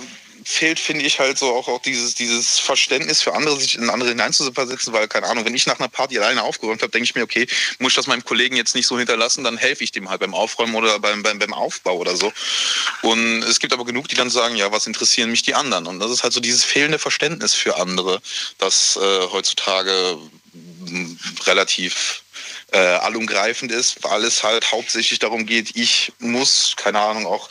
[0.45, 4.11] fehlt, finde ich, halt so auch, auch dieses, dieses Verständnis für andere, sich in andere
[4.11, 7.23] hineinzuversetzen, weil, keine Ahnung, wenn ich nach einer Party alleine aufgeräumt habe, denke ich mir,
[7.23, 7.47] okay,
[7.79, 10.35] muss ich das meinem Kollegen jetzt nicht so hinterlassen, dann helfe ich dem halt beim
[10.35, 12.33] Aufräumen oder beim, beim, beim Aufbau oder so.
[13.03, 15.87] Und es gibt aber genug, die dann sagen, ja, was interessieren mich die anderen?
[15.87, 18.21] Und das ist halt so dieses fehlende Verständnis für andere,
[18.59, 20.19] das äh, heutzutage
[21.47, 22.22] relativ
[22.73, 27.49] äh, allumgreifend ist, weil es halt hauptsächlich darum geht, ich muss, keine Ahnung, auch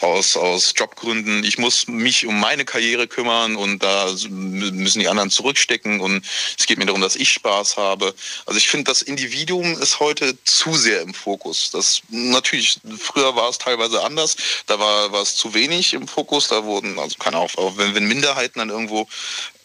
[0.00, 5.30] aus, aus Jobgründen, ich muss mich um meine Karriere kümmern und da müssen die anderen
[5.30, 6.24] zurückstecken und
[6.56, 8.14] es geht mir darum, dass ich Spaß habe.
[8.46, 11.70] Also ich finde, das Individuum ist heute zu sehr im Fokus.
[11.72, 16.48] Das natürlich, früher war es teilweise anders, da war, war es zu wenig im Fokus,
[16.48, 19.08] da wurden, also keine Ahnung, auch wenn, wenn Minderheiten dann irgendwo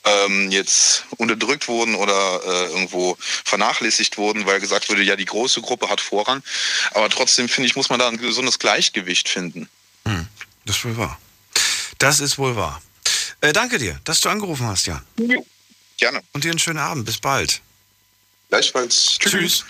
[0.06, 5.62] ähm, jetzt unterdrückt wurden oder äh, irgendwo vernachlässigt wurden, weil gesagt wurde, ja, die große
[5.62, 6.44] Gruppe hat Vorrang.
[6.92, 9.68] Aber trotzdem, finde ich, muss man da ein gesundes Gleichgewicht finden.
[10.06, 10.28] Hm,
[10.66, 11.20] das ist wohl wahr.
[11.98, 12.82] Das ist wohl wahr.
[13.42, 15.02] Äh, danke dir, dass du angerufen hast, Jan.
[15.18, 15.38] Ja,
[15.98, 16.22] gerne.
[16.34, 17.06] Und dir einen schönen Abend.
[17.06, 17.62] Bis bald.
[18.50, 19.18] Gleichfalls.
[19.20, 19.32] Tschüss.
[19.32, 19.66] Tschüss.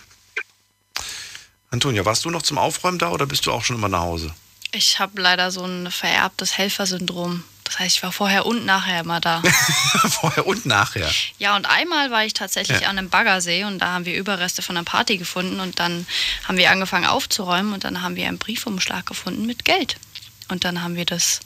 [1.72, 4.34] Antonia, warst du noch zum Aufräumen da oder bist du auch schon immer nach Hause?
[4.72, 7.44] Ich habe leider so ein vererbtes Helfersyndrom.
[7.66, 9.42] Das heißt, ich war vorher und nachher immer da.
[10.10, 11.12] vorher und nachher.
[11.40, 12.90] Ja, und einmal war ich tatsächlich Ja.
[12.90, 16.06] an einem Baggersee und da haben wir Überreste von einer Party gefunden und dann
[16.48, 19.98] haben wir angefangen aufzuräumen und dann haben wir einen Briefumschlag gefunden mit Geld.
[20.48, 21.40] Und dann haben wir das,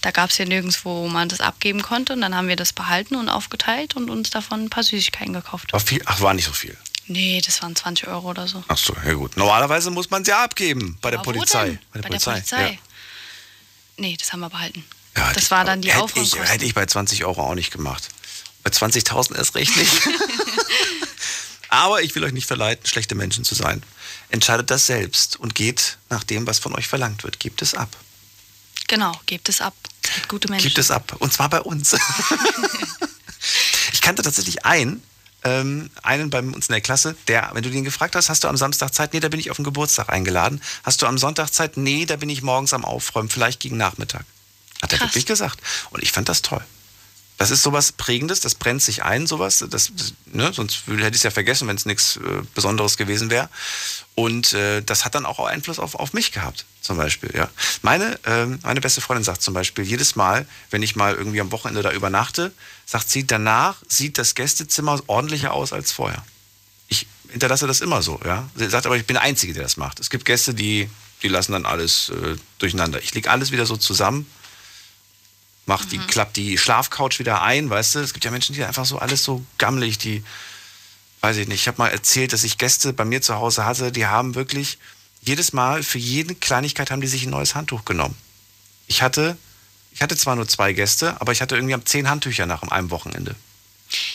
[0.00, 2.72] da gab es ja nirgendwo, wo man das abgeben konnte und dann haben wir das
[2.72, 5.72] behalten und aufgeteilt und uns davon ein paar Süßigkeiten gekauft.
[5.72, 6.76] War viel, ach, war nicht so viel.
[7.06, 8.64] Nee, das waren 20 Euro oder so.
[8.66, 9.36] Ach so, ja gut.
[9.36, 11.66] Normalerweise muss man sie abgeben bei der Aber Polizei.
[11.66, 11.78] denn?
[11.92, 12.78] Bei der Polizei.
[13.96, 14.84] Nee, das haben wir behalten.
[15.16, 15.32] Ja.
[15.32, 18.08] das war dann die hätte ich, hätte ich bei 20 Euro auch nicht gemacht.
[18.62, 20.08] Bei 20.000 erst recht nicht.
[21.68, 23.82] Aber ich will euch nicht verleiten, schlechte Menschen zu sein.
[24.28, 27.40] Entscheidet das selbst und geht nach dem, was von euch verlangt wird.
[27.40, 27.96] Gebt es ab.
[28.88, 29.74] Genau, gebt es ab.
[30.04, 30.68] Seid gute Menschen.
[30.68, 31.16] Gebt es ab.
[31.18, 31.94] Und zwar bei uns.
[33.92, 35.02] ich kannte tatsächlich einen,
[35.44, 38.48] ähm, einen bei uns in der Klasse, der, wenn du den gefragt hast, hast du
[38.48, 39.14] am Samstag Zeit?
[39.14, 40.62] Nee, da bin ich auf den Geburtstag eingeladen.
[40.84, 41.76] Hast du am Sonntag Zeit?
[41.76, 44.24] Nee, da bin ich morgens am Aufräumen, vielleicht gegen Nachmittag.
[44.82, 45.08] Hat er Krass.
[45.10, 45.60] wirklich gesagt.
[45.90, 46.62] Und ich fand das toll.
[47.38, 49.64] Das ist sowas Prägendes, das brennt sich ein, sowas.
[49.68, 50.52] Das, das, ne?
[50.52, 52.20] Sonst würde- hätte ich es ja vergessen, wenn es nichts äh,
[52.54, 53.48] Besonderes gewesen wäre.
[54.14, 57.32] Und äh, das hat dann auch Einfluss auf, auf mich gehabt, zum Beispiel.
[57.34, 57.48] Ja.
[57.80, 61.50] Meine, ähm, meine beste Freundin sagt zum Beispiel, jedes Mal, wenn ich mal irgendwie am
[61.50, 62.52] Wochenende da übernachte,
[62.86, 66.24] sagt sie, danach sieht das Gästezimmer ordentlicher aus als vorher.
[66.88, 68.20] Ich hinterlasse das immer so.
[68.24, 68.48] Ja.
[68.54, 69.98] Sie sagt aber, ich bin der Einzige, der das macht.
[69.98, 70.88] Es gibt Gäste, die,
[71.22, 73.02] die lassen dann alles äh, durcheinander.
[73.02, 74.26] Ich lege alles wieder so zusammen
[75.66, 77.98] mach die, klappt die Schlafcouch wieder ein, weißt du?
[78.00, 80.24] Es gibt ja Menschen, die einfach so alles so gammelig, die,
[81.20, 83.92] weiß ich nicht, ich habe mal erzählt, dass ich Gäste bei mir zu Hause hatte,
[83.92, 84.78] die haben wirklich
[85.22, 88.16] jedes Mal für jede Kleinigkeit haben die sich ein neues Handtuch genommen.
[88.88, 89.36] Ich hatte,
[89.92, 93.36] ich hatte zwar nur zwei Gäste, aber ich hatte irgendwie zehn Handtücher nach einem Wochenende.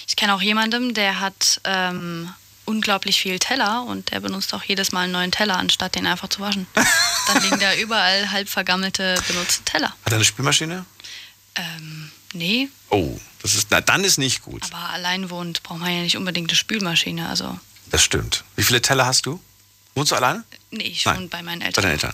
[0.08, 2.30] Ich kenne auch jemanden, der hat ähm,
[2.66, 6.28] unglaublich viel Teller und der benutzt auch jedes Mal einen neuen Teller, anstatt den einfach
[6.28, 6.68] zu waschen.
[7.28, 9.90] Dann liegen da überall halb vergammelte, benutzte Teller.
[10.06, 10.86] Hat er eine Spülmaschine?
[11.58, 14.64] Ähm, nee, Oh, das ist, na, dann ist nicht gut.
[14.72, 17.28] aber allein wohnt, braucht man ja nicht unbedingt eine Spülmaschine.
[17.28, 18.44] Also, Das stimmt.
[18.56, 19.42] Wie viele Teller hast du?
[19.96, 20.44] Wohnst du alleine?
[20.72, 21.18] nee, ich Nein.
[21.18, 21.82] wohne bei meinen Bei Eltern.
[21.84, 22.14] deinen Eltern.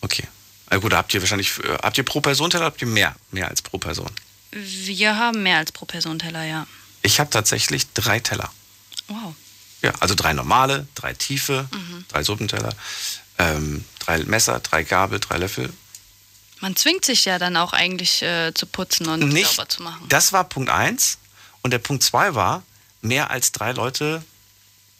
[0.00, 0.24] Okay.
[0.70, 2.88] Na gut, da habt ihr wahrscheinlich, äh, habt ihr pro Person Teller oder habt ihr
[2.88, 3.14] mehr?
[3.30, 4.10] Mehr als pro Person?
[4.52, 6.66] Wir haben mehr als pro Person Teller, ja.
[7.02, 8.50] Ich habe tatsächlich drei Teller.
[9.08, 9.34] Wow.
[9.82, 12.04] Ja, also drei normale, drei tiefe, Mhm.
[12.08, 12.74] drei Suppenteller,
[13.38, 15.72] ähm, drei Messer, drei Gabel, drei Löffel.
[16.66, 20.04] Man zwingt sich ja dann auch eigentlich äh, zu putzen und Nicht, sauber zu machen.
[20.08, 21.18] das war Punkt eins.
[21.62, 22.64] Und der Punkt zwei war,
[23.02, 24.24] mehr als drei Leute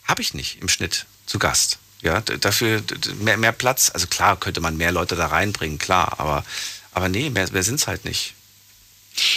[0.05, 1.79] habe ich nicht im Schnitt zu Gast.
[2.03, 2.85] Ja, dafür
[3.19, 3.91] mehr, mehr Platz.
[3.93, 6.21] Also klar, könnte man mehr Leute da reinbringen, klar.
[6.21, 6.45] Aber,
[6.93, 8.35] aber nee, mehr, mehr sind es halt nicht.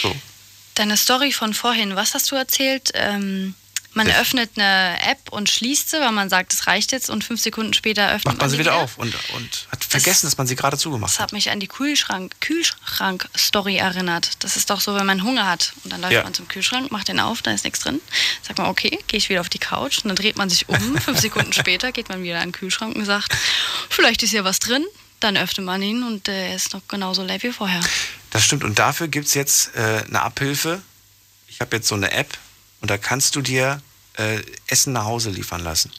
[0.00, 0.14] So.
[0.76, 2.92] Deine Story von vorhin, was hast du erzählt?
[2.94, 3.56] Ähm,
[3.94, 4.20] man Ja.
[4.20, 7.74] öffnet eine App und schließt sie, weil man sagt, es reicht jetzt und fünf Sekunden
[7.74, 10.54] später öffnet Macht man sie wieder wieder auf und, und hat vergessen, dass man sie
[10.56, 11.24] gerade zugemacht Das hat.
[11.28, 14.42] hat mich an die Kühlschrank, Kühlschrank-Story erinnert.
[14.44, 16.22] Das ist doch so, wenn man Hunger hat und dann läuft Ja.
[16.22, 18.00] man zum Kühlschrank, macht den auf, da ist nichts drin.
[18.42, 20.98] Sagt man, okay, gehe ich wieder auf die Couch und dann dreht man sich um.
[21.00, 23.34] Fünf Sekunden später geht man wieder an den Kühlschrank und sagt,
[23.88, 24.84] vielleicht ist hier was drin.
[25.20, 27.80] Dann öffnet man ihn und der ist noch genauso leer wie vorher.
[28.30, 28.64] Das stimmt.
[28.64, 30.80] Und dafür gibt es jetzt äh, eine Abhilfe.
[31.48, 32.38] Ich habe jetzt so eine App
[32.80, 33.82] und da kannst du dir
[34.14, 35.92] äh, Essen nach Hause liefern lassen.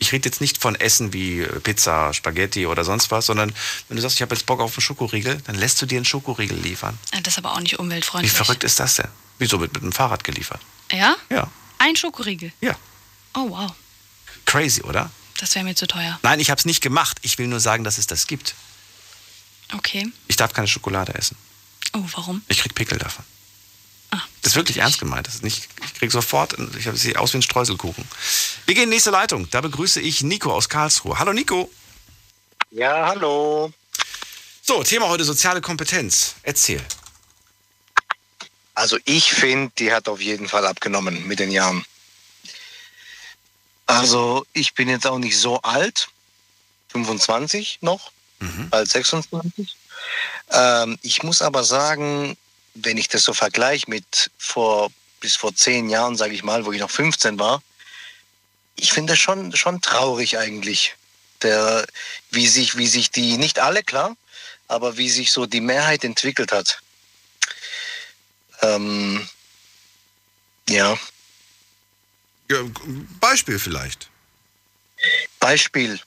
[0.00, 3.52] Ich rede jetzt nicht von Essen wie äh, Pizza, Spaghetti oder sonst was, sondern
[3.88, 6.04] wenn du sagst, ich habe jetzt Bock auf einen Schokoriegel, dann lässt du dir einen
[6.04, 6.98] Schokoriegel liefern.
[7.22, 8.32] Das ist aber auch nicht Wie umweltfreundlich.
[8.32, 9.08] verrückt ist das denn?
[9.38, 10.60] Wieso wird mit dem Fahrrad geliefert?
[10.92, 11.16] Ja?
[11.30, 11.50] Ja.
[11.78, 12.52] Ein Schokoriegel?
[12.60, 12.76] Ja.
[13.34, 13.72] Oh, wow.
[14.46, 15.10] Crazy, oder?
[15.38, 16.18] Das wäre mir zu teuer.
[16.22, 17.18] Nein, ich habe es nicht gemacht.
[17.22, 18.54] Ich will nur sagen, dass es das gibt.
[19.74, 20.08] Okay.
[20.26, 21.36] Ich darf keine Schokolade essen.
[21.92, 22.42] Oh, warum?
[22.48, 23.24] Ich krieg Pickel davon.
[24.10, 25.26] Das ist wirklich ernst gemeint.
[25.26, 28.04] Das ist nicht, ich krieg sofort, ich habe sie aus wie ein Streuselkuchen.
[28.66, 29.48] Wir gehen in die nächste Leitung.
[29.50, 31.18] Da begrüße ich Nico aus Karlsruhe.
[31.18, 31.70] Hallo Nico.
[32.70, 33.72] Ja, hallo.
[34.62, 36.34] So, Thema heute soziale Kompetenz.
[36.42, 36.82] Erzähl.
[38.74, 41.84] Also ich finde, die hat auf jeden Fall abgenommen mit den Jahren.
[43.86, 46.08] Also ich bin jetzt auch nicht so alt,
[46.88, 48.12] 25 noch,
[48.70, 49.76] bald 26.
[50.50, 52.36] Ähm, ich muss aber sagen,
[52.84, 54.90] wenn ich das so vergleiche mit vor
[55.20, 57.62] bis vor zehn Jahren, sage ich mal, wo ich noch 15 war,
[58.76, 60.94] ich finde das schon schon traurig eigentlich,
[61.42, 61.86] der
[62.30, 64.16] wie sich wie sich die nicht alle klar,
[64.68, 66.80] aber wie sich so die Mehrheit entwickelt hat.
[68.62, 69.28] Ähm,
[70.68, 70.98] ja.
[72.50, 72.58] Ja,
[73.20, 74.08] Beispiel vielleicht.
[75.40, 76.00] Beispiel.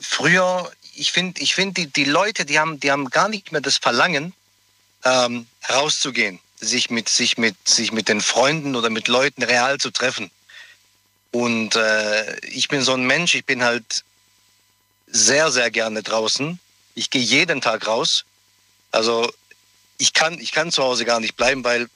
[0.00, 3.60] Früher, ich finde, ich finde, die, die Leute, die haben, die haben gar nicht mehr
[3.60, 4.34] das Verlangen,
[5.04, 9.90] ähm, rauszugehen, sich mit, sich mit, sich mit den Freunden oder mit Leuten real zu
[9.90, 10.30] treffen.
[11.30, 14.04] Und äh, ich bin so ein Mensch, ich bin halt
[15.06, 16.58] sehr, sehr gerne draußen.
[16.94, 18.24] Ich gehe jeden Tag raus.
[18.90, 19.30] Also
[19.98, 21.88] ich kann, ich kann zu Hause gar nicht bleiben, weil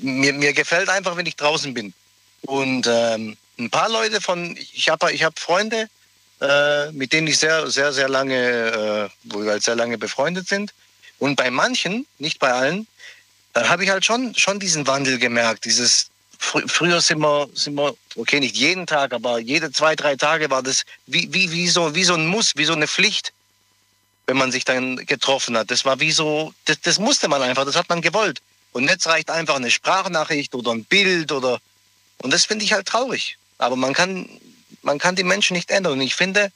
[0.00, 1.92] mir, mir gefällt einfach, wenn ich draußen bin.
[2.42, 5.88] Und ähm, ein paar Leute von, ich habe ich hab Freunde,
[6.40, 10.48] äh, mit denen ich sehr, sehr, sehr lange, äh, wo wir halt sehr lange befreundet
[10.48, 10.74] sind.
[11.24, 12.86] Und bei manchen, nicht bei allen,
[13.54, 15.64] da habe ich halt schon, schon diesen Wandel gemerkt.
[15.64, 20.16] Dieses, fr früher sind wir, sind wir, okay, nicht jeden Tag, aber jede zwei, drei
[20.16, 23.32] Tage war das wie, wie, wie, so, wie so ein Muss, wie so eine Pflicht,
[24.26, 25.70] wenn man sich dann getroffen hat.
[25.70, 28.40] Das war wie so, das, das musste man einfach, das hat man gewollt.
[28.72, 31.58] Und jetzt reicht einfach eine Sprachnachricht oder ein Bild oder,
[32.18, 33.38] und das finde ich halt traurig.
[33.56, 34.28] Aber man kann,
[34.84, 35.94] man kann die Menschen nicht ändern.
[35.94, 36.52] Und ich finde,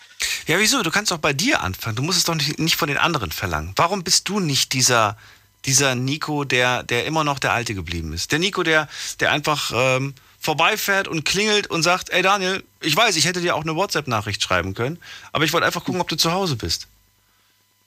[0.47, 0.83] Ja, wieso?
[0.83, 1.97] Du kannst doch bei dir anfangen.
[1.97, 3.73] Du musst es doch nicht, nicht von den anderen verlangen.
[3.77, 5.17] Warum bist du nicht dieser,
[5.65, 8.33] dieser Nico, der, der immer noch der Alte geblieben ist?
[8.33, 8.89] Der Nico, der,
[9.21, 13.57] der einfach ähm, vorbeifährt und klingelt und sagt, ey Daniel, ich weiß, ich hätte dir
[13.57, 14.99] auch eine WhatsApp-Nachricht schreiben können,
[15.33, 16.87] aber ich wollte einfach gucken, ob du zu Hause bist.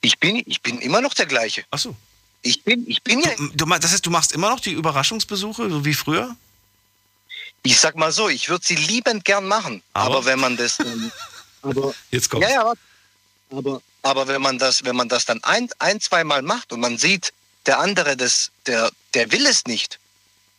[0.02, 1.64] ich bin, ich bin immer noch der gleiche.
[1.70, 1.96] Ach so.
[2.42, 5.84] Ich bin, ich bin ja, Du, das heißt, du machst immer noch die Überraschungsbesuche, so
[5.84, 6.34] wie früher?
[7.62, 9.82] Ich sag mal so, ich würde sie liebend gern machen.
[9.92, 11.12] Aber, wenn man das, ähm,
[11.62, 12.48] aber, Jetzt kommt's.
[12.48, 12.72] Ja, ja,
[13.50, 16.98] aber, aber wenn man das, wenn man das dann ein, ein, zweimal macht und man
[16.98, 17.32] sieht,
[17.66, 19.98] der andere, das, der, der will es nicht.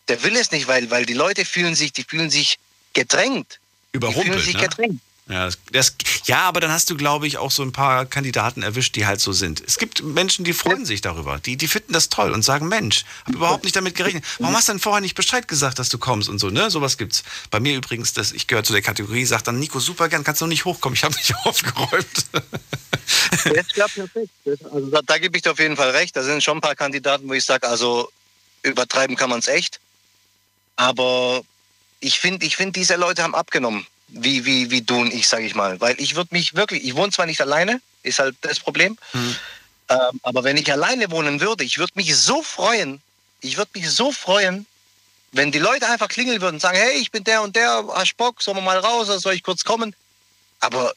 [0.07, 2.59] Der will es nicht, weil, weil die Leute fühlen sich, die fühlen sich
[2.93, 3.59] gedrängt.
[3.93, 4.61] Die fühlen Überrumpelt, sich ne?
[4.67, 5.01] gedrängt.
[5.29, 5.95] Ja, das,
[6.25, 9.21] ja, aber dann hast du, glaube ich, auch so ein paar Kandidaten erwischt, die halt
[9.21, 9.63] so sind.
[9.65, 11.39] Es gibt Menschen, die freuen sich darüber.
[11.39, 14.25] Die, die finden das toll und sagen, Mensch, habe überhaupt nicht damit gerechnet.
[14.39, 16.69] Warum hast du denn vorher nicht Bescheid gesagt, dass du kommst und so, ne?
[16.69, 17.23] Sowas gibt's.
[17.51, 20.41] Bei mir übrigens, das, ich gehöre zu der Kategorie, sagt dann, Nico, super gern, kannst
[20.41, 22.25] du nicht hochkommen, ich habe nicht aufgeräumt.
[23.45, 24.29] Das ja perfekt.
[24.45, 26.15] Also da, da gebe ich dir auf jeden Fall recht.
[26.17, 28.11] Da sind schon ein paar Kandidaten, wo ich sage, also
[28.61, 29.79] übertreiben kann man es echt.
[30.75, 31.41] Aber
[31.99, 35.45] ich finde, ich finde, diese Leute haben abgenommen, wie, wie, wie du und ich, sage
[35.45, 35.79] ich mal.
[35.81, 38.97] Weil ich würde mich wirklich, ich wohne zwar nicht alleine, ist halt das Problem.
[39.11, 39.35] Hm.
[39.89, 43.01] Ähm, aber wenn ich alleine wohnen würde, ich würde mich so freuen,
[43.41, 44.65] ich würde mich so freuen,
[45.31, 48.15] wenn die Leute einfach klingeln würden und sagen, hey, ich bin der und der, hast
[48.17, 49.95] Bock, sollen wir mal raus, oder soll ich kurz kommen?
[50.59, 50.93] Aber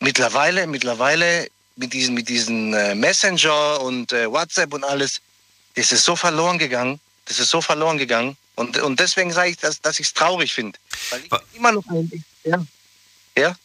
[0.00, 1.46] mittlerweile, mittlerweile
[1.76, 5.20] mit diesen, mit diesen äh, Messenger und äh, WhatsApp und alles,
[5.74, 7.00] das ist so verloren gegangen.
[7.26, 8.36] Das ist so verloren gegangen.
[8.56, 10.78] Und, und deswegen sage ich, dass, dass ich es traurig finde.
[11.10, 12.64] Weil ich immer noch ein, ja.
[13.36, 13.56] Ja.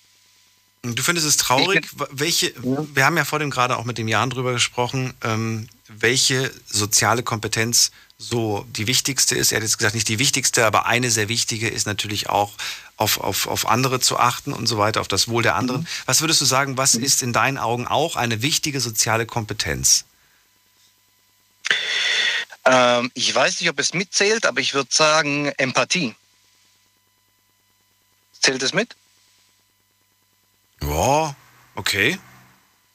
[0.84, 4.30] Du findest es traurig, welche, wir haben ja vor dem gerade auch mit dem Jan
[4.30, 9.52] drüber gesprochen, ähm, welche soziale Kompetenz so die wichtigste ist.
[9.52, 12.54] Er hat jetzt gesagt, nicht die wichtigste, aber eine sehr wichtige ist natürlich auch,
[12.98, 15.88] auf, auf, auf andere zu achten und so weiter, auf das Wohl der anderen.
[16.06, 20.06] Was würdest du sagen, was ist in deinen Augen auch eine wichtige soziale Kompetenz?
[22.64, 26.16] Ähm, ich weiß nicht, ob es mitzählt, aber ich würde sagen Empathie.
[28.46, 28.96] Zählt es mit?
[30.80, 31.36] Ja,
[31.74, 32.20] okay.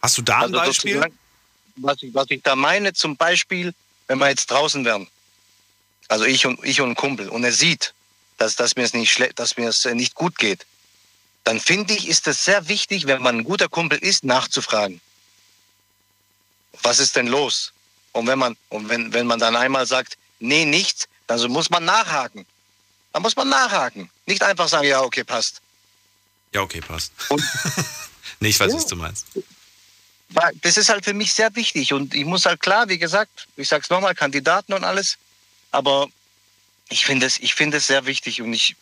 [0.01, 0.93] Hast du da ein Also Beispiel?
[0.93, 1.19] sozusagen,
[1.75, 3.75] Was ich, was ich da meine, zum Beispiel,
[4.07, 5.09] wenn wir jetzt draußen wären,
[6.07, 7.95] also ich und, ich und ein Kumpel, und er sieht,
[8.39, 10.67] dass, dass mir es nicht schle dass mir es äh, nicht gut geht,
[11.43, 15.01] dann finde ich, ist es sehr wichtig, wenn man ein guter Kumpel ist, nachzufragen.
[16.85, 17.73] Was ist denn los?
[18.13, 21.71] Und wenn man, und wenn, wenn man dann einmal sagt, nee, nichts, dann so muss
[21.71, 22.47] man nachhaken.
[23.12, 24.09] Dann muss man nachhaken.
[24.27, 25.61] Nicht einfach sagen, ja, okay, passt.
[26.53, 27.12] Ja, okay, passt.
[28.41, 29.27] nee, ich weiß, was du meinst.
[30.62, 31.93] Das ist halt für mich sehr wichtig.
[31.93, 35.16] Und ich muss halt klar, wie gesagt, ich sag's nochmal, Kandidaten und alles.
[35.73, 36.09] Aber
[36.89, 38.77] ich finde es, ich finde es sehr wichtig und ich,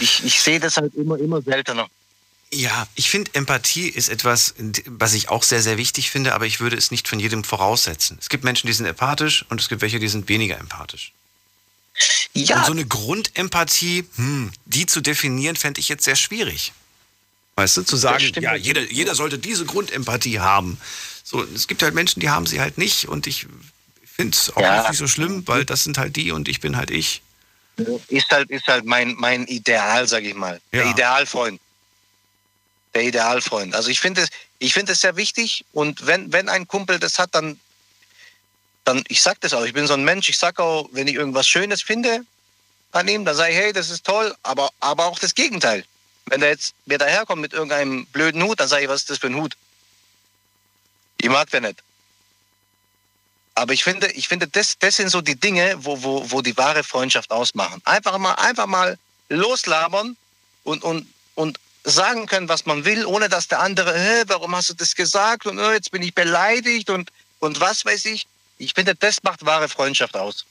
[0.00, 1.88] ich, ich sehe das halt immer, immer seltener.
[2.54, 4.54] Ja, ich finde, Empathie ist etwas,
[4.86, 8.18] was ich auch sehr, sehr wichtig finde, aber ich würde es nicht von jedem voraussetzen.
[8.20, 11.12] Es gibt Menschen, die sind empathisch und es gibt welche, die sind weniger empathisch.
[12.34, 12.58] Ja.
[12.58, 16.72] Und so eine Grundempathie, hm, die zu definieren, fände ich jetzt sehr schwierig.
[17.56, 20.78] Weißt du, zu sagen, ja, jeder, jeder sollte diese Grundempathie haben.
[21.22, 23.46] So, es gibt halt Menschen, die haben sie halt nicht und ich
[24.04, 24.88] finde es auch ja.
[24.88, 27.22] nicht so schlimm, weil das sind halt die und ich bin halt ich.
[28.08, 30.60] Ist halt, ist halt mein, mein Ideal, sag ich mal.
[30.72, 30.82] Ja.
[30.82, 31.60] Der Idealfreund.
[32.94, 33.74] Der Idealfreund.
[33.74, 34.28] Also ich finde es,
[34.58, 37.58] ich finde es sehr wichtig und wenn, wenn ein Kumpel das hat, dann,
[38.84, 41.14] dann, ich sag das auch, ich bin so ein Mensch, ich sag auch, wenn ich
[41.14, 42.24] irgendwas Schönes finde
[42.92, 45.84] an ihm, dann sage ich, hey, das ist toll, aber, aber auch das Gegenteil.
[46.26, 49.18] Wenn der jetzt mir daherkommt mit irgendeinem blöden Hut, dann sage ich, was ist das
[49.18, 49.56] für ein Hut?
[51.18, 51.82] Ich mag den nicht.
[53.54, 56.56] Aber ich finde, ich finde, das, das sind so die Dinge, wo, wo, wo die
[56.56, 57.82] wahre Freundschaft ausmachen.
[57.84, 58.98] Einfach mal, einfach mal
[59.28, 60.16] loslabern
[60.64, 64.74] und, und, und sagen können, was man will, ohne dass der andere, warum hast du
[64.74, 67.10] das gesagt und oh, jetzt bin ich beleidigt und,
[67.40, 68.26] und was weiß ich.
[68.62, 70.46] Ich finde, das macht wahre Freundschaft aus.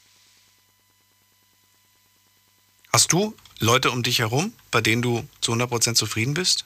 [2.91, 6.65] Hast du Leute um dich herum, bei denen du zu 100% zufrieden bist?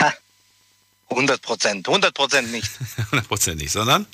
[0.00, 0.12] Ha,
[1.10, 1.86] 100 Prozent.
[1.86, 2.68] 100 Prozent nicht.
[2.96, 4.06] 100 Prozent nicht, sondern?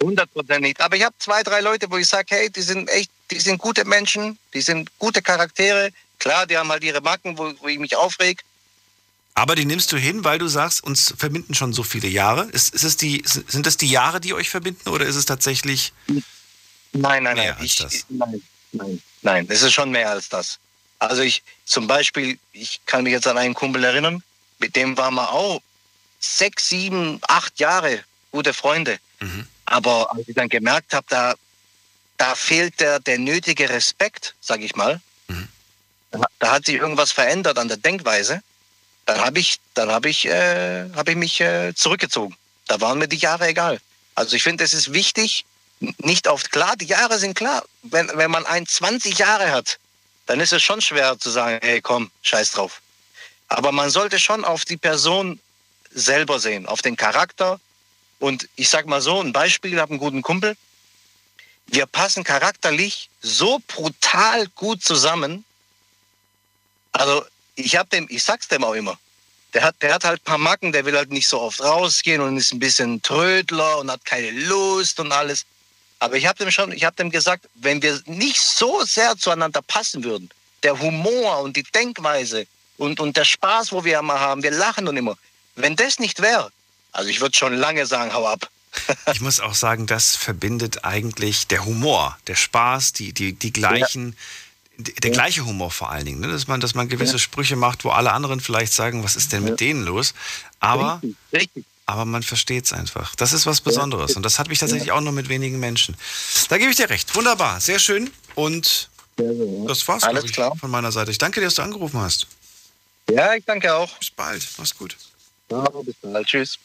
[0.00, 0.80] 100 Prozent nicht.
[0.80, 3.58] Aber ich habe zwei, drei Leute, wo ich sage, hey, die sind echt, die sind
[3.58, 5.92] gute Menschen, die sind gute Charaktere.
[6.18, 8.42] Klar, die haben halt ihre Macken, wo, wo ich mich aufreg.
[9.38, 12.46] Aber die nimmst du hin, weil du sagst, uns verbinden schon so viele Jahre.
[12.50, 15.92] Ist, ist es die, sind das die Jahre, die euch verbinden oder ist es tatsächlich
[16.92, 17.78] nein, nein, nein, ich,
[18.08, 18.42] nein,
[18.72, 20.58] nein, nein, es ist schon mehr als das.
[20.98, 24.24] Also ich, zum Beispiel, ich kann mich jetzt an einen Kumpel erinnern,
[24.58, 25.62] mit dem waren wir auch
[26.18, 28.02] sechs, sieben, acht Jahre
[28.32, 28.98] gute Freunde.
[29.20, 29.46] Mhm.
[29.66, 31.34] Aber als ich dann gemerkt habe, da,
[32.16, 35.00] da fehlt der, der nötige Respekt, sag ich mal.
[35.28, 35.48] Mhm.
[36.10, 38.42] Da, da, hat sich irgendwas verändert an der Denkweise.
[39.08, 42.36] Dann habe ich, dann habe ich, äh, habe ich mich äh, zurückgezogen.
[42.66, 43.80] Da waren mir die Jahre egal.
[44.14, 45.46] Also ich finde, es ist wichtig,
[45.96, 47.64] nicht oft klar, die Jahre sind klar.
[47.82, 49.78] Wenn, wenn man ein 20 Jahre hat,
[50.26, 52.82] dann ist es schon schwer zu sagen, hey komm, scheiß drauf.
[53.48, 55.40] Aber man sollte schon auf die Person
[55.90, 57.58] selber sehen, auf den Charakter.
[58.18, 60.54] Und ich sag mal so, ein Beispiel, ich habe einen guten Kumpel.
[61.66, 65.46] Wir passen charakterlich so brutal gut zusammen.
[66.92, 67.24] Also
[67.58, 68.98] ich habe dem, ich sag's dem auch immer.
[69.54, 72.20] Der hat, der hat halt ein paar Macken, der will halt nicht so oft rausgehen
[72.20, 75.44] und ist ein bisschen Trödler und hat keine Lust und alles.
[76.00, 79.62] Aber ich habe dem schon, ich habe dem gesagt, wenn wir nicht so sehr zueinander
[79.62, 80.28] passen würden,
[80.62, 84.86] der Humor und die Denkweise und, und der Spaß, wo wir immer haben, wir lachen
[84.86, 85.16] und immer,
[85.56, 86.52] wenn das nicht wäre,
[86.92, 88.48] also ich würde schon lange sagen, hau ab.
[89.12, 94.10] ich muss auch sagen, das verbindet eigentlich der Humor, der Spaß, die, die, die gleichen,
[94.10, 94.16] ja.
[94.78, 96.28] Der gleiche Humor vor allen Dingen, ne?
[96.28, 97.18] dass, man, dass man gewisse ja.
[97.18, 100.14] Sprüche macht, wo alle anderen vielleicht sagen, was ist denn mit denen los?
[100.60, 101.64] Aber, richtig, richtig.
[101.86, 103.16] aber man versteht es einfach.
[103.16, 105.96] Das ist was Besonderes und das hat mich tatsächlich auch nur mit wenigen Menschen.
[106.48, 107.12] Da gebe ich dir recht.
[107.16, 108.88] Wunderbar, sehr schön und
[109.66, 110.54] das war's Alles klar.
[110.56, 111.10] von meiner Seite.
[111.10, 112.28] Ich danke dir, dass du angerufen hast.
[113.10, 113.98] Ja, ich danke auch.
[113.98, 114.46] Bis bald.
[114.58, 114.96] Mach's gut.
[115.50, 116.26] Ja, bis bald.
[116.26, 116.58] Tschüss.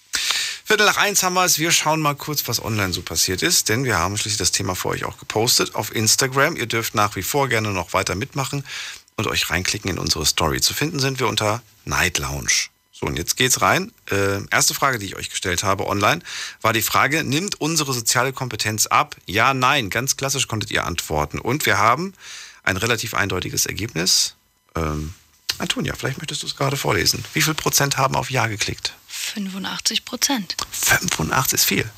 [0.66, 1.60] Viertel nach eins haben wir es.
[1.60, 4.76] Wir schauen mal kurz, was online so passiert ist, denn wir haben schließlich das Thema
[4.76, 6.56] für euch auch gepostet auf Instagram.
[6.56, 8.64] Ihr dürft nach wie vor gerne noch weiter mitmachen
[9.18, 10.62] und euch reinklicken in unsere Story.
[10.62, 12.70] Zu finden sind wir unter Night Lounge.
[12.94, 13.92] So, und jetzt geht's rein.
[14.10, 16.22] Äh, erste Frage, die ich euch gestellt habe online,
[16.62, 19.18] war die Frage, nimmt unsere soziale Kompetenz ab?
[19.26, 19.90] Ja, nein.
[19.90, 21.40] Ganz klassisch konntet ihr antworten.
[21.40, 22.14] Und wir haben
[22.64, 24.36] ein relativ eindeutiges Ergebnis.
[24.76, 25.14] Ähm,
[25.58, 27.26] Antonia, vielleicht möchtest du es gerade vorlesen.
[27.34, 28.94] Wie viel Prozent haben auf Ja geklickt?
[29.24, 30.56] 85 Prozent.
[30.72, 31.90] 85 ist viel.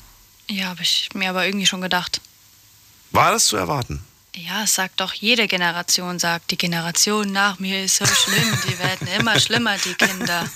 [0.48, 2.20] Ja, habe ich mir aber irgendwie schon gedacht.
[3.10, 4.02] War das zu erwarten?
[4.34, 8.78] Ja, es sagt doch jede Generation, sagt die Generation nach mir ist so schlimm, die
[8.78, 10.48] werden immer schlimmer, die Kinder.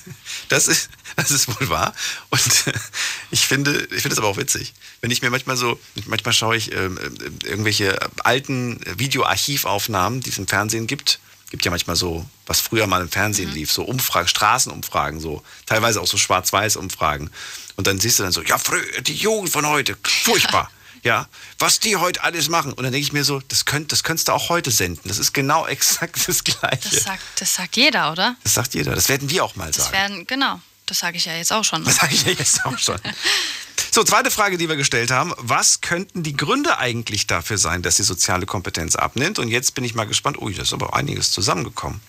[0.50, 1.94] Das ist, das ist wohl wahr.
[2.28, 2.42] Und
[3.30, 4.74] ich finde, ich finde es aber auch witzig.
[5.00, 10.36] Wenn ich mir manchmal so, manchmal schaue ich ähm, äh, irgendwelche alten Videoarchivaufnahmen, die es
[10.36, 11.18] im Fernsehen gibt,
[11.50, 13.54] gibt ja manchmal so, was früher mal im Fernsehen mhm.
[13.54, 17.30] lief, so Umfragen, Straßenumfragen, so teilweise auch so Schwarz-Weiß-Umfragen.
[17.76, 18.56] Und dann siehst du dann so, ja,
[19.00, 20.70] die Jugend von heute, furchtbar.
[21.02, 21.28] ja,
[21.58, 22.72] was die heute alles machen.
[22.72, 25.08] Und dann denke ich mir so, das, könnt, das könntest du auch heute senden.
[25.08, 26.90] Das ist genau exakt das Gleiche.
[26.90, 28.36] Das sagt, das sagt jeder, oder?
[28.44, 28.94] Das sagt jeder.
[28.94, 29.92] Das werden wir auch mal das sagen.
[29.92, 30.60] Werden, genau.
[30.86, 31.84] Das sage ich ja jetzt auch schon.
[31.84, 32.98] Das sage ich ja jetzt auch schon.
[33.92, 35.34] So, zweite Frage, die wir gestellt haben.
[35.36, 39.40] Was könnten die Gründe eigentlich dafür sein, dass die soziale Kompetenz abnimmt?
[39.40, 40.38] Und jetzt bin ich mal gespannt.
[40.40, 42.00] Ui, da ist aber einiges zusammengekommen.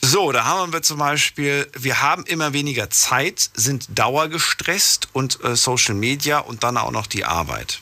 [0.00, 5.56] So, da haben wir zum Beispiel, wir haben immer weniger Zeit, sind dauergestresst und äh,
[5.56, 7.80] Social Media und dann auch noch die Arbeit.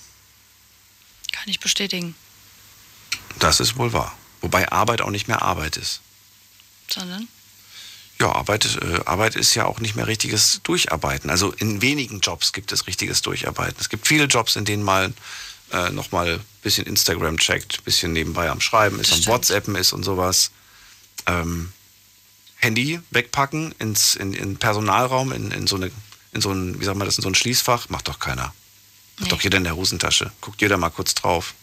[1.32, 2.15] Kann ich bestätigen.
[3.39, 4.16] Das ist wohl wahr.
[4.40, 6.01] Wobei Arbeit auch nicht mehr Arbeit ist.
[6.89, 7.28] Sondern?
[8.20, 11.31] Ja, Arbeit, äh, Arbeit ist ja auch nicht mehr richtiges Durcharbeiten.
[11.31, 13.77] Also in wenigen Jobs gibt es richtiges Durcharbeiten.
[13.81, 15.15] Es gibt viele Jobs, in denen man
[15.73, 19.93] äh, nochmal ein bisschen Instagram checkt, ein bisschen nebenbei am Schreiben ist, am WhatsAppen ist
[19.93, 20.51] und sowas.
[21.27, 21.73] Ähm,
[22.57, 25.90] Handy wegpacken ins in, in Personalraum, in, in so eine,
[26.32, 28.43] in so ein, wie sagt man das, in so ein Schließfach, macht doch keiner.
[28.45, 28.55] Macht
[29.20, 29.28] Nee.
[29.28, 30.32] doch jeder in der Hosentasche.
[30.40, 31.55] Guckt jeder mal kurz drauf.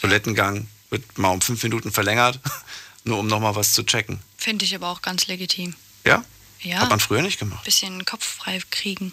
[0.00, 2.38] Toilettengang wird mal um fünf Minuten verlängert,
[3.04, 4.20] nur um nochmal was zu checken.
[4.36, 5.74] Finde ich aber auch ganz legitim.
[6.06, 6.24] Ja?
[6.60, 6.78] Ja.
[6.78, 7.64] Hat man früher nicht gemacht.
[7.64, 9.12] Bisschen Kopf frei kriegen,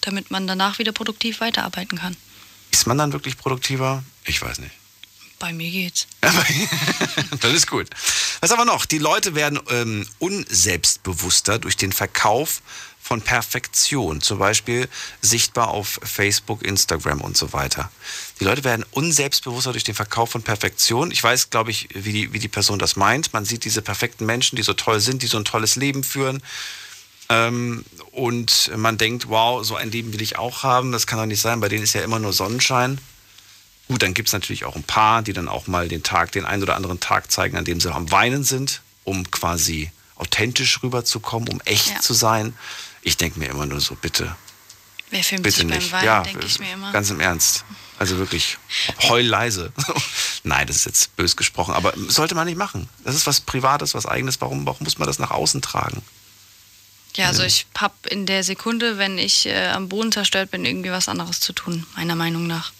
[0.00, 2.16] damit man danach wieder produktiv weiterarbeiten kann.
[2.70, 4.02] Ist man dann wirklich produktiver?
[4.24, 4.72] Ich weiß nicht.
[5.38, 6.06] Bei mir geht's.
[7.40, 7.88] das ist gut.
[8.40, 8.84] Was aber noch?
[8.84, 12.60] Die Leute werden ähm, unselbstbewusster durch den Verkauf
[13.02, 14.88] von Perfektion, zum Beispiel
[15.20, 17.90] sichtbar auf Facebook, Instagram und so weiter.
[18.38, 21.10] Die Leute werden unselbstbewusster durch den Verkauf von Perfektion.
[21.10, 23.32] Ich weiß, glaube ich, wie die, wie die Person das meint.
[23.32, 26.42] Man sieht diese perfekten Menschen, die so toll sind, die so ein tolles Leben führen.
[27.28, 30.92] Ähm, und man denkt, wow, so ein Leben will ich auch haben.
[30.92, 31.60] Das kann doch nicht sein.
[31.60, 32.98] Bei denen ist ja immer nur Sonnenschein.
[33.88, 36.44] Gut, dann gibt es natürlich auch ein paar, die dann auch mal den Tag, den
[36.44, 41.48] einen oder anderen Tag zeigen, an dem sie am Weinen sind, um quasi authentisch rüberzukommen,
[41.48, 42.00] um echt Ja.
[42.00, 42.54] zu sein.
[43.02, 44.36] Ich denke mir immer nur so, bitte,
[45.10, 45.92] Wer filmt bitte sich beim nicht.
[45.92, 46.92] Weinen, ja, denke ich mir immer.
[46.92, 47.64] ganz im Ernst.
[47.98, 48.56] Also wirklich,
[49.02, 49.72] heul leise.
[50.44, 52.88] Nein, das ist jetzt bös gesprochen, aber sollte man nicht machen.
[53.04, 54.40] Das ist was Privates, was Eigenes.
[54.40, 56.02] Warum, warum muss man das nach außen tragen?
[57.16, 60.92] Ja, also ich habe in der Sekunde, wenn ich äh, am Boden zerstört bin, irgendwie
[60.92, 62.72] was anderes zu tun, meiner Meinung nach.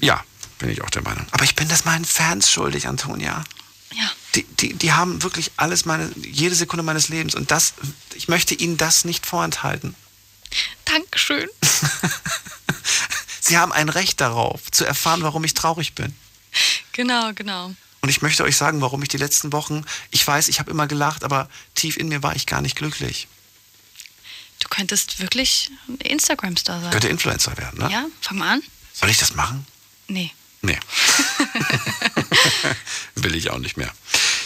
[0.00, 0.22] Ja,
[0.58, 1.24] bin ich auch der Meinung.
[1.30, 3.44] Aber ich bin das meinen Fans schuldig, Antonia.
[4.34, 7.34] Die, die, die haben wirklich alles meine, jede Sekunde meines Lebens.
[7.34, 7.74] Und das,
[8.14, 9.94] ich möchte ihnen das nicht vorenthalten.
[10.84, 11.48] Dankeschön.
[13.40, 16.14] Sie haben ein Recht darauf, zu erfahren, warum ich traurig bin.
[16.92, 17.74] Genau, genau.
[18.00, 20.86] Und ich möchte euch sagen, warum ich die letzten Wochen, ich weiß, ich habe immer
[20.86, 23.28] gelacht, aber tief in mir war ich gar nicht glücklich.
[24.60, 26.90] Du könntest wirklich Instagram-Star sein.
[26.90, 27.90] Könnte Influencer werden, ne?
[27.90, 28.62] Ja, fang mal an.
[28.92, 29.66] Soll ich das machen?
[30.08, 30.32] Nee.
[30.62, 30.78] Nee.
[33.28, 33.92] Will ich auch nicht mehr.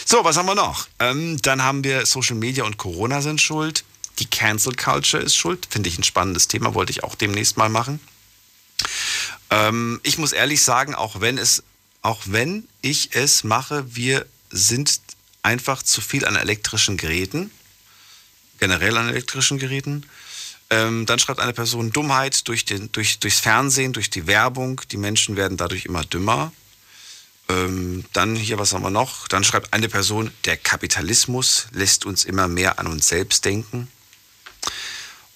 [0.03, 0.89] So, was haben wir noch?
[0.99, 3.85] Ähm, dann haben wir Social Media und Corona sind schuld.
[4.19, 5.69] Die Cancel Culture ist schuld.
[5.69, 8.01] Finde ich ein spannendes Thema, wollte ich auch demnächst mal machen.
[9.49, 11.63] Ähm, ich muss ehrlich sagen, auch wenn es,
[12.01, 14.99] auch wenn ich es mache, wir sind
[15.43, 17.51] einfach zu viel an elektrischen Geräten,
[18.59, 20.05] generell an elektrischen Geräten.
[20.69, 24.81] Ähm, dann schreibt eine Person Dummheit durch den, durch, durchs Fernsehen, durch die Werbung.
[24.91, 26.51] Die Menschen werden dadurch immer dümmer.
[27.49, 29.27] Ähm, dann hier, was haben wir noch?
[29.27, 33.89] Dann schreibt eine Person, der Kapitalismus lässt uns immer mehr an uns selbst denken.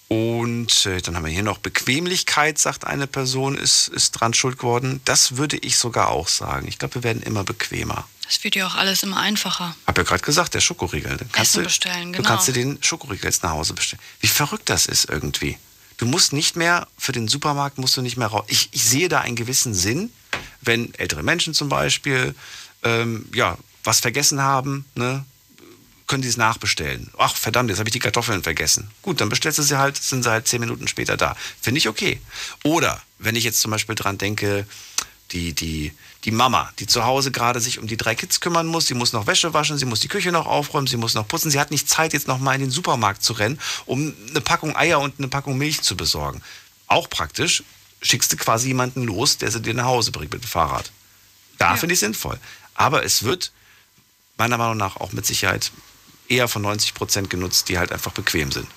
[0.08, 4.58] Und äh, dann haben wir hier noch Bequemlichkeit, sagt eine Person, ist, ist dran schuld
[4.58, 5.02] geworden.
[5.04, 6.66] Das würde ich sogar auch sagen.
[6.66, 8.08] Ich glaube, wir werden immer bequemer.
[8.24, 9.76] Das wird ja auch alles immer einfacher.
[9.86, 11.16] Hab ja gerade gesagt, der Schokoriegel.
[11.16, 12.28] Dann kannst Essen du, bestellen, Du genau.
[12.28, 14.02] kannst dir den Schokoriegel jetzt nach Hause bestellen.
[14.20, 15.58] Wie verrückt das ist irgendwie.
[15.98, 18.44] Du musst nicht mehr, für den Supermarkt musst du nicht mehr raus.
[18.48, 20.10] Ich, ich sehe da einen gewissen Sinn,
[20.60, 22.34] wenn ältere Menschen zum Beispiel
[22.82, 25.24] ähm, ja, was vergessen haben, ne,
[26.06, 27.10] können die es nachbestellen.
[27.18, 28.90] Ach verdammt, jetzt habe ich die Kartoffeln vergessen.
[29.02, 31.36] Gut, dann bestellst du sie halt, sind sie halt zehn Minuten später da.
[31.60, 32.20] Finde ich okay.
[32.64, 34.66] Oder wenn ich jetzt zum Beispiel dran denke,
[35.32, 35.92] die, die,
[36.24, 39.12] die Mama, die zu Hause gerade sich um die drei Kids kümmern muss, sie muss
[39.12, 41.70] noch Wäsche waschen, sie muss die Küche noch aufräumen, sie muss noch putzen, sie hat
[41.70, 45.18] nicht Zeit, jetzt noch mal in den Supermarkt zu rennen, um eine Packung Eier und
[45.18, 46.42] eine Packung Milch zu besorgen.
[46.86, 47.62] Auch praktisch,
[48.02, 50.90] schickst du quasi jemanden los, der sie dir nach Hause bringt mit dem Fahrrad.
[51.58, 52.38] Da finde ich sinnvoll.
[52.74, 53.50] Aber es wird
[54.36, 55.72] meiner Meinung nach auch mit Sicherheit
[56.28, 58.68] eher von 90 Prozent genutzt, die halt einfach bequem sind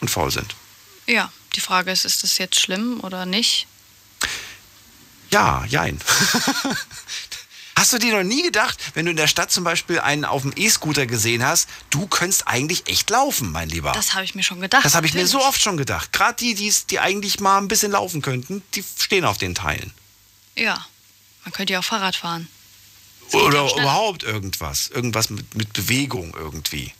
[0.00, 0.54] und faul sind.
[1.06, 3.66] Ja, die Frage ist, ist das jetzt schlimm oder nicht?
[5.30, 6.00] Ja, jein.
[7.76, 10.42] Hast du dir noch nie gedacht, wenn du in der Stadt zum Beispiel einen auf
[10.42, 13.92] dem E-Scooter gesehen hast, du könntest eigentlich echt laufen, mein Lieber?
[13.92, 14.84] Das habe ich mir schon gedacht.
[14.84, 16.12] Das habe ich mir so oft schon gedacht.
[16.12, 19.92] Gerade die, die's- die eigentlich mal ein bisschen laufen könnten, die stehen auf den Teilen.
[20.56, 20.86] Ja,
[21.44, 22.48] man könnte ja auch Fahrrad fahren.
[23.32, 24.88] Oder überhaupt irgendwas.
[24.88, 26.92] Irgendwas mit, mit Bewegung irgendwie.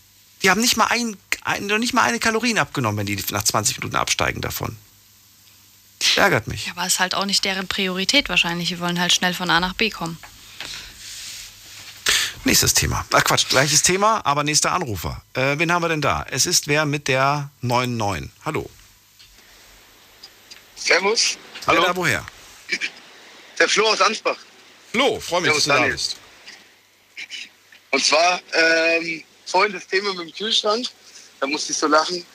[0.42, 3.44] Die haben nicht mal, ein, ein, noch nicht mal eine Kalorien abgenommen, wenn die nach
[3.44, 4.76] 20 Minuten absteigen davon.
[6.16, 6.66] Ärgert mich.
[6.66, 8.68] Ja, aber ist halt auch nicht deren Priorität wahrscheinlich.
[8.68, 10.18] Die wollen halt schnell von A nach B kommen.
[12.44, 13.06] Nächstes Thema.
[13.12, 15.22] Ach Quatsch, gleiches Thema, aber nächster Anrufer.
[15.32, 16.26] Äh, wen haben wir denn da?
[16.30, 18.30] Es ist wer mit der 99.
[18.44, 18.68] Hallo.
[20.76, 21.38] Servus.
[21.66, 21.80] Hallo.
[21.80, 22.26] Wer da woher?
[23.58, 24.36] Der Flo aus Ansbach.
[24.92, 25.92] Flo, freue mich, Servus, dass du da Daniel.
[25.92, 26.16] bist.
[27.90, 30.86] Und zwar ähm, vorhin das Thema mit dem Kühlschrank.
[31.40, 32.26] Da musste ich so lachen.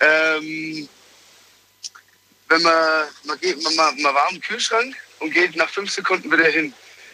[0.00, 0.88] Ähm,
[2.48, 6.32] wenn man, man, geht, man, man man war am Kühlschrank und geht nach fünf Sekunden
[6.32, 6.72] wieder hin.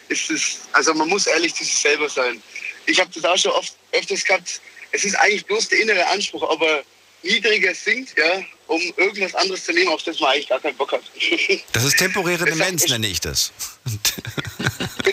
[0.09, 2.41] Ist es, also man muss ehrlich zu sich selber sein.
[2.85, 4.61] Ich habe das auch schon oft öfters gehabt,
[4.91, 6.83] es ist eigentlich bloß der innere Anspruch, ob er
[7.23, 10.91] niedriger sinkt, ja, um irgendwas anderes zu nehmen, auf das man eigentlich gar keinen Bock
[10.91, 11.03] hat.
[11.73, 13.51] Das ist temporäre Demenz, nenne ich das.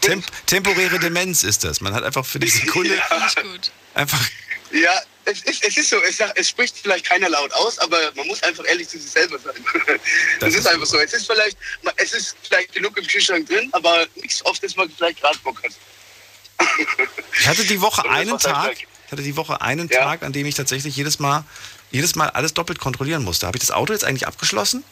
[0.00, 1.80] Temp temporäre Demenz ist das.
[1.80, 3.00] Man hat einfach für die Sekunde
[3.94, 4.28] einfach.
[4.72, 8.12] Ja, es ist, es ist so, es, sagt, es spricht vielleicht keiner laut aus, aber
[8.16, 9.54] man muss einfach ehrlich zu sich selber sein.
[10.40, 10.98] Das, ist, ist einfach so.
[10.98, 11.56] Es ist vielleicht,
[11.96, 15.62] es ist vielleicht genug im Kühlschrank drin, aber nichts, auf das man vielleicht gerade Bock
[15.62, 15.72] hat.
[17.38, 20.00] Ich hatte die Woche einen Tag, ich hatte die Woche einen ja.
[20.00, 21.44] Tag, an dem ich tatsächlich jedes Mal,
[21.90, 23.46] jedes Mal alles doppelt kontrollieren musste.
[23.46, 24.84] Habe ich das Auto jetzt eigentlich abgeschlossen?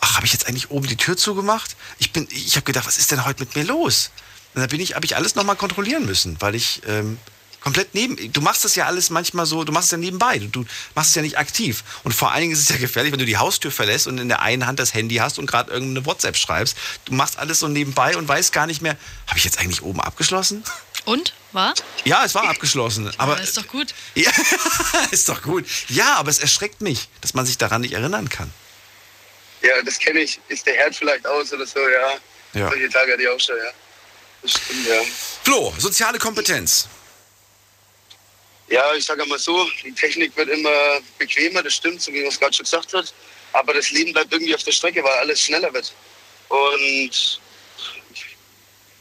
[0.00, 1.76] Ach, habe ich jetzt eigentlich oben die Tür zugemacht?
[1.98, 4.10] Ich bin, ich habe gedacht, was ist denn heute mit mir los?
[4.54, 7.18] Und dann bin ich, habe ich alles nochmal kontrollieren müssen, weil ich ähm,
[7.62, 8.32] komplett neben.
[8.32, 10.64] Du machst das ja alles manchmal so, du machst es ja nebenbei, du, du,
[10.94, 11.84] machst es ja nicht aktiv.
[12.04, 14.28] Und vor allen Dingen ist es ja gefährlich, wenn du die Haustür verlässt und in
[14.28, 16.76] der einen Hand das Handy hast und gerade irgendeine WhatsApp schreibst.
[17.04, 20.00] Du machst alles so nebenbei und weißt gar nicht mehr, habe ich jetzt eigentlich oben
[20.00, 20.64] abgeschlossen?
[21.04, 21.34] Und?
[21.52, 21.74] War?
[22.04, 23.08] Ja, es war abgeschlossen.
[23.18, 23.94] Aber, aber ist doch gut.
[24.14, 24.30] Ja,
[25.10, 25.66] ist doch gut.
[25.88, 28.52] Ja, aber es erschreckt mich, dass man sich daran nicht erinnern kann.
[29.62, 30.40] Ja, das kenne ich.
[30.48, 32.60] Ist der Herd vielleicht aus oder so, ja.
[32.60, 32.68] ja.
[32.68, 33.70] Solche Tage hatte ich auch schon, ja.
[34.42, 35.00] Das stimmt, ja.
[35.44, 36.88] Flo, soziale Kompetenz.
[38.72, 40.70] Ja, ich sage mal so, die Technik wird immer
[41.18, 43.12] bequemer, das stimmt, so wie man es gerade schon gesagt hat.
[43.52, 45.92] Aber das Leben bleibt irgendwie auf der Strecke, weil alles schneller wird.
[46.48, 47.40] Und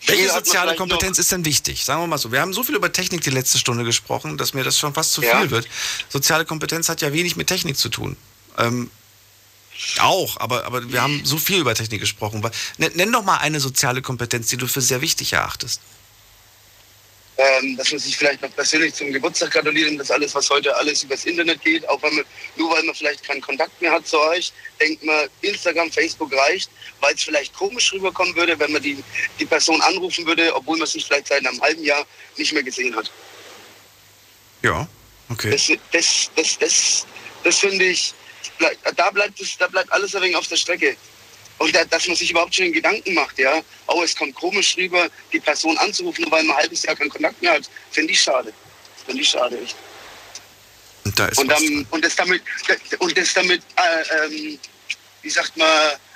[0.08, 1.86] welche soziale Kompetenz ist denn wichtig?
[1.86, 2.34] Sagen wir mal so.
[2.34, 5.14] Wir haben so viel über Technik die letzte Stunde gesprochen, dass mir das schon fast
[5.14, 5.40] zu ja.
[5.40, 5.70] viel wird.
[6.10, 8.18] Soziale Kompetenz hat ja wenig mit Technik zu tun.
[8.58, 8.92] Ähm,
[10.00, 12.46] auch, aber, aber wir haben so viel über Technik gesprochen.
[12.78, 15.80] Nenn doch mal eine soziale Kompetenz, die du für sehr wichtig erachtest
[17.38, 20.76] ähm, dass man sich vielleicht noch persönlich zum Geburtstag gratuliert und das alles, was heute
[20.76, 22.26] alles übers Internet geht, auch wenn man,
[22.56, 26.70] nur weil man vielleicht keinen Kontakt mehr hat zu euch, denkt man, Instagram, Facebook reicht,
[27.00, 29.04] weil es vielleicht komisch rüberkommen würde, wenn man die,
[29.40, 32.06] die Person anrufen würde, obwohl man sich vielleicht seit einem halben Jahr
[32.38, 33.12] nicht mehr gesehen hat.
[34.62, 34.88] Ja,
[35.30, 35.52] okay.
[35.52, 37.08] Das, das, das, das,
[37.44, 38.14] das finde ich,
[38.96, 40.96] da bleibt, das, da bleibt alles ein wenig auf der Strecke.
[41.62, 45.08] Und da, dass man sich überhaupt schon Gedanken macht, ja, oh, es kommt komisch rüber,
[45.32, 48.22] die Person anzurufen, nur weil man ein halbes Jahr keinen Kontakt mehr hat, finde ich
[48.22, 48.52] schade.
[49.06, 49.76] Finde ich schade, echt.
[51.06, 52.42] Und, da und, dann, und das damit,
[53.00, 54.60] und das damit äh, ähm,
[55.22, 55.68] wie sagt man,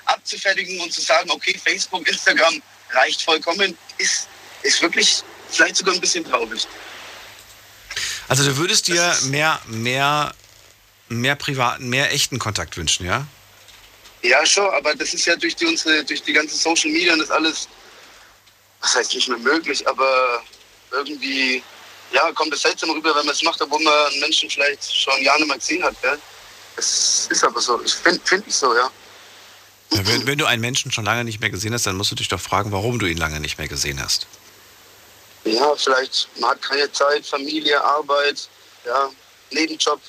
[0.05, 2.61] abzufertigen und zu sagen, okay, Facebook, Instagram
[2.91, 4.27] reicht vollkommen, ist,
[4.63, 6.67] ist wirklich vielleicht sogar ein bisschen traurig.
[8.27, 10.33] Also du würdest dir mehr, mehr,
[11.07, 13.27] mehr privaten, mehr echten Kontakt wünschen, ja?
[14.25, 17.19] Ja, schon, aber das ist ja durch die, unsere, durch die ganzen Social Media und
[17.19, 17.67] das alles,
[18.81, 20.41] was heißt nicht mehr möglich, aber
[20.91, 21.61] irgendwie,
[22.11, 25.21] ja, kommt es seltsam rüber, wenn man es macht, obwohl man einen Menschen vielleicht schon
[25.21, 26.17] Jahre nicht mehr gesehen hat, gell?
[26.75, 27.81] Das ist aber so.
[27.83, 28.89] Ich finde find ich so, ja.
[29.91, 32.15] ja wenn, wenn, du einen Menschen schon lange nicht mehr gesehen hast, dann musst du
[32.15, 34.27] dich doch fragen, warum du ihn lange nicht mehr gesehen hast.
[35.43, 38.49] Ja, vielleicht, man hat keine Zeit, Familie, Arbeit,
[38.85, 39.11] ja,
[39.51, 40.01] Nebenjob,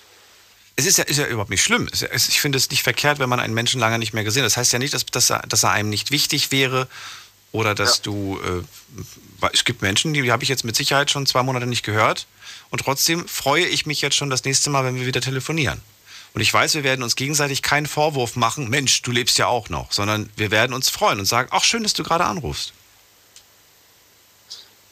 [0.76, 1.88] es ist ja, ist ja überhaupt nicht schlimm.
[2.12, 4.50] Ich finde es nicht verkehrt, wenn man einen Menschen lange nicht mehr gesehen hat.
[4.50, 6.86] Das heißt ja nicht, dass, dass, er, dass er einem nicht wichtig wäre
[7.50, 8.02] oder dass ja.
[8.04, 8.38] du.
[8.44, 11.82] Äh, es gibt Menschen, die, die habe ich jetzt mit Sicherheit schon zwei Monate nicht
[11.82, 12.26] gehört.
[12.70, 15.80] Und trotzdem freue ich mich jetzt schon das nächste Mal, wenn wir wieder telefonieren.
[16.34, 19.70] Und ich weiß, wir werden uns gegenseitig keinen Vorwurf machen, Mensch, du lebst ja auch
[19.70, 22.74] noch, sondern wir werden uns freuen und sagen, ach schön, dass du gerade anrufst.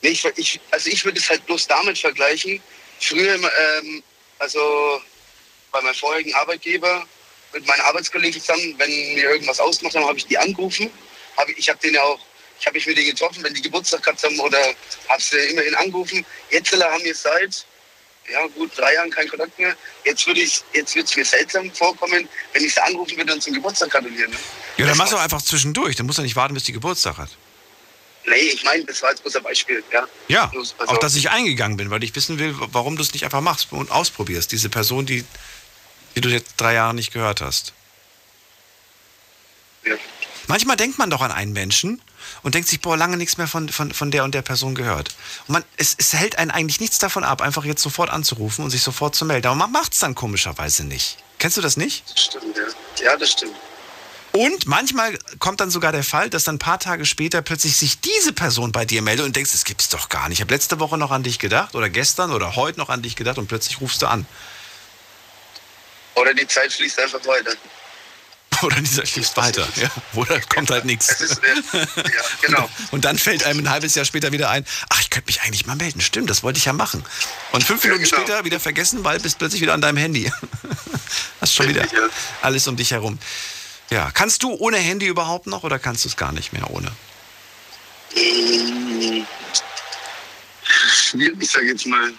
[0.00, 2.60] Nee, ich, ich, also ich würde es halt bloß damit vergleichen.
[3.00, 4.02] Früher, ähm,
[4.38, 5.00] also
[5.74, 7.04] bei meinem vorherigen Arbeitgeber
[7.52, 10.90] mit meinen Arbeitskollegen zusammen, wenn wir irgendwas ausgemacht haben, habe ich die angerufen.
[11.36, 12.18] Hab ich habe den ja auch,
[12.58, 14.58] ich habe mich mit denen getroffen, wenn die Geburtstag gehabt haben oder
[15.08, 16.24] habe sie immerhin angerufen.
[16.50, 17.66] Jetzt haben wir seit
[18.30, 19.76] ja gut drei Jahren keinen Kontakt mehr.
[20.04, 23.42] Jetzt würde ich, jetzt wird es mir seltsam vorkommen, wenn ich sie anrufen würde und
[23.42, 24.30] zum Geburtstag gratulieren.
[24.30, 24.38] Ne?
[24.76, 25.96] Ja, dann machst du einfach zwischendurch.
[25.96, 27.30] Dann musst du nicht warten, bis die Geburtstag hat.
[28.26, 29.84] Nee, ich meine, das war jetzt bloß ein Beispiel.
[29.92, 33.12] Ja, ja also, auch dass ich eingegangen bin, weil ich wissen will, warum du es
[33.12, 34.50] nicht einfach machst und ausprobierst.
[34.50, 35.24] Diese Person, die
[36.14, 37.72] die du jetzt drei Jahre nicht gehört hast.
[39.84, 39.94] Ja.
[40.46, 42.00] Manchmal denkt man doch an einen Menschen
[42.42, 45.14] und denkt sich, boah, lange nichts mehr von, von, von der und der Person gehört.
[45.46, 48.70] Und man, es, es hält einen eigentlich nichts davon ab, einfach jetzt sofort anzurufen und
[48.70, 49.46] sich sofort zu melden.
[49.46, 51.18] Aber man macht es dann komischerweise nicht.
[51.38, 52.04] Kennst du das nicht?
[52.10, 53.04] Das stimmt, ja.
[53.04, 53.54] Ja, das stimmt.
[54.32, 58.00] Und manchmal kommt dann sogar der Fall, dass dann ein paar Tage später plötzlich sich
[58.00, 60.38] diese Person bei dir meldet und denkst, das gibt's doch gar nicht.
[60.38, 63.14] Ich habe letzte Woche noch an dich gedacht oder gestern oder heute noch an dich
[63.14, 64.26] gedacht und plötzlich rufst du an.
[66.14, 67.52] Oder die Zeit fließt einfach weiter.
[68.62, 69.90] Oder die Zeit fließt weiter, ja.
[70.14, 71.38] Oder kommt halt nichts.
[71.42, 72.70] ja, genau.
[72.92, 75.66] Und dann fällt einem ein halbes Jahr später wieder ein, ach, ich könnte mich eigentlich
[75.66, 76.00] mal melden.
[76.00, 77.04] Stimmt, das wollte ich ja machen.
[77.52, 78.16] Und fünf Minuten genau.
[78.16, 80.30] später wieder vergessen, weil bist plötzlich wieder an deinem Handy.
[81.40, 81.86] Hast schon wieder
[82.42, 83.18] alles um dich herum.
[83.90, 86.90] Ja, kannst du ohne Handy überhaupt noch oder kannst du es gar nicht mehr ohne?
[90.64, 92.12] Schwierig, sag ich jetzt mal.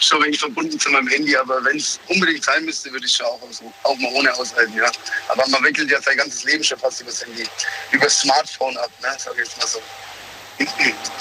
[0.00, 3.26] Schon wenig verbunden zu meinem Handy, aber wenn es unbedingt sein müsste, würde ich schon
[3.26, 3.40] auch,
[3.82, 4.90] auch mal ohne aushalten, ja.
[5.28, 7.44] Aber man wickelt ja sein ganzes Leben schon fast über das Handy,
[7.92, 9.14] über das Smartphone ab, ne?
[9.18, 9.82] Sag ich jetzt mal so.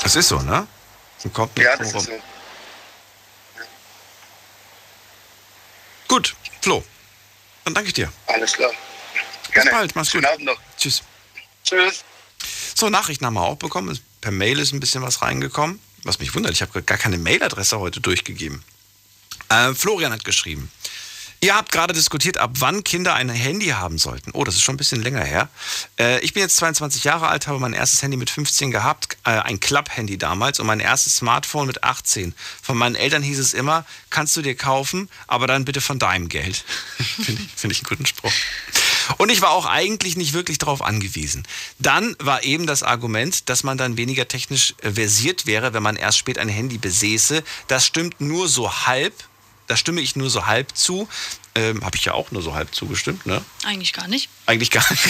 [0.02, 0.68] Das ist so, ne?
[1.24, 2.00] Und kommt Ja, das rum.
[2.02, 2.22] ist so.
[6.08, 6.84] Gut, Flo.
[7.66, 8.12] Dann danke ich dir.
[8.28, 8.72] Alles klar.
[9.54, 10.34] Bis bald, mach's Schönen gut.
[10.34, 10.58] Abend noch.
[10.78, 11.02] Tschüss.
[11.64, 12.04] Tschüss.
[12.76, 13.98] So, Nachrichten haben wir auch bekommen.
[14.22, 15.80] Per Mail ist ein bisschen was reingekommen.
[16.04, 18.64] Was mich wundert, ich habe gar keine Mailadresse heute durchgegeben.
[19.50, 20.70] Äh, Florian hat geschrieben.
[21.44, 24.32] Ihr habt gerade diskutiert, ab wann Kinder ein Handy haben sollten.
[24.32, 25.50] Oh, das ist schon ein bisschen länger her.
[26.00, 29.32] Äh, ich bin jetzt 22 Jahre alt, habe mein erstes Handy mit 15 gehabt, äh,
[29.32, 32.34] ein Club-Handy damals und mein erstes Smartphone mit 18.
[32.62, 36.30] Von meinen Eltern hieß es immer, kannst du dir kaufen, aber dann bitte von deinem
[36.30, 36.64] Geld.
[36.98, 38.32] Finde ich, find ich einen guten Spruch.
[39.18, 41.48] Und ich war auch eigentlich nicht wirklich darauf angewiesen.
[41.80, 45.96] Dann war eben das Argument, dass man dann weniger technisch äh, versiert wäre, wenn man
[45.96, 47.44] erst spät ein Handy besäße.
[47.68, 49.14] Das stimmt nur so halb.
[49.68, 51.08] Da stimme ich nur so halb zu.
[51.56, 53.44] Ähm, Habe ich ja auch nur so halb zugestimmt, ne?
[53.64, 54.30] Eigentlich gar nicht.
[54.46, 55.04] Eigentlich gar nicht.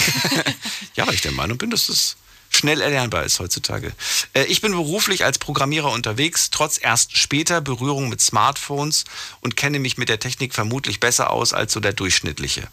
[0.94, 2.16] ja, weil ich der Meinung bin, dass das
[2.54, 3.92] schnell erlernbar ist heutzutage.
[4.32, 9.04] Äh, ich bin beruflich als Programmierer unterwegs, trotz erst später Berührung mit Smartphones
[9.40, 12.68] und kenne mich mit der Technik vermutlich besser aus als so der Durchschnittliche.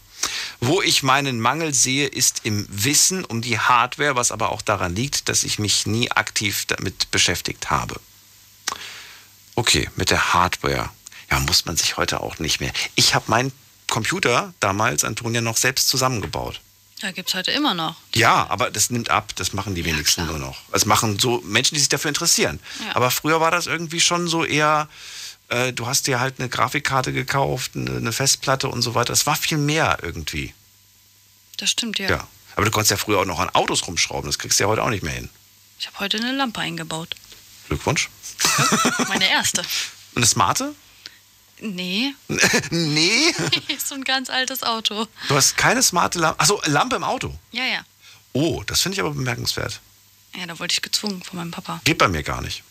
[0.60, 4.96] Wo ich meinen Mangel sehe, ist im Wissen um die Hardware, was aber auch daran
[4.96, 8.00] liegt, dass ich mich nie aktiv damit beschäftigt habe.
[9.56, 10.90] Okay, mit der Hardware.
[11.30, 12.72] Ja, muss man sich heute auch nicht mehr.
[12.96, 13.52] Ich habe meinen
[13.90, 16.62] Computer damals, Antonia, noch selbst zusammengebaut.
[17.02, 17.96] Ja, gibt es heute immer noch.
[18.14, 20.62] Ja, aber das nimmt ab, das machen die wenigsten nur noch.
[20.72, 22.60] Das machen so Menschen, die sich dafür interessieren.
[22.86, 22.96] Ja.
[22.96, 24.88] Aber früher war das irgendwie schon so eher,
[25.50, 29.14] äh, du hast dir halt eine Grafikkarte gekauft, eine, Festplatte und so weiter.
[29.14, 30.54] Es war viel mehr irgendwie.
[31.58, 32.10] Das stimmt, ja.
[32.10, 32.28] Ja.
[32.56, 34.84] Aber du konntest ja früher auch noch an Autos rumschrauben, das kriegst du ja heute
[34.84, 35.30] auch nicht mehr hin.
[35.80, 37.16] Ich habe heute eine Lampe eingebaut.
[37.68, 38.10] Glückwunsch.
[39.08, 39.62] Meine erste.
[40.14, 40.76] Und eine smarte?
[41.62, 42.14] Nee,
[42.72, 43.30] nee.
[43.76, 45.08] ist so ein ganz altes Auto.
[45.28, 46.40] Du hast keine smarte Lampe.
[46.40, 47.38] Achso, Lampe im Auto.
[47.52, 47.86] Ja, ja.
[48.34, 49.80] Oh, das finde ich aber bemerkenswert.
[50.36, 51.82] Ja, da wurde ich gezwungen von meinem Papa.
[51.84, 52.64] Geht bei mir gar nicht.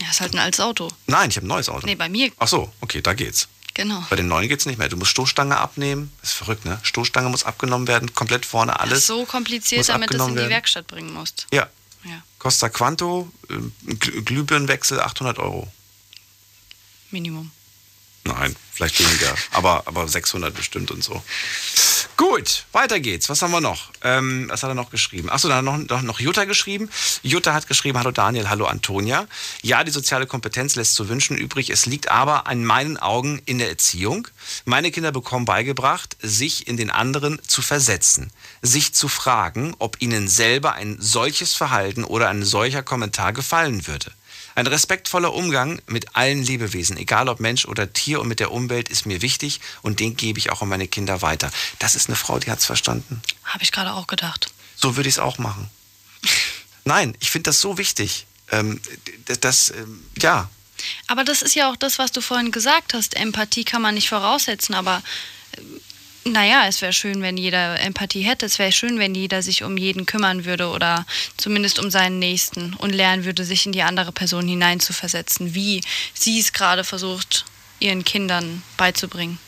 [0.00, 0.90] Ja, ist halt ein altes Auto.
[1.06, 1.86] Nein, ich habe ein neues Auto.
[1.86, 3.48] Nee, bei mir, Ach so, okay, da geht's.
[3.74, 4.04] genau.
[4.10, 4.88] Bei den neuen geht's nicht mehr.
[4.88, 6.12] Du musst Stoßstange abnehmen.
[6.20, 6.78] Das ist verrückt, ne?
[6.82, 8.98] Stoßstange muss abgenommen werden, komplett vorne Das alles.
[8.98, 10.50] ist so kompliziert, damit du es in die werden.
[10.50, 11.46] Werkstatt bringen musst.
[11.52, 11.68] Ja.
[12.04, 12.22] Ja.
[12.38, 13.54] Costa Quanto, äh,
[13.92, 15.70] Gl- Glühbirnenwechsel 800 Euro.
[17.10, 17.50] Minimum.
[18.24, 21.22] Nein, vielleicht weniger, aber, aber 600 bestimmt und so.
[22.20, 23.30] Gut, weiter geht's.
[23.30, 23.92] Was haben wir noch?
[24.02, 25.30] Ähm, was hat er noch geschrieben?
[25.30, 26.90] Achso, da hat noch, noch Jutta geschrieben.
[27.22, 29.26] Jutta hat geschrieben, hallo Daniel, hallo Antonia.
[29.62, 31.70] Ja, die soziale Kompetenz lässt zu wünschen übrig.
[31.70, 34.28] Es liegt aber an meinen Augen in der Erziehung.
[34.66, 38.30] Meine Kinder bekommen beigebracht, sich in den anderen zu versetzen.
[38.60, 44.12] Sich zu fragen, ob ihnen selber ein solches Verhalten oder ein solcher Kommentar gefallen würde.
[44.54, 48.88] Ein respektvoller Umgang mit allen Lebewesen, egal ob Mensch oder Tier und mit der Umwelt,
[48.88, 51.50] ist mir wichtig und den gebe ich auch an meine Kinder weiter.
[51.78, 53.22] Das ist eine Frau, die hat es verstanden.
[53.44, 54.52] Habe ich gerade auch gedacht.
[54.76, 55.70] So würde ich es auch machen.
[56.84, 58.26] Nein, ich finde das so wichtig.
[58.50, 58.80] Ähm,
[59.26, 60.48] das, das ähm, ja,
[61.06, 63.14] Aber das ist ja auch das, was du vorhin gesagt hast.
[63.14, 65.02] Empathie kann man nicht voraussetzen, aber
[66.24, 68.46] naja, es wäre schön, wenn jeder Empathie hätte.
[68.46, 71.06] Es wäre schön, wenn jeder sich um jeden kümmern würde oder
[71.36, 75.80] zumindest um seinen Nächsten und lernen würde, sich in die andere Person hineinzuversetzen, wie
[76.12, 77.46] sie es gerade versucht,
[77.78, 79.38] ihren Kindern beizubringen.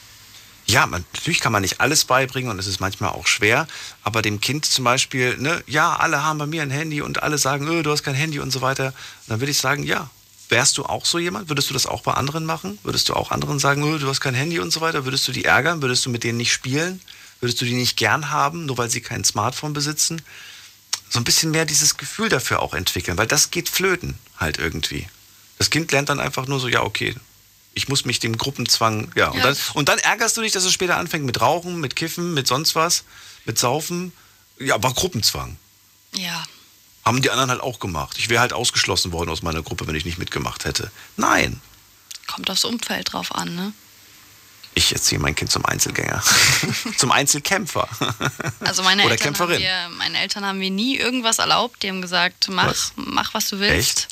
[0.67, 3.67] Ja, man, natürlich kann man nicht alles beibringen und es ist manchmal auch schwer,
[4.05, 7.37] aber dem Kind zum Beispiel, ne, ja, alle haben bei mir ein Handy und alle
[7.37, 8.95] sagen, öh, du hast kein Handy und so weiter.
[9.27, 10.09] Dann würde ich sagen, ja,
[10.53, 11.49] wärst du auch so jemand?
[11.49, 12.79] Würdest du das auch bei anderen machen?
[12.85, 15.05] Würdest du auch anderen sagen, du hast kein Handy und so weiter?
[15.05, 15.83] Würdest du die ärgern?
[15.83, 17.01] Würdest du mit denen nicht spielen?
[17.41, 20.23] Würdest du die nicht gern haben, nur weil sie kein Smartphone besitzen?
[21.09, 25.09] So ein bisschen mehr dieses Gefühl dafür auch entwickeln, weil das geht flöten halt irgendwie.
[25.59, 27.15] Das Kind lernt dann einfach nur so, ja, okay,
[27.75, 29.29] ich muss mich dem Gruppenzwang, ja.
[29.29, 29.43] Und, Ja.
[29.45, 32.47] dann, und dann ärgerst du dich, dass es später anfängt mit Rauchen, mit Kiffen, mit
[32.47, 33.05] sonst was,
[33.47, 34.13] mit Saufen.
[34.59, 35.57] Ja, war Gruppenzwang.
[36.15, 36.45] Ja,
[37.05, 38.17] Haben die anderen halt auch gemacht.
[38.19, 40.91] Ich wäre halt ausgeschlossen worden aus meiner Gruppe, wenn ich nicht mitgemacht hätte.
[41.17, 41.61] Nein,
[42.27, 43.73] kommt aufs Umfeld drauf an, ne?
[44.75, 46.23] ich erziehe mein Kind zum Einzelgänger.
[46.97, 47.89] zum Einzelkämpfer.
[48.61, 49.61] Also meine Oder Eltern haben Kämpferin.
[49.61, 51.83] wir, meine Eltern haben mir nie irgendwas erlaubt.
[51.83, 52.93] Die haben gesagt, mach, Was?
[52.97, 53.99] mach was du willst.
[54.05, 54.09] Echt?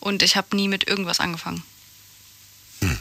[0.00, 1.62] Und ich habe nie mit irgendwas angefangen.
[2.80, 2.98] Hm.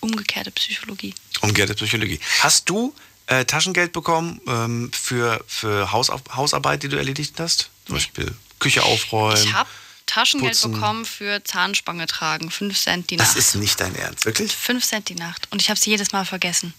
[0.00, 1.14] Umgekehrte Psychologie.
[1.42, 2.18] Umgekehrte Psychologie.
[2.40, 2.94] Hast du
[3.26, 7.70] äh, Taschengeld bekommen ähm, für, für Hausarbeit, die du erledigt hast?
[7.86, 9.42] Zum Beispiel Küche aufräumen.
[9.42, 9.68] Ich habe
[10.06, 10.72] Taschengeld putzen.
[10.72, 12.50] bekommen für Zahnspange tragen.
[12.50, 13.38] 5 Cent die Das Nacht.
[13.38, 14.52] ist nicht dein Ernst, wirklich?
[14.52, 15.48] 5 Cent die Nacht.
[15.50, 16.72] Und ich habe es jedes Mal vergessen.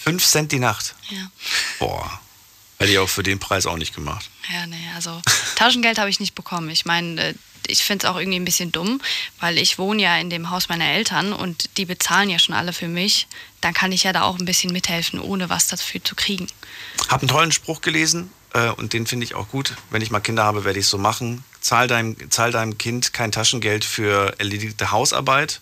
[0.00, 0.94] Fünf Cent die Nacht.
[1.10, 1.30] Ja.
[1.78, 2.20] Boah.
[2.78, 4.30] Hätte ich auch für den Preis auch nicht gemacht.
[4.52, 5.20] Ja, nee, also
[5.56, 6.70] Taschengeld habe ich nicht bekommen.
[6.70, 7.34] Ich meine, äh,
[7.66, 9.00] ich finde es auch irgendwie ein bisschen dumm,
[9.40, 12.72] weil ich wohne ja in dem Haus meiner Eltern und die bezahlen ja schon alle
[12.72, 13.26] für mich.
[13.60, 16.46] Dann kann ich ja da auch ein bisschen mithelfen, ohne was dafür zu kriegen.
[17.08, 19.76] Hab einen tollen Spruch gelesen äh, und den finde ich auch gut.
[19.90, 21.44] Wenn ich mal Kinder habe, werde ich es so machen.
[21.60, 25.60] Zahl deinem, zahl deinem Kind kein Taschengeld für erledigte Hausarbeit,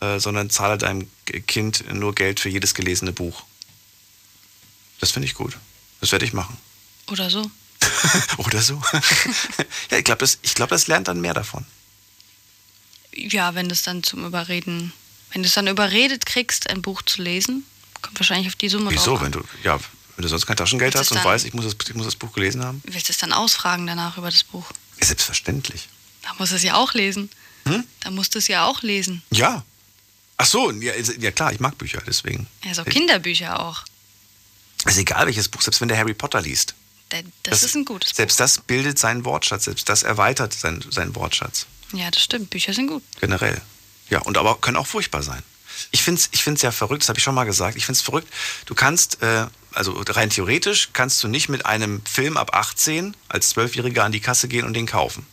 [0.00, 1.10] äh, sondern zahle deinem
[1.46, 3.44] Kind nur Geld für jedes gelesene Buch.
[5.00, 5.56] Das finde ich gut.
[6.00, 6.56] Das werde ich machen.
[7.08, 7.50] Oder so.
[8.38, 8.80] Oder so.
[9.90, 11.64] ja, ich glaube, das, ich glaub, das lernt dann mehr davon.
[13.12, 14.92] Ja, wenn du es dann zum Überreden,
[15.32, 17.64] wenn du es dann überredet kriegst, ein Buch zu lesen,
[18.02, 19.78] kommt wahrscheinlich auf die Summe Wieso, wenn du, ja,
[20.20, 22.14] wenn du sonst kein Taschengeld Willst hast und weißt, ich muss, das, ich muss das
[22.14, 22.82] Buch gelesen haben?
[22.84, 24.66] Willst du es dann ausfragen danach über das Buch?
[25.00, 25.88] Ja, selbstverständlich.
[26.22, 27.30] Da musst du es ja auch lesen.
[27.66, 27.84] Hm?
[28.00, 29.22] Da musst du es ja auch lesen.
[29.30, 29.64] Ja.
[30.36, 32.46] Ach so, ja, ja klar, ich mag Bücher, deswegen.
[32.64, 33.84] Ja, so Kinderbücher auch.
[34.84, 36.74] Ist egal welches Buch, selbst wenn der Harry Potter liest.
[37.08, 41.14] Da- Das, ist ein gutes Selbst das bildet seinen Wortschatz, selbst das erweitert seinen, seinen
[41.14, 41.64] Wortschatz.
[41.94, 42.50] Ja, das stimmt.
[42.50, 43.02] Bücher sind gut.
[43.20, 43.58] Generell.
[44.10, 45.42] Ja, und aber können auch furchtbar sein.
[45.92, 47.76] Ich finde es ich find's ja verrückt, das habe ich schon mal gesagt.
[47.78, 48.28] Ich finde es verrückt.
[48.66, 53.50] Du kannst, äh, also rein theoretisch, kannst du nicht mit einem Film ab 18 als
[53.50, 55.26] Zwölfjähriger an die Kasse gehen und den kaufen.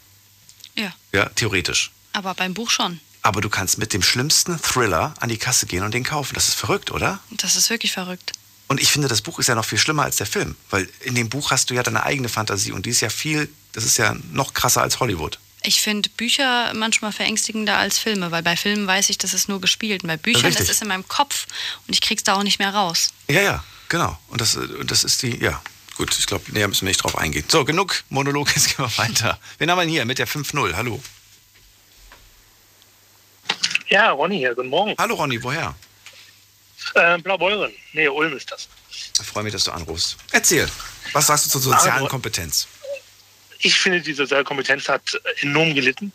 [0.75, 0.93] Ja.
[1.11, 1.91] Ja, theoretisch.
[2.13, 2.99] Aber beim Buch schon.
[3.21, 6.33] Aber du kannst mit dem schlimmsten Thriller an die Kasse gehen und den kaufen.
[6.35, 7.19] Das ist verrückt, oder?
[7.31, 8.31] Das ist wirklich verrückt.
[8.67, 10.55] Und ich finde, das Buch ist ja noch viel schlimmer als der Film.
[10.69, 13.49] Weil in dem Buch hast du ja deine eigene Fantasie und die ist ja viel,
[13.73, 15.39] das ist ja noch krasser als Hollywood.
[15.63, 19.59] Ich finde Bücher manchmal verängstigender als Filme, weil bei Filmen weiß ich, das ist nur
[19.59, 20.03] gespielt.
[20.03, 20.67] Und bei Büchern, Richtig.
[20.67, 21.47] das ist in meinem Kopf
[21.87, 23.11] und ich krieg's da auch nicht mehr raus.
[23.27, 24.17] Ja, ja, genau.
[24.29, 25.61] Und das, äh, das ist die, ja,
[25.95, 27.45] gut, ich glaube, näher müssen wir nicht drauf eingehen.
[27.47, 29.39] So, genug Monolog, jetzt gehen wir weiter.
[29.57, 30.73] Wen haben wir denn hier mit der 5-0?
[30.75, 31.01] Hallo.
[33.89, 34.95] Ja, Ronny hier, guten Morgen.
[34.97, 35.73] Hallo Ronny, woher?
[36.95, 38.67] Äh, Blaubeuren, nee, Ulm ist das.
[38.89, 40.17] Ich freue mich, dass du anrufst.
[40.31, 40.69] Erzähl,
[41.13, 42.67] was sagst du zur sozialen Also- Kompetenz?
[43.59, 46.11] Ich finde, die soziale Kompetenz hat enorm gelitten.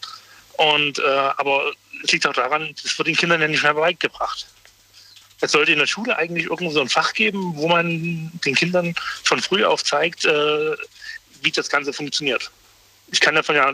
[0.59, 1.03] Und, äh,
[1.37, 1.73] aber
[2.05, 4.47] es liegt auch daran, das wird den Kindern ja nicht mehr beigebracht.
[5.43, 8.95] Es sollte in der Schule eigentlich irgendwo so ein Fach geben, wo man den Kindern
[9.25, 10.77] schon früh auf zeigt, äh,
[11.43, 12.51] wie das Ganze funktioniert.
[13.11, 13.73] Ich kann davon ja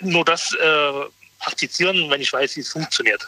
[0.00, 0.92] nur das äh,
[1.38, 3.26] praktizieren, wenn ich weiß, wie es funktioniert.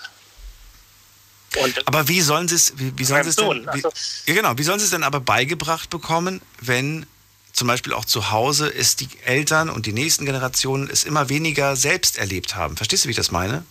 [1.62, 3.92] Und Aber wie sollen sie es, wie, wie sollen sie es denn, wie, also-
[4.24, 7.04] ja genau, wie sollen sie es denn aber beigebracht bekommen, wenn
[7.52, 11.76] zum Beispiel auch zu Hause es die Eltern und die nächsten Generationen es immer weniger
[11.76, 12.78] selbst erlebt haben?
[12.78, 13.64] Verstehst du, wie ich das meine?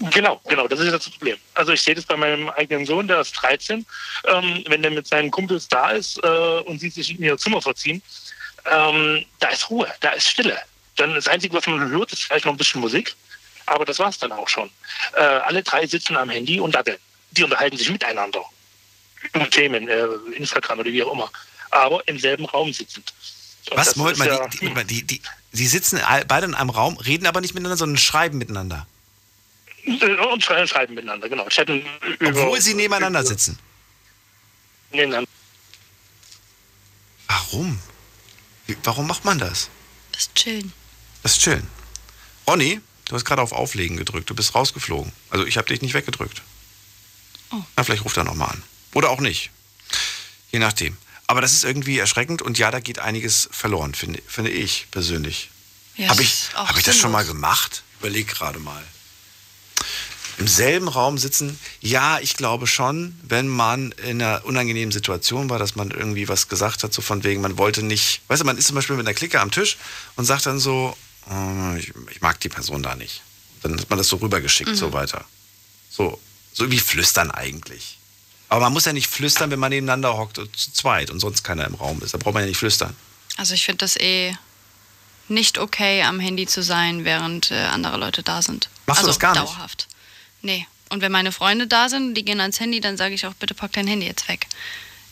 [0.00, 1.36] Genau, genau, das ist das Problem.
[1.54, 3.84] Also ich sehe das bei meinem eigenen Sohn, der ist 13.
[4.24, 7.60] Ähm, wenn der mit seinen Kumpels da ist äh, und sie sich in ihr Zimmer
[7.60, 8.00] verziehen,
[8.70, 10.56] ähm, da ist Ruhe, da ist Stille.
[10.96, 13.14] Dann das Einzige, was man hört, ist vielleicht noch ein bisschen Musik,
[13.66, 14.70] aber das war's dann auch schon.
[15.14, 16.98] Äh, alle drei sitzen am Handy und daddeln.
[17.32, 18.44] Die unterhalten sich miteinander.
[19.32, 20.06] Über Themen, äh,
[20.36, 21.30] Instagram oder wie auch immer.
[21.70, 23.12] Aber im selben Raum sitzend.
[23.70, 23.96] Und Was?
[23.96, 25.22] Moment mal, ja- die, die, die,
[25.52, 28.86] die, sitzen beide in einem Raum, reden aber nicht miteinander, sondern schreiben miteinander.
[29.88, 31.48] Und schreiben, miteinander, genau.
[31.48, 31.84] Chatten
[32.18, 33.58] über, Obwohl sie nebeneinander sitzen.
[34.90, 35.30] nebeneinander.
[37.26, 37.78] Warum?
[38.84, 39.70] Warum macht man das?
[40.12, 40.72] Das Chillen.
[41.22, 41.66] Das ist chillen.
[42.46, 44.28] Ronny, du hast gerade auf Auflegen gedrückt.
[44.30, 45.12] Du bist rausgeflogen.
[45.30, 46.42] Also ich habe dich nicht weggedrückt.
[47.50, 47.62] Oh.
[47.76, 48.62] Na, vielleicht ruft er nochmal an.
[48.94, 49.50] Oder auch nicht.
[50.50, 50.96] Je nachdem.
[51.26, 55.50] Aber das ist irgendwie erschreckend und ja, da geht einiges verloren, finde, finde ich persönlich.
[55.96, 57.82] Ja, habe ich, hab ich das schon mal gemacht?
[58.00, 58.82] Überleg gerade mal.
[60.38, 65.58] Im selben Raum sitzen, ja, ich glaube schon, wenn man in einer unangenehmen Situation war,
[65.58, 68.56] dass man irgendwie was gesagt hat, so von wegen, man wollte nicht, weißt du, man
[68.56, 69.76] ist zum Beispiel mit einer Clique am Tisch
[70.14, 70.96] und sagt dann so,
[71.28, 73.22] oh, ich, ich mag die Person da nicht.
[73.62, 74.76] Dann hat man das so rübergeschickt, Mhm.
[74.76, 75.24] so weiter.
[75.90, 76.20] So,
[76.52, 77.98] so wie flüstern eigentlich.
[78.48, 81.42] Aber man muss ja nicht flüstern, wenn man nebeneinander hockt und zu zweit und sonst
[81.42, 82.14] keiner im Raum ist.
[82.14, 82.94] Da braucht man ja nicht flüstern.
[83.36, 84.34] Also ich finde das eh
[85.28, 88.70] nicht okay, am Handy zu sein, während äh, andere Leute da sind.
[88.86, 89.42] Machst du also das gar nicht?
[89.52, 89.88] dauerhaft.
[90.42, 90.66] Nee.
[90.90, 93.54] Und wenn meine Freunde da sind, die gehen ans Handy, dann sage ich auch, bitte
[93.54, 94.46] pack dein Handy jetzt weg.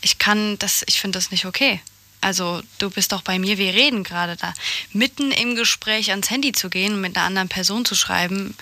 [0.00, 1.80] Ich kann das, ich finde das nicht okay.
[2.20, 4.54] Also du bist doch bei mir, wir reden gerade da.
[4.92, 8.56] Mitten im Gespräch ans Handy zu gehen und mit einer anderen Person zu schreiben,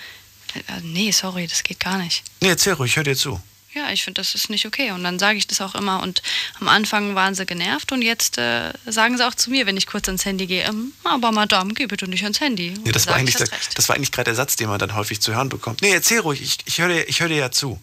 [0.55, 2.25] äh, nee, sorry, das geht gar nicht.
[2.41, 3.41] Nee, erzähl ruhig, hör dir zu.
[3.75, 4.93] Ja, ich finde, das ist nicht okay.
[4.93, 6.01] Und dann sage ich das auch immer.
[6.03, 6.23] Und
[6.61, 9.87] am Anfang waren sie genervt und jetzt äh, sagen sie auch zu mir, wenn ich
[9.89, 12.75] kurz ans Handy gehe, ähm, aber Madame, geh bitte nicht ans Handy.
[12.85, 13.77] Nee, das, war eigentlich der, recht.
[13.77, 15.83] das war eigentlich gerade der Satz, den man dann häufig zu hören bekommt.
[15.83, 17.81] Nee, erzähl ruhig, ich, ich höre dir, ich hör dir ja zu.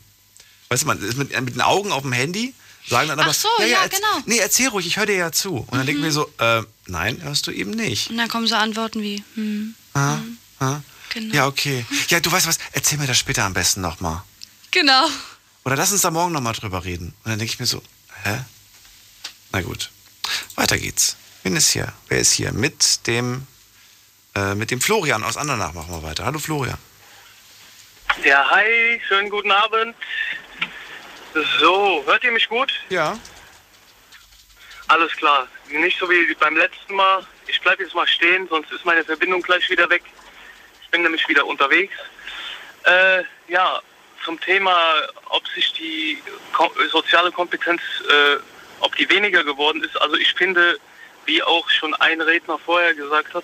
[0.69, 2.53] Weißt du, man ist mit, mit den Augen auf dem Handy,
[2.87, 4.23] sagen dann aber, Ach so, ja, erz- genau.
[4.25, 5.57] Nee, erzähl ruhig, ich höre dir ja zu.
[5.69, 6.05] Und dann denken Mhm.
[6.05, 8.09] wir so, äh, nein, hörst du eben nicht.
[8.09, 10.19] Und dann kommen so Antworten wie, hm, Ah,
[10.61, 10.79] ah.
[11.13, 11.35] Genau.
[11.35, 11.85] Ja, okay.
[12.07, 14.23] Ja, du weißt was, erzähl mir das später am besten nochmal.
[14.71, 15.05] genau.
[15.63, 17.13] Oder lass uns da morgen nochmal drüber reden.
[17.23, 17.81] Und dann denke ich mir so,
[18.23, 18.39] hä?
[19.51, 19.91] Na gut.
[20.55, 21.17] Weiter geht's.
[21.43, 21.91] Wen ist hier?
[22.07, 22.51] Wer ist hier?
[22.51, 23.45] Mit dem,
[24.35, 26.25] äh, mit dem Florian aus Andernach machen wir weiter.
[26.25, 26.77] Hallo Florian.
[28.23, 29.95] Ja, hi, schönen guten Abend.
[31.59, 32.71] So, hört ihr mich gut?
[32.89, 33.17] Ja.
[34.87, 35.47] Alles klar.
[35.69, 37.25] Nicht so wie beim letzten Mal.
[37.47, 40.03] Ich bleibe jetzt mal stehen, sonst ist meine Verbindung gleich wieder weg.
[40.83, 41.93] Ich bin nämlich wieder unterwegs.
[42.83, 43.81] Äh, ja,
[44.23, 44.75] zum Thema,
[45.29, 46.21] ob sich die
[46.91, 48.37] soziale Kompetenz, äh,
[48.79, 49.99] ob die weniger geworden ist.
[50.01, 50.79] Also ich finde,
[51.25, 53.43] wie auch schon ein Redner vorher gesagt hat,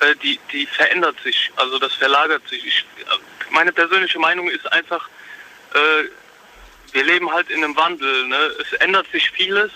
[0.00, 1.50] äh, die, die verändert sich.
[1.56, 2.64] Also das verlagert sich.
[2.66, 2.84] Ich,
[3.50, 5.08] meine persönliche Meinung ist einfach,
[5.74, 6.04] äh,
[6.92, 8.26] wir leben halt in einem Wandel.
[8.26, 8.36] Ne?
[8.60, 9.70] Es ändert sich vieles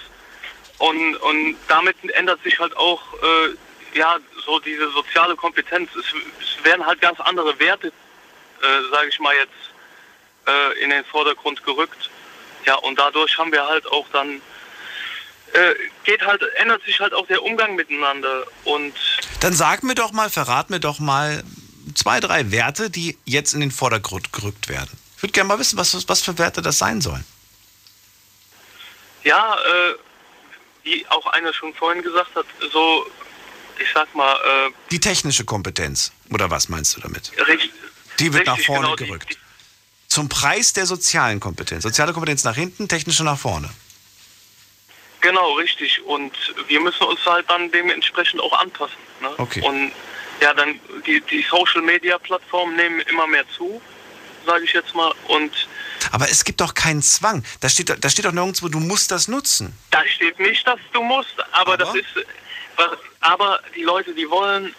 [0.79, 5.91] und, und damit ändert sich halt auch äh, ja, so diese soziale Kompetenz.
[5.95, 6.07] Es,
[6.41, 9.71] es werden halt ganz andere Werte, äh, sage ich mal jetzt,
[10.51, 12.11] äh, in den Vordergrund gerückt.
[12.67, 14.41] Ja, und dadurch haben wir halt auch dann
[15.53, 15.75] äh,
[16.05, 18.47] geht halt, ändert sich halt auch der Umgang miteinander.
[18.65, 18.95] Und
[19.41, 21.43] Dann sag mir doch mal, verrat mir doch mal
[21.95, 24.91] zwei, drei Werte, die jetzt in den Vordergrund gerückt werden.
[25.17, 27.25] Ich würde gerne mal wissen, was, was für Werte das sein sollen.
[29.25, 29.95] ja, äh,
[30.85, 33.07] wie auch einer schon vorhin gesagt hat, so,
[33.79, 36.13] ich sag mal, äh, Die technische Kompetenz.
[36.33, 37.33] Oder was meinst du damit?
[37.49, 37.71] richtig,
[38.19, 39.39] Die wird nach richtig, vorne genau, die- gerückt.
[40.11, 41.85] Zum Preis der sozialen Kompetenz.
[41.85, 43.71] Soziale Kompetenz nach hinten, technische nach vorne.
[45.21, 46.03] Genau, richtig.
[46.05, 46.33] Und
[46.67, 48.97] wir müssen uns halt dann dementsprechend auch anpassen.
[49.21, 49.31] Ne?
[49.39, 49.61] Okay.
[49.63, 49.93] Und
[50.41, 53.81] ja, dann die, die Social Media Plattformen nehmen immer mehr zu,
[54.45, 55.15] sage ich jetzt mal.
[55.29, 55.53] Und
[56.11, 57.45] Aber es gibt doch keinen Zwang.
[57.61, 59.79] Da steht, da steht doch nirgendwo, du musst das nutzen.
[59.93, 62.07] da steht nicht, dass du musst, aber, das ist,
[63.21, 64.75] aber die Leute, die wollen,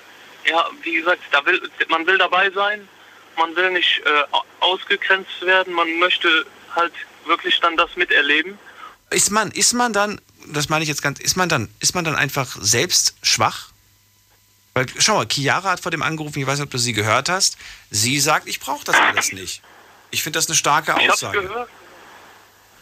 [0.50, 2.86] ja, wie gesagt, da will, man will dabei sein,
[3.42, 4.24] man will nicht äh,
[4.60, 6.46] ausgegrenzt werden, man möchte
[6.76, 6.94] halt
[7.26, 8.58] wirklich dann das miterleben.
[9.10, 12.04] Ist man, ist man dann, das meine ich jetzt ganz, ist man dann, ist man
[12.04, 13.70] dann einfach selbst schwach?
[14.74, 17.28] Weil, schau mal, Chiara hat vor dem angerufen, ich weiß nicht, ob du sie gehört
[17.28, 17.58] hast.
[17.90, 19.62] Sie sagt, ich brauche das alles nicht.
[20.12, 21.42] Ich finde das eine starke Ich Aussage.
[21.42, 21.70] gehört.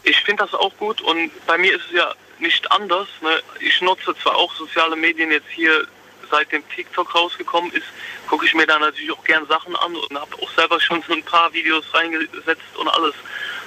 [0.03, 3.07] Ich finde das auch gut und bei mir ist es ja nicht anders.
[3.21, 3.41] Ne?
[3.59, 5.87] Ich nutze zwar auch soziale Medien jetzt hier,
[6.31, 7.87] seit dem TikTok rausgekommen ist,
[8.29, 11.13] gucke ich mir da natürlich auch gern Sachen an und habe auch selber schon so
[11.13, 13.15] ein paar Videos reingesetzt und alles.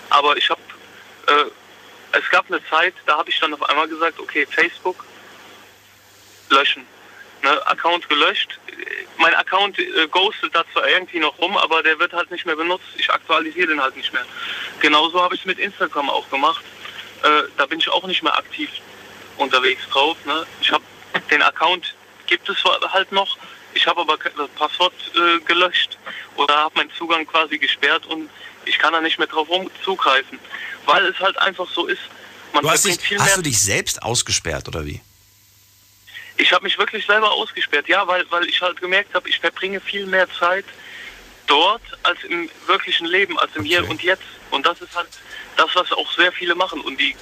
[0.08, 0.60] Aber ich habe,
[1.26, 5.04] äh, es gab eine Zeit, da habe ich dann auf einmal gesagt, okay, Facebook
[6.50, 6.86] löschen.
[7.42, 8.60] Ne, Account gelöscht.
[9.18, 12.54] Mein Account äh, ghostet da zwar irgendwie noch rum, aber der wird halt nicht mehr
[12.54, 12.86] benutzt.
[12.96, 14.24] Ich aktualisiere den halt nicht mehr.
[14.78, 16.62] Genauso habe ich es mit Instagram auch gemacht.
[17.24, 18.70] Äh, da bin ich auch nicht mehr aktiv
[19.38, 20.16] unterwegs drauf.
[20.24, 20.46] Ne?
[20.60, 20.84] Ich habe
[21.32, 21.96] den Account,
[22.28, 23.36] gibt es halt noch.
[23.74, 25.98] Ich habe aber das Passwort äh, gelöscht
[26.36, 28.28] oder habe meinen Zugang quasi gesperrt und
[28.64, 29.48] ich kann da nicht mehr drauf
[29.84, 30.38] zugreifen,
[30.86, 32.02] weil es halt einfach so ist.
[32.52, 35.00] Man Du hast, dich, viel hast du dich selbst ausgesperrt oder wie?
[36.36, 39.80] ich habe mich wirklich selber ausgesperrt, ja, weil, weil ich halt gemerkt habe, ich verbringe
[39.80, 40.64] viel mehr Zeit
[41.46, 44.24] dort als im wirklichen Leben, als im Hier und Jetzt.
[44.50, 45.08] Und das ist halt
[45.56, 46.80] das, was auch sehr viele machen.
[46.80, 47.14] Und die,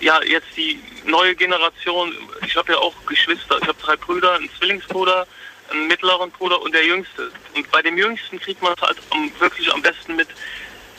[0.00, 2.14] ja, jetzt die neue Generation,
[2.46, 5.26] ich habe ja auch Geschwister, ich habe drei Brüder, einen Zwillingsbruder,
[5.70, 7.30] einen mittleren Bruder und der Jüngste.
[7.54, 8.98] Und bei dem Jüngsten kriegt man es halt
[9.38, 10.28] wirklich am besten mit,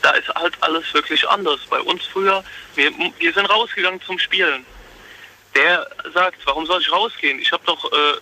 [0.01, 1.59] da ist halt alles wirklich anders.
[1.69, 2.43] Bei uns früher,
[2.75, 4.65] wir, wir sind rausgegangen zum Spielen
[5.55, 7.39] der sagt, warum soll ich rausgehen?
[7.39, 8.15] Ich habe doch äh,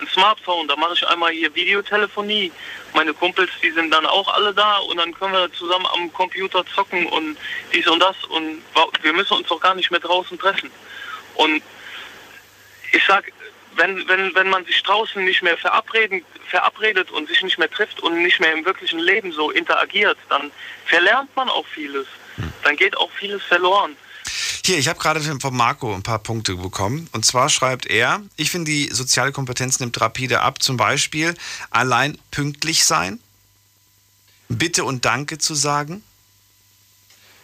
[0.00, 2.52] ein Smartphone, da mache ich einmal hier Videotelefonie.
[2.94, 6.64] Meine Kumpels, die sind dann auch alle da und dann können wir zusammen am Computer
[6.74, 7.36] zocken und
[7.72, 8.62] dies und das und
[9.02, 10.70] wir müssen uns doch gar nicht mehr draußen treffen.
[11.34, 11.62] Und
[12.92, 13.32] ich sag,
[13.80, 18.00] wenn, wenn, wenn man sich draußen nicht mehr verabreden, verabredet und sich nicht mehr trifft
[18.00, 20.50] und nicht mehr im wirklichen Leben so interagiert, dann
[20.86, 22.06] verlernt man auch vieles.
[22.62, 23.96] Dann geht auch vieles verloren.
[24.64, 27.08] Hier, ich habe gerade von Marco ein paar Punkte bekommen.
[27.12, 30.62] Und zwar schreibt er, ich finde, die soziale Kompetenz nimmt rapide ab.
[30.62, 31.34] Zum Beispiel
[31.70, 33.18] allein pünktlich sein,
[34.48, 36.02] Bitte und Danke zu sagen.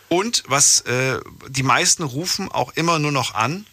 [0.08, 3.66] Und was äh, die meisten rufen auch immer nur noch an,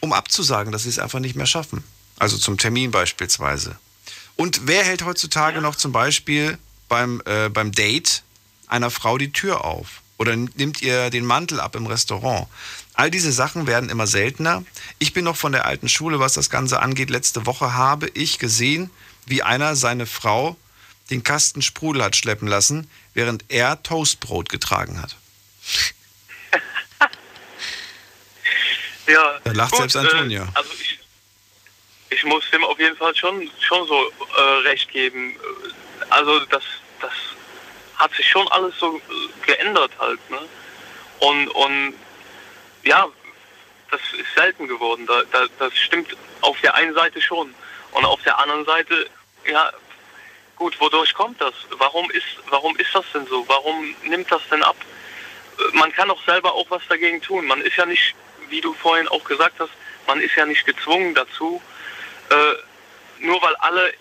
[0.00, 1.84] um abzusagen, dass sie es einfach nicht mehr schaffen.
[2.18, 3.76] Also zum Termin beispielsweise.
[4.36, 6.58] Und wer hält heutzutage noch zum Beispiel
[6.88, 8.22] beim, äh, beim Date
[8.66, 10.02] einer Frau die Tür auf?
[10.16, 12.48] Oder nimmt ihr den Mantel ab im Restaurant?
[12.94, 14.64] All diese Sachen werden immer seltener.
[14.98, 17.10] Ich bin noch von der alten Schule, was das Ganze angeht.
[17.10, 18.90] Letzte Woche habe ich gesehen,
[19.26, 20.56] wie einer seine Frau
[21.10, 25.16] den Kasten Sprudel hat schleppen lassen, während er Toastbrot getragen hat.
[29.08, 30.42] Ja, Da lacht gut, selbst Antonia.
[30.42, 30.97] Äh, also ich,
[32.10, 35.36] ich muss dem auf jeden Fall schon, schon so äh, recht geben.
[36.10, 36.62] Also das,
[37.00, 37.12] das
[37.96, 39.00] hat sich schon alles so
[39.44, 40.18] geändert halt.
[40.30, 40.40] Ne?
[41.20, 41.94] Und, und
[42.84, 43.06] ja,
[43.90, 45.06] das ist selten geworden.
[45.06, 47.54] Da, da, das stimmt auf der einen Seite schon.
[47.92, 49.08] Und auf der anderen Seite,
[49.46, 49.72] ja,
[50.56, 51.54] gut, wodurch kommt das?
[51.78, 53.46] Warum ist, warum ist das denn so?
[53.48, 54.76] Warum nimmt das denn ab?
[55.72, 57.46] Man kann doch selber auch was dagegen tun.
[57.46, 58.14] Man ist ja nicht,
[58.48, 59.72] wie du vorhin auch gesagt hast,
[60.06, 61.60] man ist ja nicht gezwungen dazu,
[62.30, 63.92] äh, nur weil alle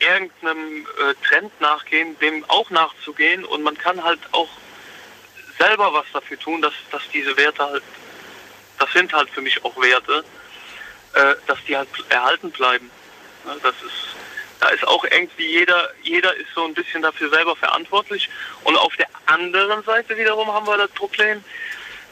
[0.00, 4.48] irgendeinem äh, Trend nachgehen, dem auch nachzugehen und man kann halt auch
[5.58, 7.82] selber was dafür tun, dass, dass diese Werte halt,
[8.78, 10.24] das sind halt für mich auch Werte,
[11.14, 12.90] äh, dass die halt erhalten bleiben.
[13.46, 14.16] Ja, das ist,
[14.60, 18.28] da ist auch irgendwie jeder, jeder ist so ein bisschen dafür selber verantwortlich.
[18.64, 21.44] Und auf der anderen Seite wiederum haben wir das Problem,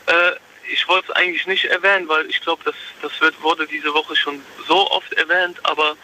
[0.06, 0.32] äh,
[0.68, 4.14] ich wollte es eigentlich nicht erwähnen, weil ich glaube, das, das wird, wurde diese Woche
[4.16, 5.96] schon so oft erwähnt, aber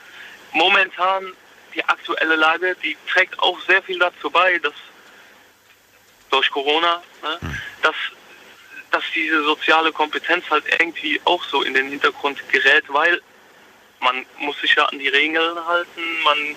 [0.52, 1.32] momentan
[1.74, 4.74] die aktuelle Lage, die trägt auch sehr viel dazu bei, dass
[6.30, 7.38] durch Corona, ne,
[7.82, 7.94] dass,
[8.90, 13.20] dass diese soziale Kompetenz halt irgendwie auch so in den Hintergrund gerät, weil
[14.00, 16.56] man muss sich ja an die Regeln halten, man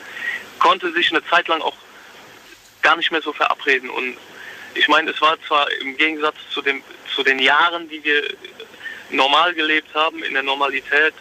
[0.59, 1.75] konnte sich eine Zeit lang auch
[2.81, 4.17] gar nicht mehr so verabreden und
[4.73, 6.83] ich meine, es war zwar im Gegensatz zu, dem,
[7.13, 8.23] zu den Jahren, die wir
[9.09, 11.13] normal gelebt haben, in der Normalität,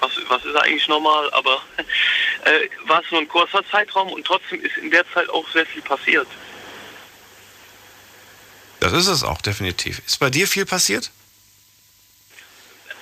[0.00, 1.62] was, was ist eigentlich normal, aber
[2.44, 5.66] äh, war es nur ein kurzer Zeitraum und trotzdem ist in der Zeit auch sehr
[5.66, 6.28] viel passiert.
[8.80, 10.02] Das ist es auch, definitiv.
[10.06, 11.10] Ist bei dir viel passiert?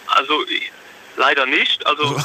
[0.07, 0.45] Also
[1.16, 1.85] leider nicht.
[1.87, 2.20] Also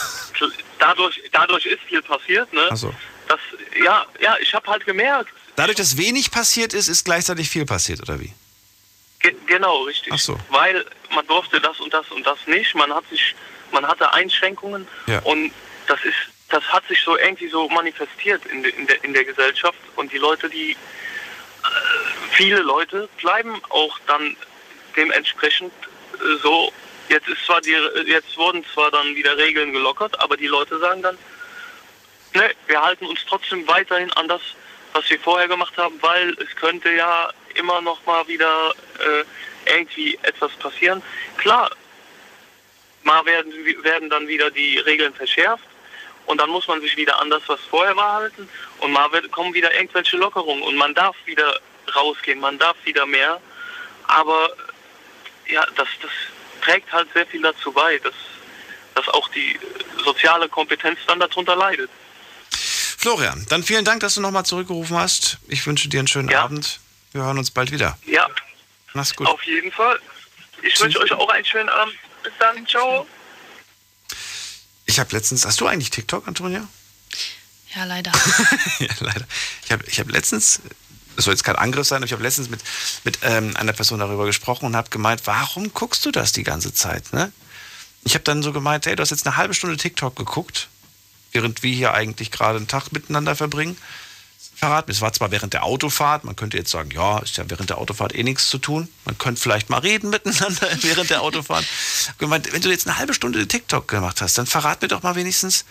[0.80, 2.52] dadurch, dadurch ist viel passiert.
[2.54, 2.70] Ne?
[2.76, 2.94] So.
[3.28, 3.40] Das,
[3.84, 5.34] ja, ja, ich habe halt gemerkt.
[5.58, 8.32] Dadurch, dass wenig passiert ist, ist gleichzeitig viel passiert, oder wie?
[9.20, 10.14] Ge genau, richtig.
[10.14, 10.40] Ach so.
[10.50, 12.76] Weil man durfte das und das und das nicht.
[12.76, 13.36] Man hat sich,
[13.72, 15.20] man hatte Einschränkungen Ja.
[15.24, 15.52] und
[15.88, 16.16] das ist,
[16.50, 20.12] das hat sich so irgendwie so manifestiert in, de, in, der, in der Gesellschaft und
[20.12, 20.76] die Leute, die, äh,
[22.34, 24.38] viele Leute bleiben auch dann
[24.96, 25.74] dementsprechend
[26.14, 26.72] äh, so.
[27.10, 27.76] Jetzt ist zwar die,
[28.06, 31.18] jetzt wurden zwar dann wieder Regeln gelockert, aber die Leute sagen dann,
[32.36, 34.42] ne, wir halten uns trotzdem weiterhin an das,
[34.98, 40.18] was wir vorher gemacht haben, weil es könnte ja immer noch mal wieder äh, irgendwie
[40.24, 41.04] etwas passieren.
[41.38, 41.70] Klar,
[43.04, 43.54] mal werden,
[43.84, 45.68] werden dann wieder die Regeln verschärft
[46.26, 48.50] und dann muss man sich wieder an das, was vorher war, halten
[48.80, 51.60] und mal wird, kommen wieder irgendwelche Lockerungen und man darf wieder
[51.96, 53.40] rausgehen, man darf wieder mehr,
[54.08, 54.50] aber
[55.48, 56.12] ja, das, das
[56.62, 58.16] trägt halt sehr viel dazu bei, dass,
[58.96, 59.60] dass auch die
[60.04, 61.92] soziale Kompetenz dann darunter leidet.
[62.98, 65.38] Florian, dann vielen Dank, dass du nochmal zurückgerufen hast.
[65.48, 66.80] Ich wünsche dir einen schönen Abend.
[67.12, 67.96] Wir hören uns bald wieder.
[68.08, 68.28] Ja,
[68.94, 69.28] Mach's gut.
[69.28, 70.00] auf jeden Fall.
[70.64, 71.94] Ich wünsche euch auch einen schönen Abend.
[72.24, 73.06] Bis dann, ciao.
[74.88, 76.68] Ich habe letztens, hast du eigentlich TikTok, Antonia?
[77.76, 78.12] Ja, leider.
[78.80, 79.26] ja, leider.
[79.64, 80.62] Ich habe ich hab letztens,
[81.16, 82.62] das soll jetzt kein Angriff sein, aber ich habe letztens mit,
[83.04, 86.74] mit ähm, einer Person darüber gesprochen und habe gemeint, warum guckst du das die ganze
[86.74, 87.14] Zeit?
[87.14, 87.32] Ne?
[88.06, 90.68] Ich habe dann so gemeint, hey, du hast jetzt eine halbe Stunde TikTok geguckt,
[91.32, 93.78] während wir hier eigentlich gerade einen Tag miteinander verbringen.
[94.56, 97.48] Verrat mir, es war zwar während der Autofahrt, man könnte jetzt sagen, ja, ist ja
[97.48, 98.90] während der Autofahrt eh nichts zu tun.
[99.06, 101.66] Man könnte vielleicht mal reden miteinander während der Autofahrt.
[102.18, 105.16] Gemeint, wenn du jetzt eine halbe Stunde TikTok gemacht hast, dann verrat mir doch mal
[105.16, 105.66] wenigstens,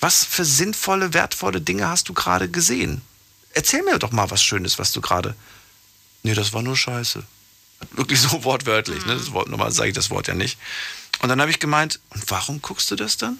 [0.00, 3.00] was für sinnvolle, wertvolle Dinge hast du gerade gesehen?
[3.54, 5.34] Erzähl mir doch mal was Schönes, was du gerade.
[6.22, 7.22] Nee, das war nur Scheiße.
[7.92, 9.06] Wirklich so wortwörtlich.
[9.06, 9.16] Ne?
[9.16, 10.58] Das Wort, normal sage ich das Wort ja nicht.
[11.20, 13.38] Und dann habe ich gemeint, und warum guckst du das dann?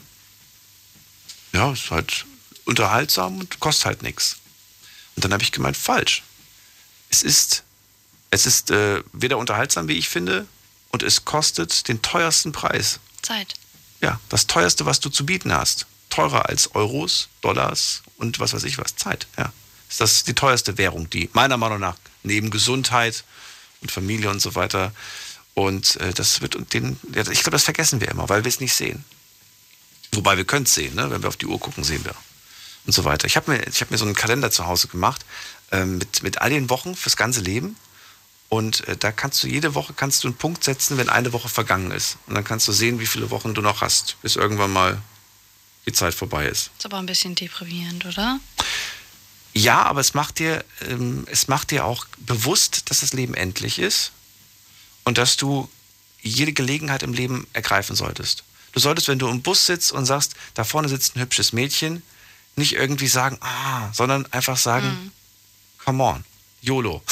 [1.52, 2.26] Ja, ist halt
[2.64, 4.36] unterhaltsam und kostet halt nichts.
[5.14, 6.22] Und dann habe ich gemeint, falsch.
[7.08, 7.62] Es ist,
[8.30, 10.46] es ist äh, weder unterhaltsam, wie ich finde,
[10.90, 13.00] und es kostet den teuersten Preis.
[13.22, 13.54] Zeit.
[14.00, 15.86] Ja, das teuerste, was du zu bieten hast.
[16.10, 18.96] Teurer als Euros, Dollars und was weiß ich was.
[18.96, 19.52] Zeit, ja.
[19.88, 23.24] Ist das die teuerste Währung, die meiner Meinung nach neben Gesundheit
[23.80, 24.92] und Familie und so weiter.
[25.54, 28.48] Und äh, das wird und den, ja, ich glaube, das vergessen wir immer, weil wir
[28.48, 29.04] es nicht sehen.
[30.16, 31.10] Wobei wir können es sehen, ne?
[31.10, 32.14] wenn wir auf die Uhr gucken, sehen wir.
[32.86, 33.26] Und so weiter.
[33.26, 35.24] Ich habe mir, ich hab mir so einen Kalender zu Hause gemacht
[35.72, 37.76] ähm, mit, mit all den Wochen fürs ganze Leben.
[38.48, 41.48] Und äh, da kannst du jede Woche kannst du einen Punkt setzen, wenn eine Woche
[41.48, 42.16] vergangen ist.
[42.26, 45.02] Und dann kannst du sehen, wie viele Wochen du noch hast, bis irgendwann mal
[45.86, 46.70] die Zeit vorbei ist.
[46.78, 48.40] Ist aber ein bisschen deprimierend, oder?
[49.52, 53.78] Ja, aber es macht dir, ähm, es macht dir auch bewusst, dass das Leben endlich
[53.78, 54.12] ist
[55.04, 55.68] und dass du
[56.20, 58.44] jede Gelegenheit im Leben ergreifen solltest.
[58.76, 62.02] Du solltest, wenn du im Bus sitzt und sagst, da vorne sitzt ein hübsches Mädchen,
[62.56, 65.12] nicht irgendwie sagen, ah, sondern einfach sagen, Mhm.
[65.82, 66.24] come on,
[66.60, 67.02] YOLO.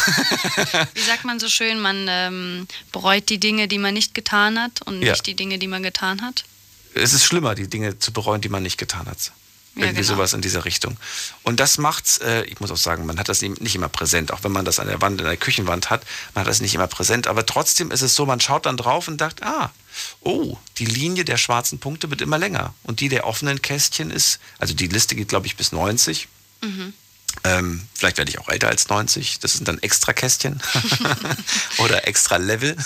[0.92, 4.82] Wie sagt man so schön, man ähm, bereut die Dinge, die man nicht getan hat
[4.82, 5.14] und nicht Ja.
[5.22, 6.44] die Dinge, die man getan hat.
[6.92, 9.32] es ist schlimmer, die Dinge zu bereuen, die man nicht getan hat.
[9.74, 10.16] Ja, Irgendwie genau.
[10.16, 10.98] sowas in dieser Richtung.
[11.44, 14.32] Und das macht's, äh, ich muss auch sagen, man hat das nicht nicht immer präsent,
[14.32, 16.02] auch wenn man das an der Wand, in der Küchenwand hat,
[16.34, 19.08] man hat das nicht immer präsent, aber trotzdem ist es so, man schaut dann drauf
[19.08, 19.72] und sagt, ah,
[20.20, 22.74] oh, die Linie der schwarzen Punkte wird immer länger.
[22.82, 26.28] Und die der offenen Kästchen ist, also die Liste geht, glaube ich, bis 90.
[26.62, 26.92] Mhm.
[27.42, 29.40] Ähm, vielleicht werde ich auch älter als 90.
[29.40, 30.60] Das sind dann extra Kästchen
[31.78, 32.76] oder extra Level.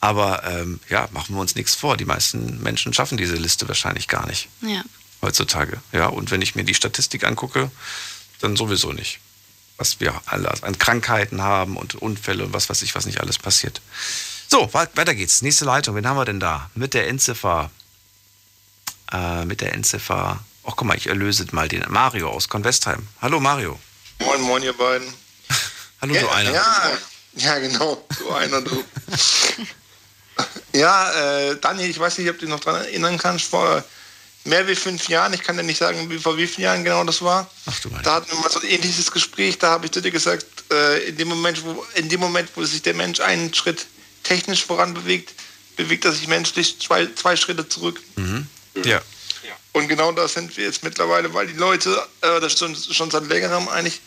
[0.00, 1.96] Aber ähm, ja, machen wir uns nichts vor.
[1.96, 4.82] Die meisten Menschen schaffen diese Liste wahrscheinlich gar nicht Ja.
[5.22, 5.80] heutzutage.
[5.92, 7.70] Ja, und wenn ich mir die Statistik angucke,
[8.40, 9.20] dann sowieso nicht.
[9.76, 13.38] Was wir alle an Krankheiten haben und Unfälle und was weiß ich, was nicht alles
[13.38, 13.80] passiert.
[14.52, 15.40] So, weiter geht's.
[15.40, 15.96] Nächste Leitung.
[15.96, 16.68] Wen haben wir denn da?
[16.74, 17.70] Mit der Endziffer.
[19.10, 20.44] Äh, mit der Endziffer.
[20.64, 23.08] Oh, guck mal, ich erlöse mal den Mario aus Convestheim.
[23.22, 23.80] Hallo Mario.
[24.18, 25.08] Moin, moin, ihr beiden.
[26.02, 26.50] Hallo, ja, du einer.
[26.50, 26.92] Ja,
[27.36, 28.06] ja, genau.
[28.18, 28.84] Du einer, du.
[30.74, 33.82] ja, äh, Daniel, ich weiß nicht, ob du dich noch daran erinnern kannst, vor
[34.44, 37.02] mehr wie fünf Jahren, ich kann dir nicht sagen, wie, vor wie vielen Jahren genau
[37.04, 37.48] das war.
[37.64, 38.02] Ach du meine.
[38.02, 41.08] Da hatten wir mal so ein ähnliches Gespräch, da habe ich zu dir gesagt, äh,
[41.08, 43.86] in, dem Moment, wo, in dem Moment, wo sich der Mensch einen Schritt
[44.22, 45.32] technisch voranbewegt,
[45.76, 48.00] bewegt er sich menschlich zwei, zwei Schritte zurück.
[48.16, 48.46] Mhm.
[48.84, 49.00] Ja.
[49.72, 51.90] Und genau da sind wir jetzt mittlerweile, weil die Leute,
[52.20, 54.00] äh, das schon, schon seit längerem eigentlich,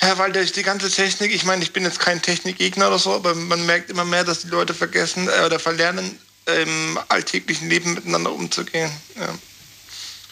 [0.00, 3.12] ja, weil durch die ganze Technik, ich meine, ich bin jetzt kein Technikgegner oder so,
[3.12, 7.94] aber man merkt immer mehr, dass die Leute vergessen äh, oder verlernen, im alltäglichen Leben
[7.94, 8.90] miteinander umzugehen.
[9.16, 9.34] Ja.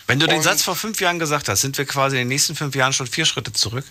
[0.07, 2.29] Wenn du den Und- Satz vor fünf Jahren gesagt hast, sind wir quasi in den
[2.29, 3.85] nächsten fünf Jahren schon vier Schritte zurück?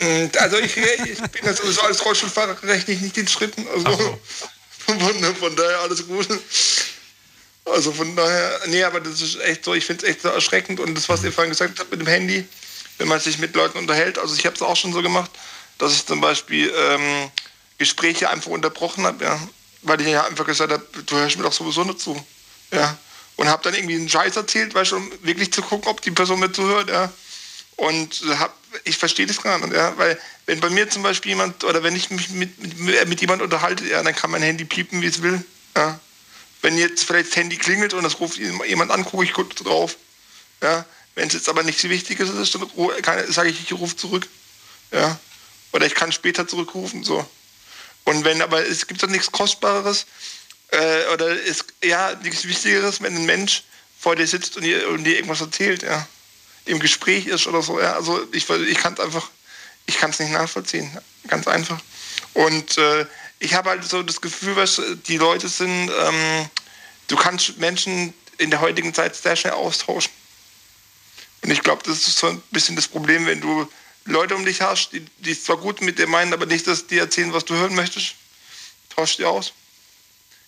[0.00, 3.66] Und Also ich, ich bin ja sowieso als Rollstuhlfahrer rechne ich nicht den Schritten.
[3.68, 4.20] Also
[4.78, 6.28] von, von daher alles gut.
[7.64, 10.80] Also von daher, nee, aber das ist echt so, ich finde es echt so erschreckend.
[10.80, 12.46] Und das, was ihr vorhin gesagt habt mit dem Handy,
[12.98, 15.30] wenn man sich mit Leuten unterhält, also ich habe es auch schon so gemacht,
[15.78, 17.30] dass ich zum Beispiel ähm,
[17.78, 19.40] Gespräche einfach unterbrochen habe, ja.
[19.82, 22.20] Weil ich ja einfach gesagt habe, du hörst mir doch sowieso nicht zu.
[22.72, 22.98] Ja.
[23.36, 26.10] Und habe dann irgendwie einen Scheiß erzählt, weißt du, um wirklich zu gucken, ob die
[26.10, 27.12] Person mir zuhört, ja.
[27.76, 29.96] Und hab, ich verstehe das gar nicht, ja.
[29.96, 33.42] Weil wenn bei mir zum Beispiel jemand, oder wenn ich mich mit, mit, mit jemand
[33.42, 35.44] unterhalte, ja, dann kann mein Handy piepen, wie es will.
[35.76, 36.00] Ja.
[36.62, 39.96] Wenn jetzt vielleicht das Handy klingelt und das ruft jemand an, gucke ich kurz drauf.
[40.62, 40.84] Ja.
[41.14, 44.26] Wenn es jetzt aber nicht so wichtig ist, dann sage ich, ich rufe zurück.
[44.92, 45.18] Ja.
[45.72, 47.04] Oder ich kann später zurückrufen.
[47.04, 47.28] So.
[48.04, 50.06] Und wenn, aber es gibt doch nichts Kostbareres
[50.68, 53.64] äh, oder ist ja nichts Wichtigeres, wenn ein Mensch
[53.98, 56.06] vor dir sitzt und dir, und dir irgendwas erzählt, ja.
[56.68, 57.94] Im Gespräch ist oder so, ja.
[57.94, 59.30] Also ich, ich kann es einfach,
[59.86, 60.96] ich kann es nicht nachvollziehen.
[61.26, 61.80] Ganz einfach.
[62.34, 63.06] Und äh,
[63.38, 66.50] ich habe halt so das Gefühl, was die Leute sind, ähm,
[67.08, 70.12] du kannst Menschen in der heutigen Zeit sehr schnell austauschen.
[71.42, 73.68] Und ich glaube, das ist so ein bisschen das Problem, wenn du
[74.04, 76.98] Leute um dich hast, die, die zwar gut mit dir meinen, aber nicht, dass die
[76.98, 78.14] erzählen, was du hören möchtest,
[78.94, 79.52] tausch die aus.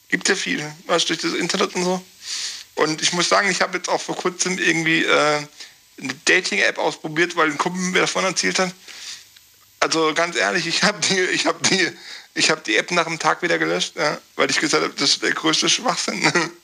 [0.09, 2.05] Gibt ja viel, weißt du, durch das Internet und so.
[2.75, 5.47] Und ich muss sagen, ich habe jetzt auch vor kurzem irgendwie äh,
[6.01, 8.73] eine Dating-App ausprobiert, weil ein Kumpel mir davon erzählt hat.
[9.81, 11.91] Also ganz ehrlich, ich habe die, ich habe die,
[12.35, 15.11] ich habe die App nach einem Tag wieder gelöscht, ja, weil ich gesagt habe, das
[15.11, 16.33] ist der größte Schwachsinn.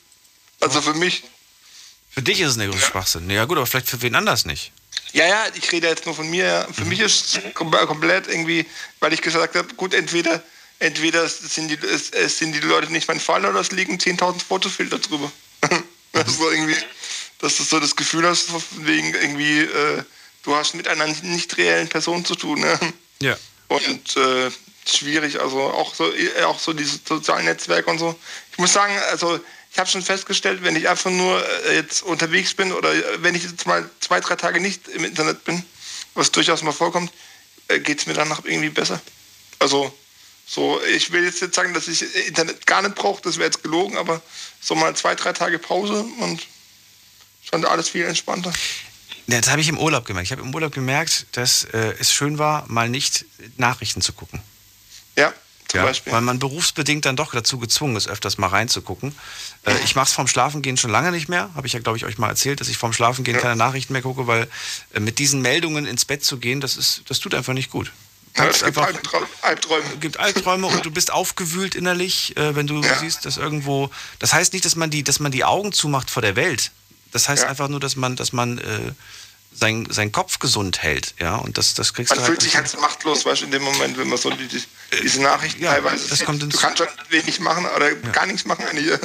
[0.59, 1.23] Also für mich.
[2.09, 3.29] Für dich ist es ein großer Schwachsinn.
[3.29, 4.71] Ja gut, aber vielleicht für wen anders nicht.
[5.13, 6.45] Ja, ja, ich rede jetzt nur von mir.
[6.45, 6.67] ja.
[6.73, 8.65] Für mich ist es kom komplett irgendwie,
[8.99, 10.41] weil ich gesagt habe, gut, entweder,
[10.79, 14.43] entweder sind die, es, es sind die Leute nicht mein Fall oder es liegen 10.000
[14.43, 15.31] Fotofilter drüber.
[16.11, 16.75] das ist so irgendwie,
[17.39, 20.03] dass du so das Gefühl hast, von wegen irgendwie, äh,
[20.43, 22.61] du hast mit einer nicht reellen Person zu tun.
[22.61, 22.79] Ne?
[23.21, 23.37] Ja.
[23.67, 24.49] Und äh,
[24.85, 28.17] schwierig, also auch so, äh, auch so diese sozialen Netzwerke und so.
[28.51, 29.39] Ich muss sagen, also
[29.71, 33.35] ich habe schon festgestellt, wenn ich einfach nur äh, jetzt unterwegs bin oder äh, wenn
[33.35, 35.63] ich jetzt mal zwei, drei Tage nicht im Internet bin,
[36.13, 37.11] was durchaus mal vorkommt,
[37.83, 38.99] geht es mir danach irgendwie besser.
[39.59, 39.93] Also
[40.47, 43.61] so, ich will jetzt nicht sagen, dass ich Internet gar nicht brauche, das wäre jetzt
[43.61, 44.21] gelogen, aber
[44.61, 46.41] so mal zwei, drei Tage Pause und
[47.49, 48.51] schon alles viel entspannter.
[49.27, 50.27] Ja, Das habe ich im Urlaub gemerkt.
[50.27, 53.25] Ich habe im Urlaub gemerkt, dass äh, es schön war, mal nicht
[53.57, 54.41] Nachrichten zu gucken.
[55.17, 55.33] Ja,
[55.67, 56.13] zum ja, Beispiel.
[56.13, 59.13] Weil man berufsbedingt dann doch dazu gezwungen ist, öfters mal reinzugucken.
[59.65, 61.49] Äh, ich mache es vorm Schlafengehen schon lange nicht mehr.
[61.55, 64.01] Habe ich ja, glaube ich, euch mal erzählt, dass ich vorm Schlafengehen keine Nachrichten mehr
[64.01, 64.47] gucke, weil
[64.93, 67.91] äh, mit diesen Meldungen ins Bett zu gehen, das, ist, das tut einfach nicht gut.
[68.37, 68.87] Ja, es gibt einfach-
[69.41, 69.83] Albträume.
[69.99, 73.89] Gibt Albträume und du bist aufgewühlt innerlich, äh, wenn du siehst, dass irgendwo.
[74.19, 76.71] Das heißt nicht, dass man die, dass man die Augen zumacht vor der Welt.
[77.11, 78.91] Das heißt einfach nur, dass man, dass man äh,
[79.53, 81.15] sein, seinen Kopf gesund hält.
[81.19, 82.29] Ja, und das, das kriegst Man du halt.
[82.31, 84.61] fühlt sich halt machtlos, weißt du, in dem Moment, wenn man so die, die,
[85.01, 86.27] diese Nachrichten teilweise das sieht.
[86.27, 88.99] kommt ins- Du kannst schon wenig machen oder gar nichts machen eigentlich.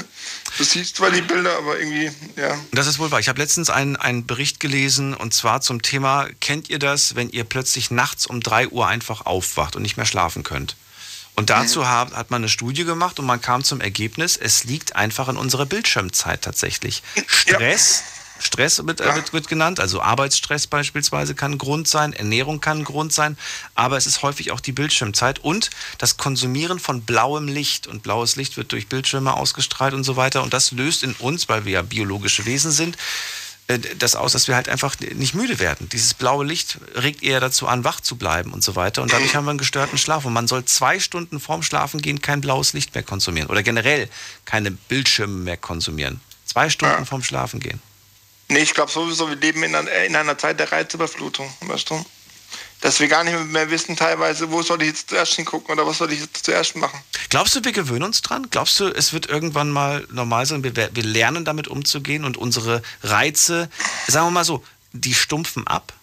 [0.58, 2.58] Du siehst zwar die Bilder, aber irgendwie, ja.
[2.72, 3.20] Das ist wohl wahr.
[3.20, 7.30] Ich habe letztens einen, einen Bericht gelesen und zwar zum Thema, kennt ihr das, wenn
[7.30, 10.76] ihr plötzlich nachts um 3 Uhr einfach aufwacht und nicht mehr schlafen könnt?
[11.34, 14.96] Und dazu hat, hat man eine Studie gemacht und man kam zum Ergebnis, es liegt
[14.96, 17.02] einfach in unserer Bildschirmzeit tatsächlich.
[17.26, 18.02] Stress,
[18.38, 22.78] Stress wird, äh, wird, wird genannt, also Arbeitsstress beispielsweise kann ein Grund sein, Ernährung kann
[22.78, 23.38] ein Grund sein,
[23.74, 27.86] aber es ist häufig auch die Bildschirmzeit und das Konsumieren von blauem Licht.
[27.86, 30.42] Und blaues Licht wird durch Bildschirme ausgestrahlt und so weiter.
[30.42, 32.96] Und das löst in uns, weil wir ja biologische Wesen sind,
[33.68, 35.88] das aus, dass wir halt einfach nicht müde werden.
[35.88, 39.02] Dieses blaue Licht regt eher dazu an, wach zu bleiben und so weiter.
[39.02, 40.24] Und dadurch haben wir einen gestörten Schlaf.
[40.24, 43.48] Und man soll zwei Stunden vorm Schlafen gehen kein blaues Licht mehr konsumieren.
[43.48, 44.08] Oder generell
[44.44, 46.20] keine Bildschirme mehr konsumieren.
[46.44, 47.04] Zwei Stunden ja.
[47.04, 47.80] vorm Schlafen gehen.
[48.48, 52.04] Nee, ich glaube sowieso, wir leben in einer, in einer Zeit der Reizüberflutung, weißt du?
[52.82, 55.98] Dass wir gar nicht mehr wissen teilweise, wo soll ich jetzt zuerst hingucken oder was
[55.98, 57.00] soll ich jetzt zuerst machen.
[57.30, 58.48] Glaubst du, wir gewöhnen uns dran?
[58.50, 62.82] Glaubst du, es wird irgendwann mal normal sein, wir, wir lernen damit umzugehen und unsere
[63.02, 63.70] Reize,
[64.08, 65.94] sagen wir mal so, die stumpfen ab?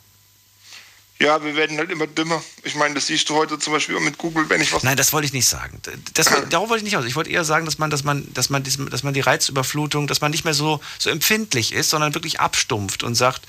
[1.21, 2.41] Ja, wir werden halt immer dümmer.
[2.63, 4.83] Ich meine, das siehst du heute zum Beispiel mit Google, wenn ich was.
[4.83, 5.81] Nein, das wollte ich nicht sagen.
[6.13, 7.03] Das, darauf wollte ich nicht aus.
[7.03, 10.21] Ich wollte eher sagen, dass man, dass man, dass man, dass man die Reizüberflutung, dass
[10.21, 13.41] man nicht mehr so, so empfindlich ist, sondern wirklich abstumpft und sagt,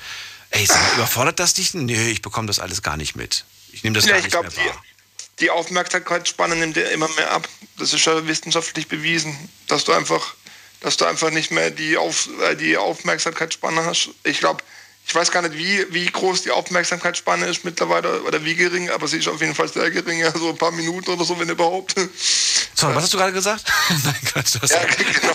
[0.51, 1.75] ey, sag, überfordert das dich?
[1.75, 3.45] Nee, ich bekomme das alles gar nicht mit.
[3.73, 4.83] Ich nehme das ja, gar nicht glaub, mehr wahr.
[5.39, 7.49] Die, die Aufmerksamkeitsspanne nimmt ja immer mehr ab.
[7.79, 9.37] Das ist ja wissenschaftlich bewiesen,
[9.69, 10.35] dass du einfach,
[10.81, 14.11] dass du einfach nicht mehr die, Auf, äh, die Aufmerksamkeitsspanne hast.
[14.25, 14.63] Ich glaube,
[15.07, 19.09] ich weiß gar nicht, wie, wie groß die Aufmerksamkeitsspanne ist mittlerweile oder wie gering, aber
[19.09, 21.49] sie ist auf jeden Fall sehr gering, ja, so ein paar Minuten oder so, wenn
[21.49, 21.97] überhaupt.
[22.75, 23.65] Sorry, was hast du gerade gesagt?
[24.05, 24.85] Nein, Gott, du hast ja,
[25.21, 25.35] genau.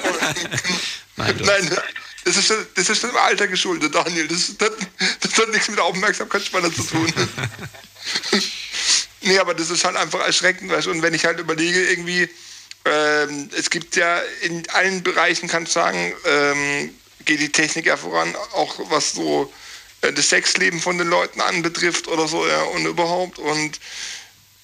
[1.18, 1.78] Nein, Nein,
[2.26, 4.28] das ist, das ist dem Alter geschuldet, Daniel.
[4.28, 4.72] Das, das,
[5.22, 7.14] das hat nichts mit Aufmerksamkeitsspanne zu tun.
[9.22, 10.72] nee, aber das ist halt einfach erschreckend.
[10.72, 10.88] Weißt?
[10.88, 12.28] Und wenn ich halt überlege, irgendwie,
[12.86, 16.96] ähm, es gibt ja in allen Bereichen, kann ich sagen, ähm,
[17.26, 19.54] geht die Technik ja voran, auch was so
[20.02, 23.38] äh, das Sexleben von den Leuten anbetrifft oder so, ja, und überhaupt.
[23.38, 23.80] Und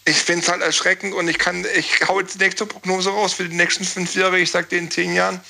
[0.06, 3.34] ich finde es halt erschreckend und ich kann, ich hau jetzt die nächste Prognose raus
[3.34, 4.40] für die nächsten fünf Jahre.
[4.40, 5.42] Ich sage dir in zehn Jahren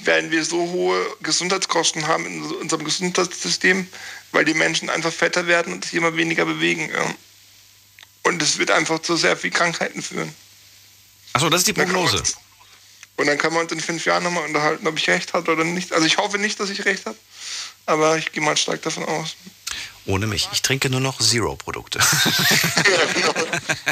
[0.00, 3.86] werden wir so hohe Gesundheitskosten haben in unserem Gesundheitssystem,
[4.32, 6.90] weil die Menschen einfach fetter werden und sich immer weniger bewegen.
[8.22, 10.34] Und es wird einfach zu sehr viel Krankheiten führen.
[11.32, 12.22] Achso, das ist die Prognose.
[13.16, 15.64] Und dann kann man uns in fünf Jahren nochmal unterhalten, ob ich recht habe oder
[15.64, 15.92] nicht.
[15.92, 17.16] Also ich hoffe nicht, dass ich recht habe,
[17.86, 19.36] aber ich gehe mal stark davon aus.
[20.04, 20.48] Ohne mich.
[20.52, 21.98] Ich trinke nur noch Zero-Produkte.
[22.76, 23.32] ja, genau.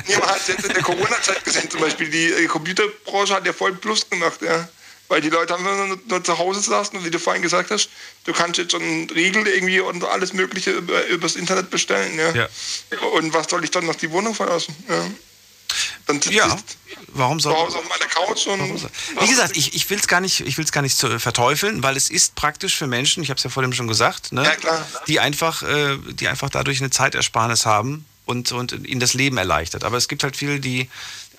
[0.07, 3.75] Nee, man hat jetzt in der Corona-Zeit gesehen, zum Beispiel die Computerbranche hat ja voll
[3.75, 4.69] Plus gemacht, ja.
[5.09, 7.91] Weil die Leute haben nur, nur zu Hause saßen und wie du vorhin gesagt hast,
[8.25, 12.19] du kannst jetzt schon Riegel irgendwie und alles Mögliche über, übers Internet bestellen.
[12.19, 12.35] Ja.
[12.35, 12.49] ja.
[13.13, 14.75] Und was soll ich dann noch die Wohnung verlassen?
[14.89, 15.05] Ja.
[16.07, 16.57] Dann ja,
[17.09, 18.89] warum soll auf meiner Couch und
[19.21, 22.35] Wie gesagt, ich, ich will es gar nicht, gar nicht zu, verteufeln, weil es ist
[22.35, 25.97] praktisch für Menschen, ich habe es ja vorhin schon gesagt, ne, ja, die, einfach, äh,
[26.13, 29.85] die einfach dadurch eine Zeitersparnis haben und, und ihnen das Leben erleichtert.
[29.85, 30.91] Aber es gibt halt viele, die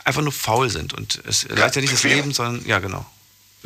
[0.04, 3.06] einfach nur faul sind und es erleichtert ja, nicht das Leben, sondern ja genau.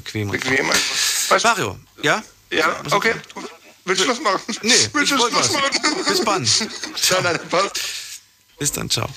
[0.04, 0.32] Bequem.
[0.32, 1.44] Bequem einfach.
[1.44, 2.24] Mario, ja?
[2.52, 3.14] Ja, okay.
[3.86, 4.42] Willst du Schluss machen?
[4.62, 6.06] Nee, Willst du Schluss machen?
[6.08, 6.46] Bis wann.
[6.96, 7.22] Ciao.
[7.22, 7.70] Nein, nein,
[8.58, 9.08] Bis dann, ciao.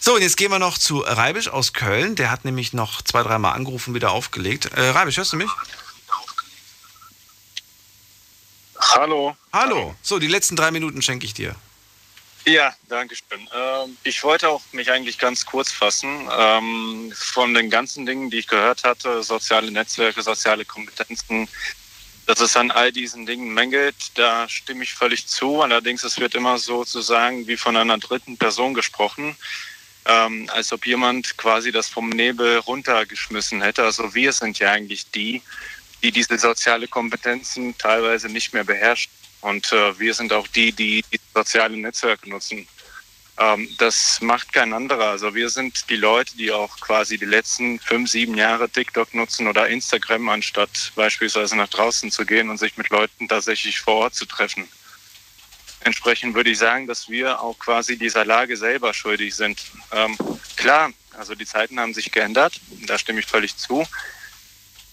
[0.00, 2.14] So, und jetzt gehen wir noch zu Reibisch aus Köln.
[2.14, 4.66] Der hat nämlich noch zwei, dreimal angerufen, wieder aufgelegt.
[4.66, 5.50] Äh, Reibisch, hörst du mich?
[8.80, 9.36] Hallo.
[9.52, 9.94] Hallo.
[10.02, 11.54] So, die letzten drei Minuten schenke ich dir.
[12.48, 13.46] Ja, danke schön.
[13.54, 16.26] Ähm, ich wollte auch mich eigentlich ganz kurz fassen.
[16.32, 21.46] Ähm, von den ganzen Dingen, die ich gehört hatte, soziale Netzwerke, soziale Kompetenzen,
[22.24, 25.60] dass es an all diesen Dingen mängelt, da stimme ich völlig zu.
[25.60, 29.36] Allerdings, es wird immer sozusagen wie von einer dritten Person gesprochen,
[30.06, 33.84] ähm, als ob jemand quasi das vom Nebel runtergeschmissen hätte.
[33.84, 35.42] Also wir sind ja eigentlich die,
[36.02, 39.12] die diese soziale Kompetenzen teilweise nicht mehr beherrschen.
[39.40, 42.66] Und äh, wir sind auch die, die, die soziale Netzwerke nutzen.
[43.38, 45.10] Ähm, das macht kein anderer.
[45.10, 49.46] Also wir sind die Leute, die auch quasi die letzten fünf, sieben Jahre TikTok nutzen
[49.46, 54.14] oder Instagram, anstatt beispielsweise nach draußen zu gehen und sich mit Leuten tatsächlich vor Ort
[54.14, 54.68] zu treffen.
[55.80, 59.62] Entsprechend würde ich sagen, dass wir auch quasi dieser Lage selber schuldig sind.
[59.92, 60.18] Ähm,
[60.56, 63.86] klar, also die Zeiten haben sich geändert, da stimme ich völlig zu.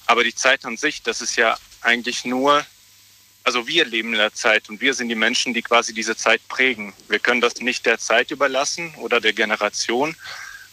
[0.05, 2.63] Aber die Zeit an sich, das ist ja eigentlich nur
[3.45, 6.41] also wir leben in der Zeit und wir sind die Menschen, die quasi diese Zeit
[6.47, 6.93] prägen.
[7.07, 10.15] Wir können das nicht der Zeit überlassen oder der Generation,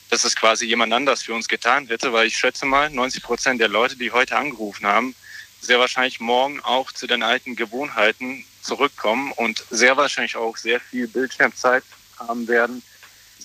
[0.08, 3.60] dass es quasi jemand anders für uns getan hätte, weil ich schätze mal, 90 Prozent
[3.60, 5.14] der Leute, die heute angerufen haben,
[5.60, 11.06] sehr wahrscheinlich morgen auch zu den alten Gewohnheiten zurückkommen und sehr wahrscheinlich auch sehr viel
[11.08, 11.84] Bildschirmzeit
[12.18, 12.82] haben werden,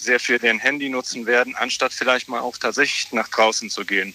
[0.01, 4.13] sehr viel den Handy nutzen werden, anstatt vielleicht mal auch tatsächlich nach draußen zu gehen.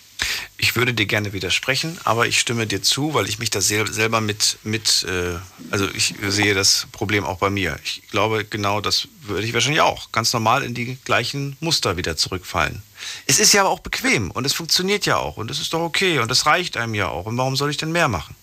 [0.57, 4.21] Ich würde dir gerne widersprechen, aber ich stimme dir zu, weil ich mich da selber
[4.21, 5.39] mit, mit äh,
[5.71, 7.79] also ich sehe das Problem auch bei mir.
[7.85, 12.17] Ich glaube, genau das würde ich wahrscheinlich auch ganz normal in die gleichen Muster wieder
[12.17, 12.83] zurückfallen.
[13.27, 15.81] Es ist ja aber auch bequem und es funktioniert ja auch und es ist doch
[15.81, 17.27] okay und es reicht einem ja auch.
[17.27, 18.37] Und warum soll ich denn mehr machen?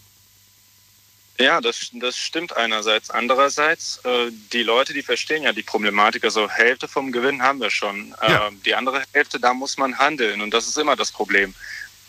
[1.40, 3.10] Ja, das, das stimmt einerseits.
[3.10, 6.26] Andererseits, äh, die Leute, die verstehen ja die Problematik.
[6.26, 8.14] Also Hälfte vom Gewinn haben wir schon.
[8.22, 8.48] Ja.
[8.48, 10.41] Äh, die andere Hälfte, da muss man handeln.
[10.41, 11.53] Und das ist immer das Problem.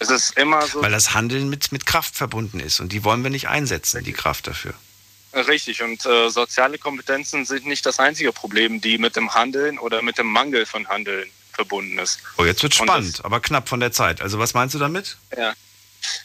[0.00, 0.82] Es ist immer so.
[0.82, 4.14] Weil das Handeln mit, mit Kraft verbunden ist und die wollen wir nicht einsetzen, die
[4.14, 4.74] Kraft dafür.
[5.32, 10.02] Richtig, und äh, soziale Kompetenzen sind nicht das einzige Problem, die mit dem Handeln oder
[10.02, 12.18] mit dem Mangel von Handeln verbunden ist.
[12.38, 14.22] Oh, jetzt wird spannend, aber knapp von der Zeit.
[14.22, 15.18] Also was meinst du damit?
[15.36, 15.52] Ja.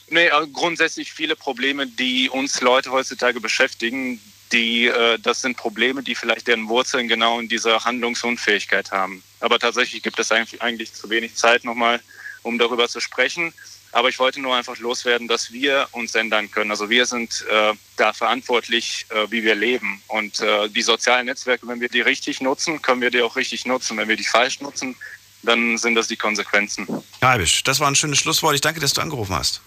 [0.10, 4.19] Nee, äh, grundsätzlich viele Probleme, die uns Leute heutzutage beschäftigen,
[4.52, 9.23] die, äh, das sind Probleme, die vielleicht deren Wurzeln genau in dieser Handlungsunfähigkeit haben.
[9.39, 11.99] Aber tatsächlich gibt es eigentlich, eigentlich zu wenig Zeit nochmal,
[12.43, 13.53] um darüber zu sprechen.
[13.91, 16.69] Aber ich wollte nur einfach loswerden, dass wir uns ändern können.
[16.69, 20.02] Also wir sind äh, da verantwortlich, äh, wie wir leben.
[20.07, 23.65] Und äh, die sozialen Netzwerke, wenn wir die richtig nutzen, können wir die auch richtig
[23.65, 23.97] nutzen.
[23.97, 24.97] Wenn wir die falsch nutzen,
[25.45, 26.88] dann sind das die Konsequenzen.
[27.22, 28.55] Halbisch, das war ein schönes Schlusswort.
[28.55, 29.61] Ich danke, dass du angerufen hast.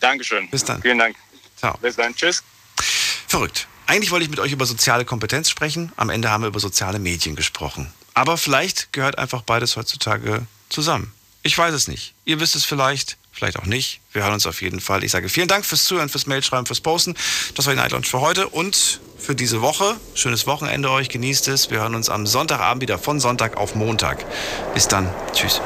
[0.00, 0.48] Dankeschön.
[0.50, 0.82] Bis dann.
[0.82, 1.16] Vielen Dank.
[1.56, 1.76] Ciao.
[1.78, 2.14] Bis dann.
[2.14, 2.42] Tschüss.
[3.28, 3.68] Verrückt.
[3.86, 5.92] Eigentlich wollte ich mit euch über soziale Kompetenz sprechen.
[5.96, 7.92] Am Ende haben wir über soziale Medien gesprochen.
[8.14, 11.12] Aber vielleicht gehört einfach beides heutzutage zusammen.
[11.42, 12.14] Ich weiß es nicht.
[12.24, 14.00] Ihr wisst es vielleicht, vielleicht auch nicht.
[14.12, 15.04] Wir hören uns auf jeden Fall.
[15.04, 17.14] Ich sage vielen Dank fürs Zuhören, fürs Mailschreiben, fürs Posten.
[17.54, 19.96] Das war die Night Lounge für heute und für diese Woche.
[20.14, 21.70] Schönes Wochenende euch, genießt es.
[21.70, 24.24] Wir hören uns am Sonntagabend wieder von Sonntag auf Montag.
[24.74, 25.12] Bis dann.
[25.32, 25.60] Tschüss.